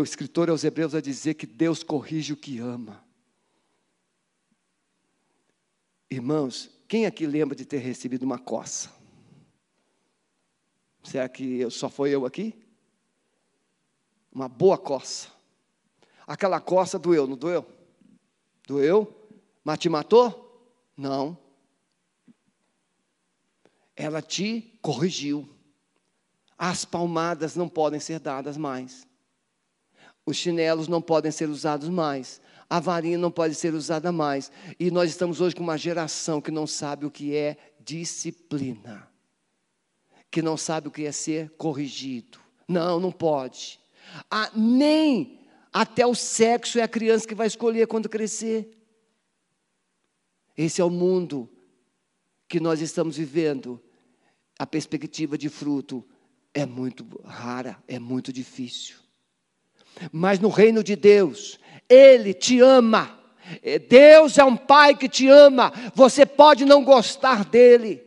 o 0.00 0.04
escritor 0.04 0.50
aos 0.50 0.64
Hebreus 0.64 0.92
vai 0.92 1.02
dizer 1.02 1.34
que 1.34 1.46
Deus 1.46 1.82
corrige 1.82 2.32
o 2.32 2.36
que 2.36 2.58
ama. 2.58 3.04
Irmãos, 6.10 6.70
quem 6.88 7.06
aqui 7.06 7.26
lembra 7.26 7.56
de 7.56 7.64
ter 7.64 7.78
recebido 7.78 8.22
uma 8.22 8.38
coça? 8.38 8.90
Será 11.02 11.28
que 11.28 11.68
só 11.70 11.88
foi 11.88 12.10
eu 12.10 12.26
aqui? 12.26 12.54
Uma 14.32 14.48
boa 14.48 14.76
coça. 14.76 15.28
Aquela 16.26 16.60
coça 16.60 16.98
doeu, 16.98 17.26
não 17.26 17.36
doeu? 17.36 17.66
Doeu? 18.66 19.28
Mas 19.64 19.78
te 19.78 19.88
matou? 19.88 20.44
Não 20.96 21.38
ela 23.96 24.20
te 24.20 24.78
corrigiu. 24.82 25.48
As 26.58 26.84
palmadas 26.84 27.56
não 27.56 27.68
podem 27.68 27.98
ser 27.98 28.20
dadas 28.20 28.56
mais. 28.56 29.05
Os 30.26 30.36
chinelos 30.36 30.88
não 30.88 31.00
podem 31.00 31.30
ser 31.30 31.48
usados 31.48 31.88
mais. 31.88 32.40
A 32.68 32.80
varinha 32.80 33.16
não 33.16 33.30
pode 33.30 33.54
ser 33.54 33.72
usada 33.72 34.10
mais. 34.10 34.50
E 34.78 34.90
nós 34.90 35.10
estamos 35.10 35.40
hoje 35.40 35.54
com 35.54 35.62
uma 35.62 35.78
geração 35.78 36.40
que 36.40 36.50
não 36.50 36.66
sabe 36.66 37.06
o 37.06 37.10
que 37.10 37.34
é 37.34 37.56
disciplina. 37.78 39.08
Que 40.28 40.42
não 40.42 40.56
sabe 40.56 40.88
o 40.88 40.90
que 40.90 41.06
é 41.06 41.12
ser 41.12 41.50
corrigido. 41.50 42.40
Não, 42.66 42.98
não 42.98 43.12
pode. 43.12 43.78
Ah, 44.28 44.50
nem 44.52 45.38
até 45.72 46.04
o 46.04 46.14
sexo 46.14 46.80
é 46.80 46.82
a 46.82 46.88
criança 46.88 47.28
que 47.28 47.34
vai 47.34 47.46
escolher 47.46 47.86
quando 47.86 48.08
crescer. 48.08 48.76
Esse 50.56 50.80
é 50.80 50.84
o 50.84 50.90
mundo 50.90 51.48
que 52.48 52.58
nós 52.58 52.80
estamos 52.80 53.16
vivendo 53.16 53.80
a 54.58 54.66
perspectiva 54.66 55.36
de 55.36 55.48
fruto 55.48 56.04
é 56.54 56.64
muito 56.64 57.04
rara, 57.24 57.82
é 57.86 57.98
muito 57.98 58.32
difícil. 58.32 59.05
Mas 60.12 60.38
no 60.38 60.48
reino 60.48 60.82
de 60.82 60.96
Deus, 60.96 61.58
Ele 61.88 62.34
te 62.34 62.60
ama. 62.60 63.18
É, 63.62 63.78
Deus 63.78 64.38
é 64.38 64.44
um 64.44 64.56
Pai 64.56 64.94
que 64.94 65.08
te 65.08 65.28
ama. 65.28 65.72
Você 65.94 66.26
pode 66.26 66.64
não 66.64 66.84
gostar 66.84 67.44
dele. 67.44 68.02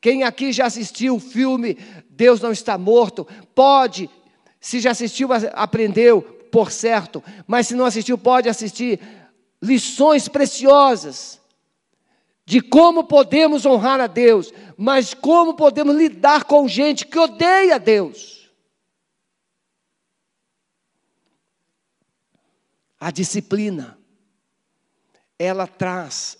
Quem 0.00 0.22
aqui 0.22 0.52
já 0.52 0.66
assistiu 0.66 1.16
o 1.16 1.20
filme 1.20 1.76
Deus 2.20 2.38
não 2.42 2.52
está 2.52 2.76
morto, 2.76 3.26
pode, 3.54 4.10
se 4.60 4.78
já 4.78 4.90
assistiu, 4.90 5.30
aprendeu, 5.54 6.20
por 6.52 6.70
certo, 6.70 7.24
mas 7.46 7.68
se 7.68 7.74
não 7.74 7.86
assistiu, 7.86 8.18
pode 8.18 8.46
assistir 8.46 9.00
lições 9.62 10.28
preciosas 10.28 11.40
de 12.44 12.60
como 12.60 13.04
podemos 13.04 13.64
honrar 13.64 14.00
a 14.00 14.06
Deus, 14.06 14.52
mas 14.76 15.14
como 15.14 15.54
podemos 15.54 15.96
lidar 15.96 16.44
com 16.44 16.68
gente 16.68 17.06
que 17.06 17.18
odeia 17.18 17.78
Deus. 17.78 18.39
A 23.00 23.10
disciplina, 23.10 23.98
ela 25.38 25.66
traz 25.66 26.38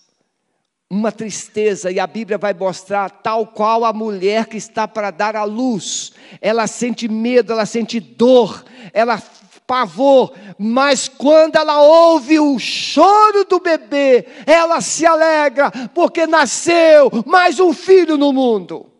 uma 0.87 1.11
tristeza, 1.11 1.89
e 1.89 1.99
a 1.99 2.05
Bíblia 2.05 2.37
vai 2.37 2.53
mostrar, 2.53 3.09
tal 3.09 3.47
qual 3.47 3.85
a 3.85 3.93
mulher 3.93 4.45
que 4.45 4.57
está 4.57 4.87
para 4.87 5.09
dar 5.09 5.37
à 5.37 5.45
luz, 5.45 6.11
ela 6.41 6.67
sente 6.67 7.07
medo, 7.07 7.53
ela 7.53 7.65
sente 7.65 7.99
dor, 7.99 8.63
ela 8.93 9.17
pavor, 9.65 10.35
mas 10.59 11.07
quando 11.07 11.55
ela 11.55 11.81
ouve 11.81 12.37
o 12.41 12.59
choro 12.59 13.45
do 13.45 13.57
bebê, 13.61 14.27
ela 14.45 14.81
se 14.81 15.05
alegra, 15.05 15.71
porque 15.95 16.27
nasceu 16.27 17.09
mais 17.25 17.57
um 17.57 17.71
filho 17.71 18.17
no 18.17 18.33
mundo. 18.33 18.91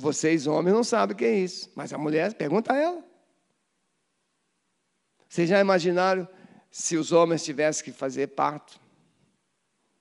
Vocês, 0.00 0.48
homens, 0.48 0.74
não 0.74 0.82
sabem 0.82 1.14
o 1.14 1.16
que 1.16 1.24
é 1.24 1.38
isso, 1.38 1.70
mas 1.76 1.92
a 1.92 1.98
mulher, 1.98 2.34
pergunta 2.34 2.72
a 2.72 2.76
ela. 2.76 3.13
Vocês 5.34 5.48
já 5.48 5.58
imaginaram 5.58 6.28
se 6.70 6.96
os 6.96 7.10
homens 7.10 7.42
tivessem 7.42 7.84
que 7.84 7.90
fazer 7.90 8.28
parto? 8.28 8.78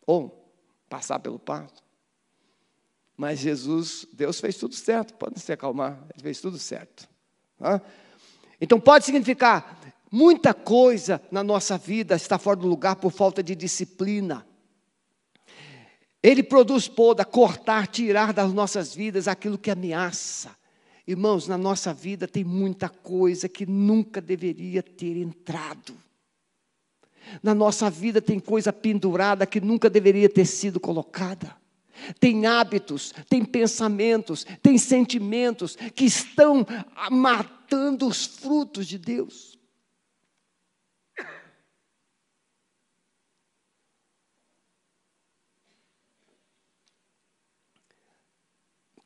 Ou 0.06 0.48
passar 0.88 1.18
pelo 1.18 1.40
parto? 1.40 1.82
Mas 3.18 3.40
Jesus, 3.40 4.06
Deus 4.14 4.40
fez 4.40 4.58
tudo 4.58 4.76
certo, 4.76 5.16
podem 5.16 5.40
se 5.40 5.52
acalmar, 5.52 5.98
Ele 6.14 6.22
fez 6.22 6.40
tudo 6.40 6.60
certo. 6.60 7.10
Então 8.62 8.80
pode 8.80 9.06
significar 9.06 9.82
muita 10.12 10.54
coisa 10.54 11.20
na 11.32 11.44
nossa 11.44 11.80
vida 11.80 12.16
está 12.16 12.38
fora 12.38 12.58
do 12.58 12.68
lugar 12.68 12.98
por 12.98 13.12
falta 13.12 13.42
de 13.42 13.56
disciplina. 13.56 14.46
Ele 16.22 16.44
produz 16.44 16.88
poda, 16.88 17.26
cortar, 17.26 17.88
tirar 17.88 18.34
das 18.34 18.54
nossas 18.54 18.94
vidas 18.94 19.28
aquilo 19.28 19.58
que 19.58 19.72
ameaça. 19.72 20.56
Irmãos, 21.08 21.48
na 21.48 21.58
nossa 21.58 21.94
vida 21.94 22.28
tem 22.28 22.44
muita 22.44 22.88
coisa 22.88 23.50
que 23.50 23.66
nunca 23.66 24.22
deveria 24.22 24.82
ter 24.82 25.18
entrado. 25.18 25.94
Na 27.42 27.54
nossa 27.54 27.90
vida 27.90 28.22
tem 28.22 28.40
coisa 28.40 28.72
pendurada 28.72 29.46
que 29.46 29.60
nunca 29.60 29.90
deveria 29.90 30.30
ter 30.30 30.46
sido 30.46 30.80
colocada 30.80 31.56
tem 32.20 32.46
hábitos, 32.46 33.14
tem 33.30 33.44
pensamentos, 33.46 34.46
tem 34.62 34.78
sentimentos 34.78 35.76
que 35.96 36.06
estão 36.06 36.66
matando 37.10 38.08
os 38.08 38.26
frutos 38.26 38.88
de 38.88 38.98
Deus. 38.98 39.53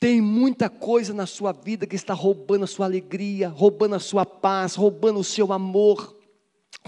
Tem 0.00 0.20
muita 0.20 0.68
coisa 0.68 1.12
na 1.12 1.26
sua 1.26 1.52
vida 1.52 1.86
que 1.86 1.96
está 1.96 2.14
roubando 2.14 2.64
a 2.64 2.68
sua 2.68 2.86
alegria, 2.86 3.48
roubando 3.48 3.96
a 3.96 4.00
sua 4.00 4.24
paz, 4.24 4.74
roubando 4.74 5.18
o 5.18 5.24
seu 5.24 5.52
amor 5.52 6.18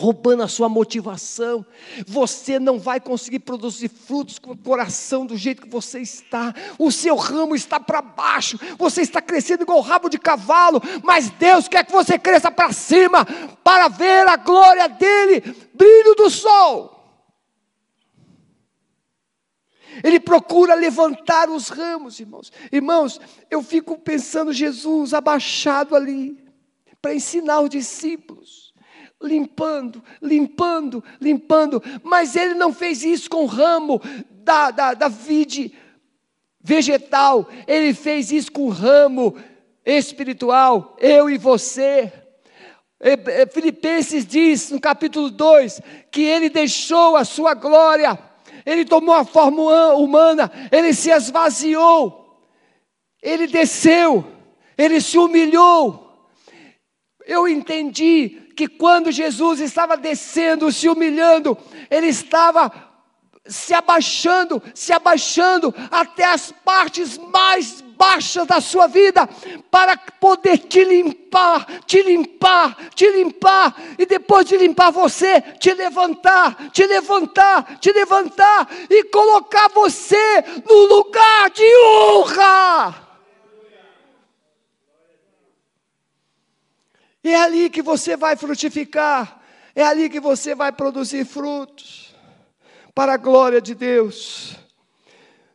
roubando 0.01 0.43
a 0.43 0.49
sua 0.49 0.69
motivação. 0.69 1.65
Você 2.07 2.59
não 2.59 2.79
vai 2.79 2.99
conseguir 2.99 3.41
produzir 3.41 3.89
frutos 3.89 4.39
com 4.39 4.53
o 4.53 4.57
coração 4.57 5.27
do 5.27 5.37
jeito 5.37 5.63
que 5.63 5.69
você 5.69 6.01
está. 6.01 6.55
O 6.79 6.91
seu 6.91 7.15
ramo 7.17 7.55
está 7.55 7.79
para 7.79 8.01
baixo. 8.01 8.59
Você 8.79 9.03
está 9.03 9.21
crescendo 9.21 9.63
igual 9.63 9.81
rabo 9.81 10.09
de 10.09 10.19
cavalo, 10.19 10.81
mas 11.03 11.31
Deus 11.31 11.69
quer 11.69 11.85
que 11.85 11.93
você 11.93 12.19
cresça 12.19 12.51
para 12.51 12.73
cima 12.73 13.25
para 13.63 13.89
ver 13.89 14.27
a 14.27 14.37
glória 14.37 14.89
dele, 14.89 15.41
brilho 15.75 16.15
do 16.15 16.31
sol. 16.31 17.00
Ele 20.03 20.21
procura 20.21 20.75
levantar 20.75 21.49
os 21.49 21.69
ramos, 21.69 22.21
irmãos. 22.21 22.53
Irmãos, 22.71 23.21
eu 23.51 23.63
fico 23.63 23.99
pensando 23.99 24.53
Jesus 24.53 25.13
abaixado 25.13 25.97
ali 25.97 26.43
para 27.01 27.15
ensinar 27.15 27.61
os 27.61 27.71
discípulos 27.71 28.71
limpando, 29.23 30.03
limpando, 30.23 31.05
limpando, 31.21 31.83
mas 32.03 32.37
ele 32.37 32.55
não 32.55 32.73
fez 32.73 33.05
isso 33.05 33.29
com 33.29 33.43
o 33.43 33.47
ramo 33.47 34.01
da, 34.31 34.71
da, 34.71 34.95
da 34.95 35.09
vide 35.09 35.75
vegetal, 36.61 37.49
ele 37.67 37.93
fez 37.95 38.33
isso 38.33 38.51
com 38.51 38.63
o 38.63 38.71
ramo 38.71 39.37
espiritual, 39.85 40.97
eu 40.99 41.29
e 41.29 41.37
você. 41.37 42.13
Filipenses 43.53 44.27
diz 44.27 44.71
no 44.71 44.79
capítulo 44.79 45.31
2 45.31 45.81
que 46.11 46.23
ele 46.23 46.51
deixou 46.51 47.17
a 47.17 47.25
sua 47.25 47.55
glória, 47.55 48.19
ele 48.71 48.85
tomou 48.85 49.17
a 49.17 49.25
forma 49.25 49.95
humana, 49.95 50.49
ele 50.71 50.95
se 50.95 51.11
esvaziou, 51.11 52.41
ele 53.21 53.49
desceu, 53.49 54.25
ele 54.79 55.01
se 55.01 55.19
humilhou. 55.19 56.29
Eu 57.27 57.49
entendi 57.49 58.53
que 58.57 58.69
quando 58.69 59.11
Jesus 59.11 59.59
estava 59.59 59.97
descendo, 59.97 60.71
se 60.71 60.89
humilhando, 60.89 61.59
ele 61.91 62.07
estava 62.07 62.73
se 63.45 63.75
abaixando, 63.75 64.63
se 64.73 64.93
abaixando 64.93 65.75
até 65.91 66.27
as 66.27 66.53
partes 66.65 67.19
mais 67.19 67.83
baixas 68.01 68.47
da 68.47 68.63
sua 68.63 68.87
vida, 68.87 69.29
para 69.71 69.95
poder 69.95 70.57
te 70.57 70.83
limpar, 70.83 71.67
te 71.85 72.03
limpar, 72.03 72.75
te 72.95 73.07
limpar, 73.11 73.77
e 73.99 74.07
depois 74.07 74.47
de 74.47 74.57
limpar 74.57 74.91
você, 74.91 75.43
te 75.61 75.75
levantar, 75.75 76.71
te 76.71 76.87
levantar, 76.87 77.79
te 77.79 77.93
levantar 77.93 78.67
e 78.89 79.05
colocar 79.05 79.69
você 79.69 80.43
no 80.67 80.87
lugar 80.87 81.51
de 81.51 81.63
honra. 81.85 83.07
E 87.23 87.29
é 87.29 87.37
ali 87.37 87.69
que 87.69 87.83
você 87.83 88.17
vai 88.17 88.35
frutificar, 88.35 89.43
é 89.75 89.85
ali 89.85 90.09
que 90.09 90.21
você 90.21 90.55
vai 90.55 90.73
produzir 90.73 91.27
frutos, 91.27 92.15
para 92.95 93.13
a 93.13 93.19
glória 93.19 93.61
de 93.61 93.75
Deus. 93.75 94.57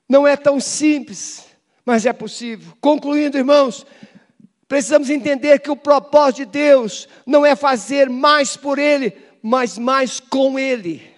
Não 0.08 0.28
é 0.28 0.38
tão 0.38 0.60
simples, 0.60 1.45
mas 1.86 2.06
é 2.06 2.12
possível. 2.12 2.76
Concluindo, 2.82 3.38
irmãos, 3.38 3.86
precisamos 4.68 5.10
entender 5.10 5.60
que 5.60 5.70
o 5.70 5.78
propósito 5.78 6.38
de 6.38 6.46
Deus 6.46 7.08
não 7.26 7.46
é 7.46 7.56
fazer 7.56 8.10
mais 8.10 8.58
por 8.58 8.80
Ele, 8.80 9.16
mas 9.42 9.78
mais 9.78 10.20
com 10.20 10.58
Ele. 10.58 11.14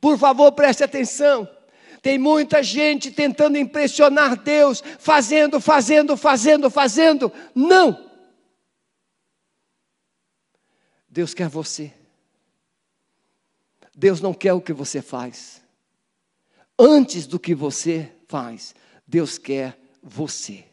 Por 0.00 0.18
favor, 0.18 0.50
preste 0.52 0.82
atenção. 0.82 1.48
Tem 2.02 2.18
muita 2.18 2.64
gente 2.64 3.12
tentando 3.12 3.56
impressionar 3.56 4.36
Deus, 4.36 4.82
fazendo, 4.98 5.60
fazendo, 5.60 6.16
fazendo, 6.16 6.68
fazendo. 6.68 7.32
Não! 7.54 8.10
Deus 11.08 11.32
quer 11.32 11.48
você. 11.48 11.92
Deus 13.94 14.20
não 14.20 14.34
quer 14.34 14.52
o 14.52 14.60
que 14.60 14.72
você 14.72 15.00
faz. 15.00 15.62
Antes 16.76 17.26
do 17.26 17.38
que 17.38 17.54
você 17.54 18.10
faz, 18.26 18.74
Deus 19.12 19.36
quer 19.36 19.78
você. 20.02 20.64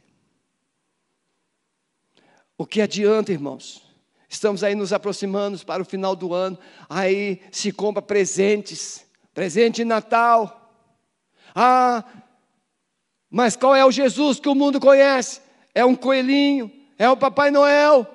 O 2.57 2.65
que 2.65 2.79
adianta, 2.81 3.33
irmãos? 3.33 3.83
Estamos 4.29 4.63
aí 4.63 4.75
nos 4.75 4.93
aproximando 4.93 5.59
para 5.65 5.81
o 5.81 5.85
final 5.85 6.15
do 6.15 6.33
ano, 6.33 6.57
aí 6.89 7.41
se 7.51 7.73
compra 7.73 8.01
presentes, 8.01 9.05
presente 9.33 9.77
de 9.77 9.83
Natal. 9.83 10.73
Ah, 11.53 12.05
mas 13.29 13.57
qual 13.57 13.75
é 13.75 13.83
o 13.83 13.91
Jesus 13.91 14.39
que 14.39 14.47
o 14.47 14.55
mundo 14.55 14.79
conhece? 14.79 15.41
É 15.75 15.83
um 15.83 15.93
coelhinho, 15.93 16.71
é 16.97 17.09
o 17.09 17.17
Papai 17.17 17.51
Noel. 17.51 18.07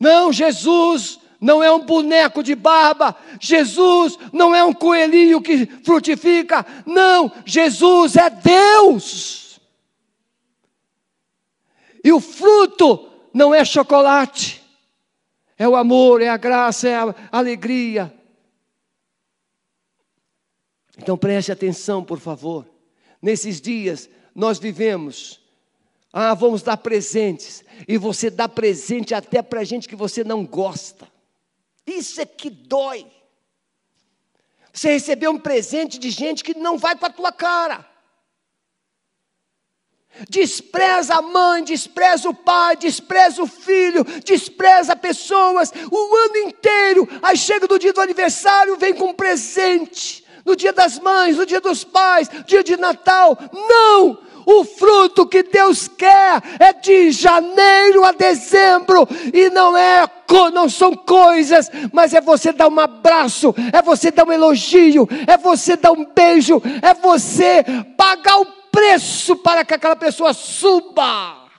Não, 0.00 0.32
Jesus 0.32 1.20
não 1.42 1.62
é 1.62 1.72
um 1.72 1.84
boneco 1.84 2.42
de 2.42 2.54
barba, 2.54 3.16
Jesus 3.40 4.16
não 4.32 4.54
é 4.54 4.62
um 4.62 4.72
coelhinho 4.72 5.42
que 5.42 5.66
frutifica, 5.66 6.64
não, 6.86 7.30
Jesus 7.44 8.16
é 8.16 8.30
Deus. 8.30 9.60
E 12.04 12.12
o 12.12 12.20
fruto 12.20 13.10
não 13.34 13.52
é 13.52 13.64
chocolate, 13.64 14.62
é 15.58 15.68
o 15.68 15.76
amor, 15.76 16.22
é 16.22 16.28
a 16.28 16.36
graça, 16.36 16.88
é 16.88 16.94
a 16.94 17.14
alegria. 17.32 18.14
Então 20.96 21.18
preste 21.18 21.50
atenção, 21.50 22.04
por 22.04 22.20
favor. 22.20 22.66
Nesses 23.20 23.60
dias 23.60 24.08
nós 24.34 24.58
vivemos 24.58 25.42
ah, 26.12 26.34
vamos 26.34 26.62
dar 26.62 26.76
presentes. 26.76 27.64
E 27.88 27.96
você 27.96 28.28
dá 28.28 28.48
presente 28.48 29.14
até 29.14 29.40
para 29.40 29.64
gente 29.64 29.88
que 29.88 29.96
você 29.96 30.22
não 30.22 30.44
gosta. 30.44 31.10
Isso 31.86 32.20
é 32.20 32.26
que 32.26 32.48
dói. 32.48 33.06
Você 34.72 34.92
recebeu 34.92 35.30
um 35.30 35.38
presente 35.38 35.98
de 35.98 36.10
gente 36.10 36.42
que 36.42 36.56
não 36.56 36.78
vai 36.78 36.96
para 36.96 37.08
a 37.08 37.12
tua 37.12 37.32
cara. 37.32 37.86
Despreza 40.28 41.14
a 41.14 41.22
mãe, 41.22 41.64
despreza 41.64 42.28
o 42.28 42.34
pai, 42.34 42.76
despreza 42.76 43.42
o 43.42 43.46
filho, 43.46 44.04
despreza 44.24 44.94
pessoas 44.94 45.72
o 45.90 46.16
ano 46.16 46.36
inteiro. 46.48 47.08
Aí 47.22 47.36
chega 47.36 47.66
no 47.66 47.78
dia 47.78 47.92
do 47.92 48.00
aniversário, 48.00 48.76
vem 48.76 48.94
com 48.94 49.06
um 49.06 49.14
presente. 49.14 50.24
No 50.44 50.56
dia 50.56 50.72
das 50.72 50.98
mães, 50.98 51.36
no 51.36 51.46
dia 51.46 51.60
dos 51.60 51.84
pais, 51.84 52.28
dia 52.46 52.64
de 52.64 52.76
Natal. 52.76 53.38
Não! 53.52 54.18
O 54.46 54.64
fruto 54.64 55.26
que 55.26 55.42
Deus 55.42 55.88
quer 55.88 56.42
é 56.58 56.72
de 56.72 57.10
janeiro 57.10 58.04
a 58.04 58.12
dezembro 58.12 59.06
e 59.32 59.50
não 59.50 59.76
é 59.76 60.08
não 60.50 60.68
são 60.68 60.96
coisas, 60.96 61.70
mas 61.92 62.14
é 62.14 62.20
você 62.20 62.52
dar 62.52 62.68
um 62.68 62.80
abraço, 62.80 63.54
é 63.72 63.82
você 63.82 64.10
dar 64.10 64.26
um 64.26 64.32
elogio, 64.32 65.06
é 65.26 65.36
você 65.36 65.76
dar 65.76 65.92
um 65.92 66.04
beijo, 66.06 66.60
é 66.80 66.94
você 66.94 67.62
pagar 67.96 68.40
o 68.40 68.46
preço 68.70 69.36
para 69.36 69.64
que 69.64 69.74
aquela 69.74 69.96
pessoa 69.96 70.32
suba. 70.32 71.50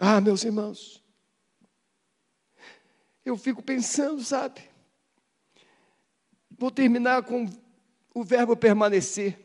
Ah, 0.00 0.20
meus 0.20 0.44
irmãos, 0.44 1.02
eu 3.24 3.36
fico 3.36 3.62
pensando, 3.62 4.22
sabe? 4.22 4.62
Vou 6.58 6.70
terminar 6.70 7.22
com 7.22 7.48
o 8.14 8.22
verbo 8.22 8.56
permanecer. 8.56 9.36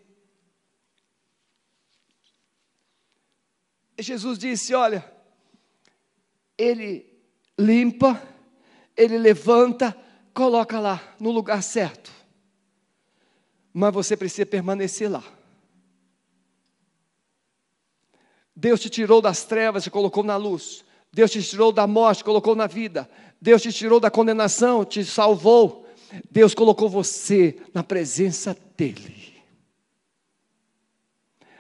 Jesus 3.98 4.38
disse: 4.38 4.74
Olha, 4.76 5.04
ele 6.58 7.06
limpa, 7.58 8.22
ele 8.96 9.18
levanta, 9.18 9.98
coloca 10.34 10.80
lá 10.80 11.16
no 11.20 11.32
lugar 11.32 11.62
certo, 11.64 12.12
mas 13.74 13.94
você 13.94 14.16
precisa 14.16 14.46
permanecer 14.46 15.12
lá. 15.12 15.24
Deus 18.56 18.80
te 18.80 18.90
tirou 18.90 19.22
das 19.22 19.46
trevas 19.46 19.86
e 19.86 19.90
colocou 19.90 20.22
na 20.22 20.36
luz. 20.36 20.84
Deus 21.12 21.32
te 21.32 21.42
tirou 21.42 21.72
da 21.72 21.88
morte, 21.88 22.24
colocou 22.24 22.56
na 22.56 22.68
vida. 22.68 23.10
Deus 23.42 23.62
te 23.62 23.72
tirou 23.72 24.02
da 24.02 24.12
condenação, 24.12 24.84
te 24.84 25.04
salvou. 25.06 25.89
Deus 26.30 26.54
colocou 26.54 26.90
você 26.90 27.62
na 27.74 27.84
presença 27.84 28.58
dEle. 28.76 29.38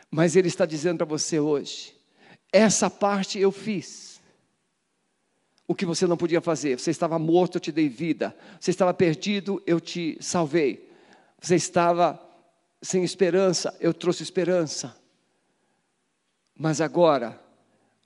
Mas 0.09 0.35
Ele 0.35 0.47
está 0.47 0.65
dizendo 0.65 0.97
para 0.97 1.05
você 1.05 1.39
hoje: 1.39 1.95
essa 2.51 2.89
parte 2.89 3.39
eu 3.39 3.51
fiz. 3.51 4.19
O 5.67 5.75
que 5.75 5.85
você 5.85 6.07
não 6.07 6.17
podia 6.17 6.41
fazer. 6.41 6.79
Você 6.79 6.89
estava 6.89 7.19
morto, 7.19 7.57
eu 7.57 7.61
te 7.61 7.71
dei 7.71 7.87
vida. 7.87 8.35
Você 8.59 8.71
estava 8.71 8.91
perdido, 8.91 9.61
eu 9.67 9.79
te 9.79 10.17
salvei. 10.19 10.91
Você 11.39 11.55
estava 11.55 12.19
sem 12.81 13.03
esperança, 13.03 13.75
eu 13.79 13.93
trouxe 13.93 14.23
esperança. 14.23 14.95
Mas 16.57 16.81
agora, 16.81 17.39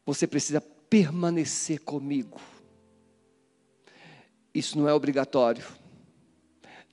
você 0.06 0.28
precisa 0.28 0.60
permanecer 0.60 1.80
comigo. 1.80 2.40
Isso 4.54 4.78
não 4.78 4.88
é 4.88 4.94
obrigatório. 4.94 5.66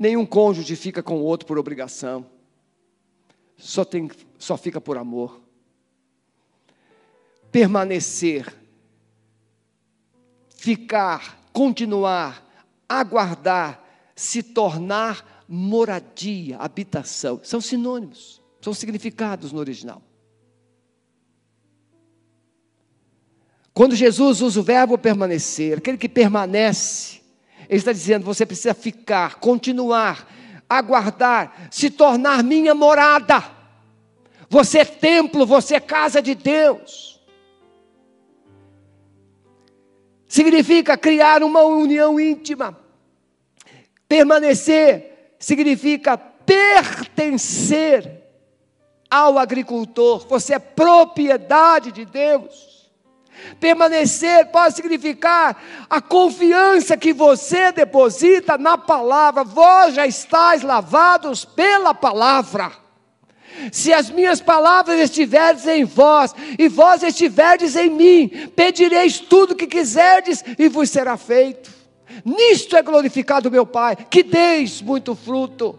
Nenhum 0.01 0.25
cônjuge 0.25 0.75
fica 0.77 1.03
com 1.03 1.19
o 1.19 1.23
outro 1.23 1.47
por 1.47 1.59
obrigação. 1.59 2.25
Só, 3.59 3.85
tem, 3.85 4.11
só 4.39 4.57
fica 4.57 4.81
por 4.81 4.97
amor. 4.97 5.43
Permanecer, 7.53 8.51
ficar, 10.49 11.39
continuar, 11.53 12.43
aguardar, 12.89 13.85
se 14.17 14.43
tornar 14.43 15.45
moradia, 15.47 16.57
habitação. 16.57 17.39
São 17.45 17.61
sinônimos, 17.61 18.41
são 18.63 18.73
significados 18.73 19.53
no 19.53 19.59
original. 19.59 20.01
Quando 23.75 23.95
Jesus 23.95 24.41
usa 24.41 24.61
o 24.61 24.63
verbo 24.63 24.97
permanecer, 24.97 25.77
aquele 25.77 25.99
que 25.99 26.09
permanece, 26.09 27.20
ele 27.71 27.79
está 27.79 27.93
dizendo: 27.93 28.25
você 28.25 28.45
precisa 28.45 28.75
ficar, 28.75 29.37
continuar, 29.37 30.29
aguardar, 30.69 31.69
se 31.71 31.89
tornar 31.89 32.43
minha 32.43 32.75
morada. 32.75 33.45
Você 34.49 34.81
é 34.81 34.85
templo, 34.85 35.47
você 35.47 35.77
é 35.77 35.81
casa 35.81 36.21
de 36.21 36.35
Deus. 36.35 37.21
Significa 40.27 40.99
criar 40.99 41.45
uma 41.45 41.63
união 41.63 42.19
íntima. 42.19 42.77
Permanecer 44.09 45.37
significa 45.39 46.19
pertencer 46.19 48.25
ao 49.09 49.39
agricultor. 49.39 50.27
Você 50.27 50.55
é 50.55 50.59
propriedade 50.59 51.93
de 51.93 52.05
Deus. 52.05 52.70
Permanecer 53.59 54.47
pode 54.47 54.75
significar 54.75 55.61
a 55.89 56.01
confiança 56.01 56.97
que 56.97 57.13
você 57.13 57.73
deposita 57.73 58.57
na 58.57 58.79
palavra. 58.79 59.45
Vós 59.45 59.95
já 59.95 60.07
estáis 60.07 60.63
lavados 60.63 61.45
pela 61.45 61.95
palavra. 61.95 62.73
Se 63.73 63.93
as 63.93 64.11
minhas 64.11 64.41
palavras 64.41 64.99
estiverdes 64.99 65.67
em 65.67 65.85
vós, 65.85 66.35
e 66.59 66.69
vós 66.69 67.03
estiverdes 67.03 67.77
em 67.77 67.91
mim, 67.91 68.29
pedireis 68.57 69.19
tudo 69.19 69.53
o 69.53 69.57
que 69.57 69.67
quiserdes, 69.67 70.43
e 70.59 70.69
vos 70.69 70.89
será 70.89 71.17
feito. 71.17 71.71
Nisto 72.25 72.77
é 72.77 72.83
glorificado 72.83 73.51
meu 73.51 73.67
Pai, 73.67 73.97
que 73.97 74.23
deis 74.23 74.81
muito 74.81 75.15
fruto. 75.15 75.79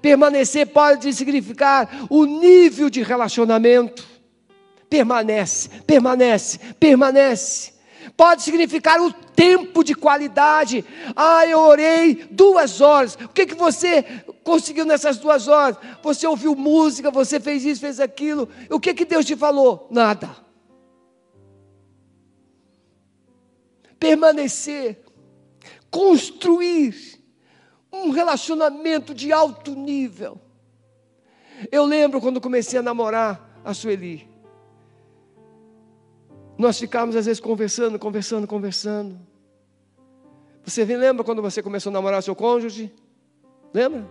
Permanecer 0.00 0.66
pode 0.68 1.12
significar 1.12 2.06
o 2.10 2.24
nível 2.24 2.90
de 2.90 3.02
relacionamento. 3.02 4.06
Permanece, 4.88 5.68
permanece, 5.86 6.58
permanece. 6.78 7.78
Pode 8.16 8.42
significar 8.42 9.00
o 9.00 9.12
tempo 9.12 9.84
de 9.84 9.94
qualidade. 9.94 10.84
Ah, 11.14 11.46
eu 11.46 11.60
orei 11.60 12.26
duas 12.30 12.80
horas. 12.80 13.14
O 13.14 13.28
que, 13.28 13.46
que 13.46 13.54
você 13.54 14.02
conseguiu 14.42 14.84
nessas 14.84 15.18
duas 15.18 15.46
horas? 15.46 15.76
Você 16.02 16.26
ouviu 16.26 16.54
música, 16.56 17.10
você 17.10 17.38
fez 17.38 17.64
isso, 17.64 17.80
fez 17.80 18.00
aquilo. 18.00 18.48
O 18.70 18.80
que, 18.80 18.94
que 18.94 19.04
Deus 19.04 19.24
te 19.24 19.36
falou? 19.36 19.86
Nada. 19.90 20.34
Permanecer, 24.00 25.00
construir 25.90 27.22
um 27.92 28.10
relacionamento 28.10 29.14
de 29.14 29.32
alto 29.32 29.74
nível. 29.74 30.40
Eu 31.70 31.84
lembro 31.84 32.20
quando 32.20 32.40
comecei 32.40 32.78
a 32.78 32.82
namorar 32.82 33.60
a 33.64 33.74
Sueli. 33.74 34.27
Nós 36.58 36.76
ficávamos 36.76 37.14
às 37.14 37.26
vezes 37.26 37.38
conversando, 37.38 37.98
conversando, 38.00 38.46
conversando. 38.46 39.16
Você 40.64 40.84
lembra 40.84 41.24
quando 41.24 41.40
você 41.40 41.62
começou 41.62 41.90
a 41.90 41.92
namorar 41.92 42.20
seu 42.22 42.34
cônjuge? 42.34 42.92
Lembra? 43.72 44.04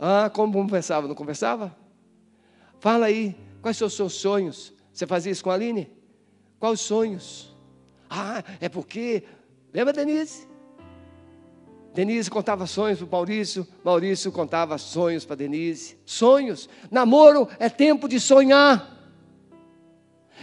Ah, 0.00 0.28
como 0.28 0.52
conversava? 0.52 1.06
Não 1.06 1.14
conversava? 1.14 1.74
Fala 2.80 3.06
aí, 3.06 3.36
quais 3.62 3.76
são 3.76 3.86
os 3.86 3.94
seus 3.94 4.14
sonhos? 4.14 4.74
Você 4.92 5.06
fazia 5.06 5.30
isso 5.30 5.44
com 5.44 5.50
a 5.50 5.54
Aline? 5.54 5.88
Quais 6.58 6.80
os 6.80 6.86
sonhos? 6.86 7.56
Ah, 8.10 8.42
é 8.60 8.68
porque. 8.68 9.22
Lembra, 9.72 9.92
Denise? 9.92 10.48
Denise 11.94 12.28
contava 12.28 12.66
sonhos 12.66 12.98
para 12.98 13.08
Maurício, 13.08 13.66
Maurício 13.84 14.32
contava 14.32 14.76
sonhos 14.78 15.24
para 15.24 15.36
Denise. 15.36 15.96
Sonhos. 16.04 16.68
Namoro 16.90 17.48
é 17.58 17.68
tempo 17.68 18.08
de 18.08 18.18
sonhar. 18.18 18.91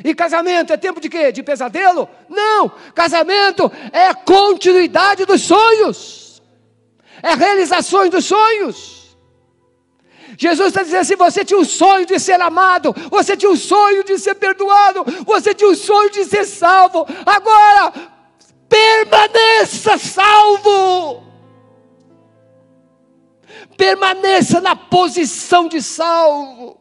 E 0.03 0.15
casamento 0.15 0.73
é 0.73 0.77
tempo 0.77 1.01
de 1.01 1.09
quê? 1.09 1.31
De 1.31 1.43
pesadelo? 1.43 2.09
Não! 2.29 2.71
Casamento 2.93 3.71
é 3.91 4.13
continuidade 4.13 5.25
dos 5.25 5.41
sonhos. 5.41 6.41
É 7.21 7.33
a 7.33 7.35
realização 7.35 8.07
dos 8.09 8.25
sonhos. 8.25 9.17
Jesus 10.37 10.69
está 10.69 10.83
dizendo 10.83 11.01
assim: 11.01 11.15
você 11.15 11.43
tinha 11.43 11.59
um 11.59 11.65
sonho 11.65 12.05
de 12.05 12.17
ser 12.19 12.39
amado, 12.39 12.95
você 13.09 13.35
tinha 13.35 13.51
um 13.51 13.57
sonho 13.57 14.03
de 14.03 14.17
ser 14.17 14.35
perdoado, 14.35 15.03
você 15.25 15.53
tinha 15.53 15.69
um 15.69 15.75
sonho 15.75 16.09
de 16.11 16.23
ser 16.25 16.45
salvo. 16.45 17.05
Agora, 17.25 17.93
permaneça 18.69 19.97
salvo 19.97 21.29
permaneça 23.79 24.59
na 24.59 24.75
posição 24.75 25.69
de 25.69 25.81
salvo. 25.81 26.78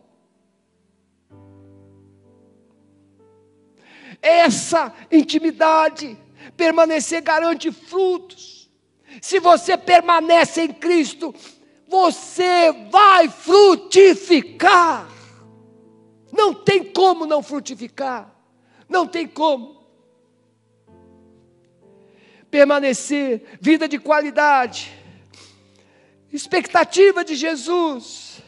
Essa 4.28 4.94
intimidade, 5.10 6.18
permanecer 6.56 7.22
garante 7.22 7.72
frutos. 7.72 8.70
Se 9.22 9.40
você 9.40 9.76
permanece 9.76 10.62
em 10.62 10.72
Cristo, 10.72 11.34
você 11.86 12.70
vai 12.90 13.28
frutificar. 13.28 15.08
Não 16.32 16.52
tem 16.52 16.84
como 16.84 17.24
não 17.24 17.42
frutificar. 17.42 18.30
Não 18.88 19.06
tem 19.06 19.26
como. 19.26 19.78
Permanecer, 22.50 23.58
vida 23.60 23.88
de 23.88 23.98
qualidade 23.98 24.98
expectativa 26.32 27.24
de 27.24 27.34
Jesus. 27.34 28.42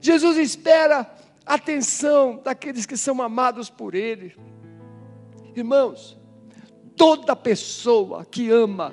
Jesus 0.00 0.36
espera 0.36 1.04
atenção 1.46 2.40
daqueles 2.42 2.84
que 2.84 2.96
são 2.96 3.22
amados 3.22 3.70
por 3.70 3.94
Ele. 3.94 4.36
Irmãos, 5.54 6.18
toda 6.96 7.36
pessoa 7.36 8.24
que 8.24 8.50
ama 8.50 8.92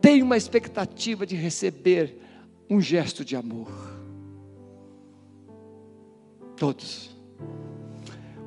tem 0.00 0.22
uma 0.22 0.36
expectativa 0.36 1.26
de 1.26 1.34
receber 1.34 2.16
um 2.70 2.80
gesto 2.80 3.24
de 3.24 3.34
amor. 3.34 3.68
Todos. 6.56 7.10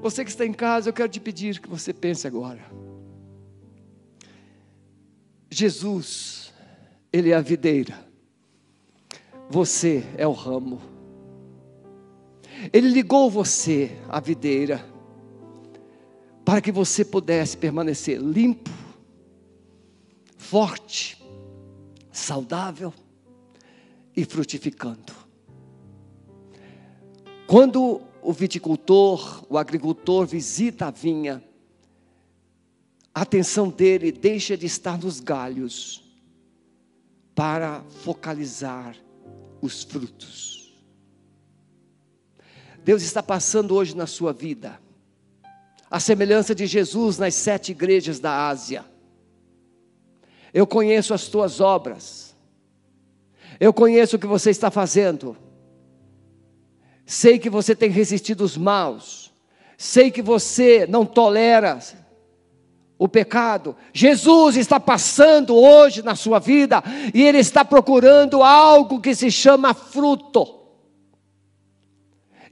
Você 0.02 0.24
que 0.24 0.30
está 0.30 0.46
em 0.46 0.54
casa, 0.54 0.90
eu 0.90 0.94
quero 0.94 1.10
te 1.10 1.20
pedir 1.20 1.60
que 1.60 1.70
você 1.70 1.94
pense 1.94 2.26
agora. 2.26 2.62
Jesus 5.50 6.52
ele 7.12 7.30
é 7.30 7.36
a 7.36 7.42
videira, 7.42 7.96
você 9.48 10.04
é 10.18 10.26
o 10.26 10.32
ramo. 10.32 10.93
Ele 12.72 12.90
ligou 12.90 13.30
você 13.30 13.98
à 14.10 14.20
videira, 14.20 14.86
para 16.46 16.62
que 16.62 16.72
você 16.72 17.04
pudesse 17.06 17.58
permanecer 17.58 18.20
limpo, 18.20 18.70
forte, 20.38 21.24
saudável 22.12 22.94
e 24.16 24.26
frutificando. 24.26 25.14
Quando 27.48 28.02
o 28.22 28.32
viticultor, 28.32 29.46
o 29.50 29.58
agricultor 29.58 30.26
visita 30.26 30.88
a 30.88 30.92
vinha, 30.92 31.44
a 33.14 33.22
atenção 33.22 33.70
dele 33.70 34.12
deixa 34.12 34.58
de 34.58 34.66
estar 34.66 34.98
nos 34.98 35.20
galhos 35.20 36.04
para 37.36 37.84
focalizar 38.04 38.96
os 39.62 39.84
frutos. 39.84 40.63
Deus 42.84 43.02
está 43.02 43.24
passando 43.24 43.74
hoje 43.74 43.96
na 43.96 44.06
sua 44.06 44.34
vida, 44.34 44.80
a 45.90 46.00
semelhança 46.00 46.54
de 46.54 46.66
Jesus 46.66 47.18
nas 47.18 47.34
sete 47.34 47.72
igrejas 47.72 48.20
da 48.20 48.48
Ásia. 48.48 48.84
Eu 50.54 50.68
conheço 50.68 51.14
as 51.14 51.28
tuas 51.28 51.62
obras, 51.62 52.36
eu 53.60 53.72
conheço 53.74 54.18
o 54.18 54.20
que 54.20 54.28
você 54.28 54.50
está 54.50 54.70
fazendo, 54.70 55.38
sei 57.06 57.40
que 57.40 57.50
você 57.50 57.74
tem 57.74 57.90
resistido 57.90 58.42
os 58.42 58.58
maus, 58.58 59.32
sei 59.78 60.12
que 60.12 60.22
você 60.22 60.86
não 60.86 61.06
tolera 61.06 61.80
o 63.00 63.08
pecado. 63.08 63.76
Jesus 63.94 64.58
está 64.58 64.80
passando 64.80 65.56
hoje 65.56 66.02
na 66.02 66.16
sua 66.16 66.40
vida 66.40 66.84
e 67.14 67.24
ele 67.24 67.40
está 67.40 67.64
procurando 67.64 68.44
algo 68.44 69.00
que 69.00 69.16
se 69.16 69.32
chama 69.32 69.74
fruto. 69.74 70.63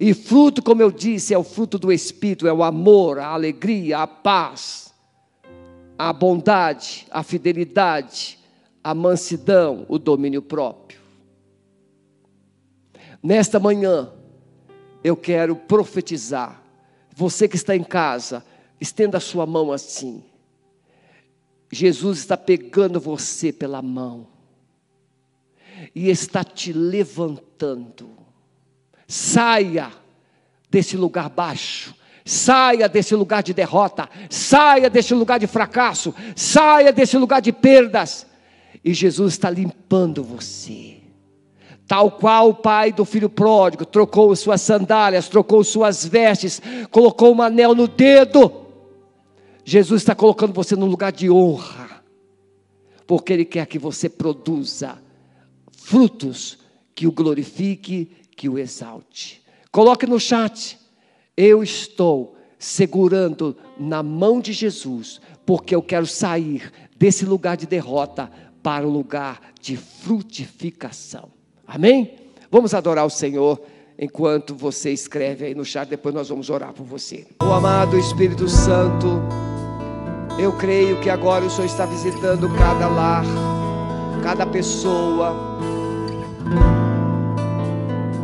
E 0.03 0.15
fruto, 0.15 0.63
como 0.63 0.81
eu 0.81 0.91
disse, 0.91 1.31
é 1.31 1.37
o 1.37 1.43
fruto 1.43 1.77
do 1.77 1.91
Espírito, 1.91 2.47
é 2.47 2.51
o 2.51 2.63
amor, 2.63 3.19
a 3.19 3.27
alegria, 3.27 3.99
a 3.99 4.07
paz, 4.07 4.91
a 5.95 6.11
bondade, 6.11 7.05
a 7.11 7.21
fidelidade, 7.21 8.39
a 8.83 8.95
mansidão, 8.95 9.85
o 9.87 9.99
domínio 9.99 10.41
próprio. 10.41 10.99
Nesta 13.21 13.59
manhã, 13.59 14.11
eu 15.03 15.15
quero 15.15 15.55
profetizar. 15.55 16.63
Você 17.15 17.47
que 17.47 17.55
está 17.55 17.75
em 17.75 17.83
casa, 17.83 18.43
estenda 18.79 19.19
a 19.19 19.21
sua 19.21 19.45
mão 19.45 19.71
assim. 19.71 20.23
Jesus 21.71 22.17
está 22.17 22.35
pegando 22.35 22.99
você 22.99 23.53
pela 23.53 23.83
mão 23.83 24.25
e 25.93 26.09
está 26.09 26.43
te 26.43 26.73
levantando. 26.73 28.20
Saia 29.11 29.91
desse 30.69 30.95
lugar 30.95 31.29
baixo, 31.29 31.93
saia 32.23 32.87
desse 32.87 33.13
lugar 33.13 33.43
de 33.43 33.53
derrota, 33.53 34.09
saia 34.29 34.89
desse 34.89 35.13
lugar 35.13 35.37
de 35.37 35.47
fracasso, 35.47 36.15
saia 36.33 36.93
desse 36.93 37.17
lugar 37.17 37.41
de 37.41 37.51
perdas. 37.51 38.25
E 38.81 38.93
Jesus 38.93 39.33
está 39.33 39.49
limpando 39.49 40.23
você. 40.23 40.95
Tal 41.85 42.09
qual 42.09 42.51
o 42.51 42.53
pai 42.53 42.93
do 42.93 43.03
filho 43.03 43.29
pródigo 43.29 43.85
trocou 43.85 44.33
suas 44.33 44.61
sandálias, 44.61 45.27
trocou 45.27 45.61
suas 45.61 46.05
vestes, 46.05 46.61
colocou 46.89 47.35
um 47.35 47.41
anel 47.41 47.75
no 47.75 47.89
dedo. 47.89 48.65
Jesus 49.65 50.03
está 50.03 50.15
colocando 50.15 50.53
você 50.53 50.73
num 50.73 50.85
lugar 50.85 51.11
de 51.11 51.29
honra, 51.29 52.01
porque 53.05 53.33
Ele 53.33 53.43
quer 53.43 53.65
que 53.65 53.77
você 53.77 54.07
produza 54.07 54.97
frutos 55.69 56.57
que 56.95 57.05
o 57.07 57.11
glorifique, 57.11 58.09
que 58.35 58.49
o 58.49 58.57
exalte. 58.57 59.41
Coloque 59.71 60.05
no 60.05 60.19
chat, 60.19 60.77
eu 61.35 61.63
estou 61.63 62.35
segurando 62.59 63.55
na 63.79 64.03
mão 64.03 64.39
de 64.39 64.53
Jesus, 64.53 65.19
porque 65.45 65.73
eu 65.73 65.81
quero 65.81 66.05
sair 66.05 66.71
desse 66.97 67.25
lugar 67.25 67.57
de 67.57 67.65
derrota 67.65 68.31
para 68.61 68.87
o 68.87 68.91
lugar 68.91 69.41
de 69.59 69.75
frutificação. 69.75 71.29
Amém? 71.65 72.15
Vamos 72.51 72.73
adorar 72.73 73.05
o 73.05 73.09
Senhor 73.09 73.61
enquanto 73.97 74.55
você 74.55 74.91
escreve 74.91 75.45
aí 75.45 75.55
no 75.55 75.63
chat, 75.63 75.87
depois 75.87 76.13
nós 76.13 76.29
vamos 76.29 76.49
orar 76.49 76.73
por 76.73 76.85
você. 76.85 77.27
O 77.41 77.51
amado 77.51 77.97
Espírito 77.97 78.49
Santo, 78.49 79.21
eu 80.37 80.51
creio 80.57 80.99
que 80.99 81.09
agora 81.09 81.45
o 81.45 81.49
Senhor 81.49 81.65
está 81.65 81.85
visitando 81.85 82.49
cada 82.57 82.87
lar, 82.87 83.23
cada 84.23 84.45
pessoa, 84.45 85.35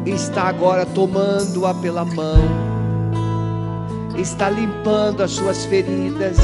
está 0.09 0.43
agora 0.43 0.85
tomando-a 0.85 1.73
pela 1.73 2.05
mão, 2.05 2.37
está 4.17 4.49
limpando 4.49 5.21
as 5.21 5.31
suas 5.31 5.65
feridas, 5.65 6.37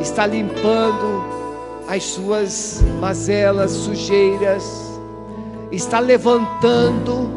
está 0.00 0.26
limpando 0.26 1.24
as 1.88 2.04
suas 2.04 2.82
mazelas, 3.00 3.70
sujeiras, 3.72 4.98
está 5.70 6.00
levantando, 6.00 7.30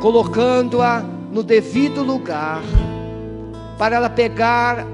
colocando-a 0.00 1.00
no 1.32 1.42
devido 1.42 2.02
lugar, 2.02 2.62
para 3.78 3.96
ela 3.96 4.10
pegar, 4.10 4.86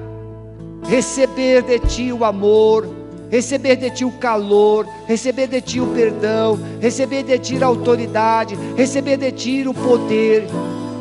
receber 0.86 1.62
de 1.62 1.78
ti 1.78 2.12
o 2.12 2.24
amor, 2.24 2.86
receber 3.30 3.76
de 3.76 3.90
ti 3.90 4.04
o 4.04 4.12
calor, 4.12 4.86
receber 5.06 5.46
de 5.46 5.60
ti 5.60 5.80
o 5.80 5.86
perdão, 5.88 6.58
receber 6.80 7.22
de 7.22 7.38
ti 7.38 7.62
a 7.62 7.66
autoridade, 7.66 8.56
receber 8.76 9.16
de 9.16 9.32
ti 9.32 9.64
o 9.66 9.74
poder 9.74 10.46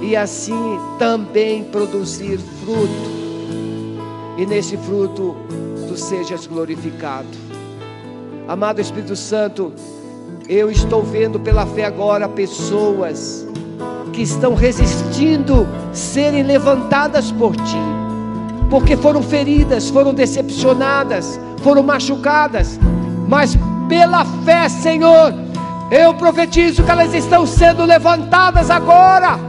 e 0.01 0.15
assim 0.15 0.77
também 0.99 1.63
produzir 1.63 2.39
fruto. 2.63 3.13
E 4.37 4.45
nesse 4.45 4.75
fruto 4.77 5.35
tu 5.87 5.95
sejas 5.95 6.47
glorificado. 6.47 7.27
Amado 8.47 8.81
Espírito 8.81 9.15
Santo, 9.15 9.71
eu 10.49 10.69
estou 10.69 11.01
vendo 11.03 11.39
pela 11.39 11.65
fé 11.65 11.85
agora 11.85 12.27
pessoas 12.27 13.47
que 14.11 14.21
estão 14.21 14.53
resistindo 14.53 15.67
serem 15.93 16.43
levantadas 16.43 17.31
por 17.31 17.55
ti, 17.55 17.81
porque 18.69 18.97
foram 18.97 19.23
feridas, 19.23 19.89
foram 19.89 20.13
decepcionadas, 20.13 21.39
foram 21.63 21.81
machucadas, 21.81 22.77
mas 23.27 23.57
pela 23.87 24.25
fé, 24.43 24.67
Senhor, 24.67 25.33
eu 25.89 26.13
profetizo 26.13 26.83
que 26.83 26.91
elas 26.91 27.13
estão 27.13 27.47
sendo 27.47 27.85
levantadas 27.85 28.69
agora. 28.69 29.39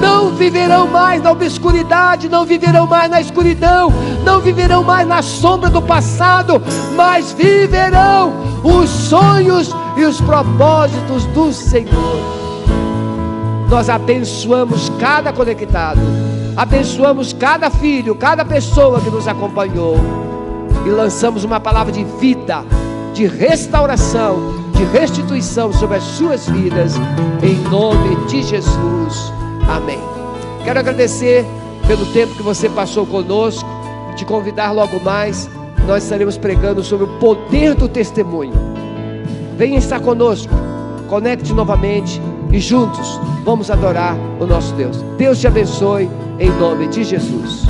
Não 0.00 0.30
viverão 0.30 0.86
mais 0.86 1.22
na 1.22 1.32
obscuridade, 1.32 2.28
não 2.28 2.46
viverão 2.46 2.86
mais 2.86 3.10
na 3.10 3.20
escuridão, 3.20 3.92
não 4.24 4.40
viverão 4.40 4.82
mais 4.82 5.06
na 5.06 5.20
sombra 5.20 5.68
do 5.68 5.82
passado, 5.82 6.62
mas 6.94 7.32
viverão 7.32 8.32
os 8.62 8.88
sonhos 8.88 9.74
e 9.96 10.04
os 10.04 10.20
propósitos 10.20 11.26
do 11.26 11.52
Senhor. 11.52 12.20
Nós 13.68 13.90
abençoamos 13.90 14.88
cada 14.98 15.32
conectado, 15.32 16.00
abençoamos 16.56 17.32
cada 17.32 17.70
filho, 17.70 18.14
cada 18.14 18.44
pessoa 18.44 19.00
que 19.00 19.10
nos 19.10 19.28
acompanhou 19.28 20.29
e 20.86 20.90
lançamos 20.90 21.44
uma 21.44 21.60
palavra 21.60 21.92
de 21.92 22.04
vida, 22.04 22.64
de 23.12 23.26
restauração, 23.26 24.70
de 24.72 24.84
restituição 24.84 25.72
sobre 25.72 25.96
as 25.96 26.02
suas 26.02 26.48
vidas, 26.48 26.94
em 27.42 27.56
nome 27.68 28.16
de 28.26 28.42
Jesus. 28.42 29.32
Amém. 29.68 30.00
Quero 30.64 30.78
agradecer 30.78 31.44
pelo 31.86 32.06
tempo 32.06 32.34
que 32.34 32.42
você 32.42 32.68
passou 32.68 33.06
conosco, 33.06 33.68
te 34.16 34.24
convidar 34.24 34.72
logo 34.72 35.00
mais, 35.00 35.50
nós 35.86 36.04
estaremos 36.04 36.38
pregando 36.38 36.82
sobre 36.82 37.04
o 37.04 37.18
poder 37.18 37.74
do 37.74 37.88
testemunho. 37.88 38.52
Venha 39.56 39.78
estar 39.78 40.00
conosco, 40.00 40.52
conecte 41.08 41.52
novamente 41.52 42.20
e 42.52 42.58
juntos 42.58 43.20
vamos 43.44 43.70
adorar 43.70 44.16
o 44.38 44.46
nosso 44.46 44.74
Deus. 44.74 45.02
Deus 45.16 45.40
te 45.40 45.46
abençoe 45.46 46.08
em 46.38 46.50
nome 46.50 46.88
de 46.88 47.04
Jesus. 47.04 47.66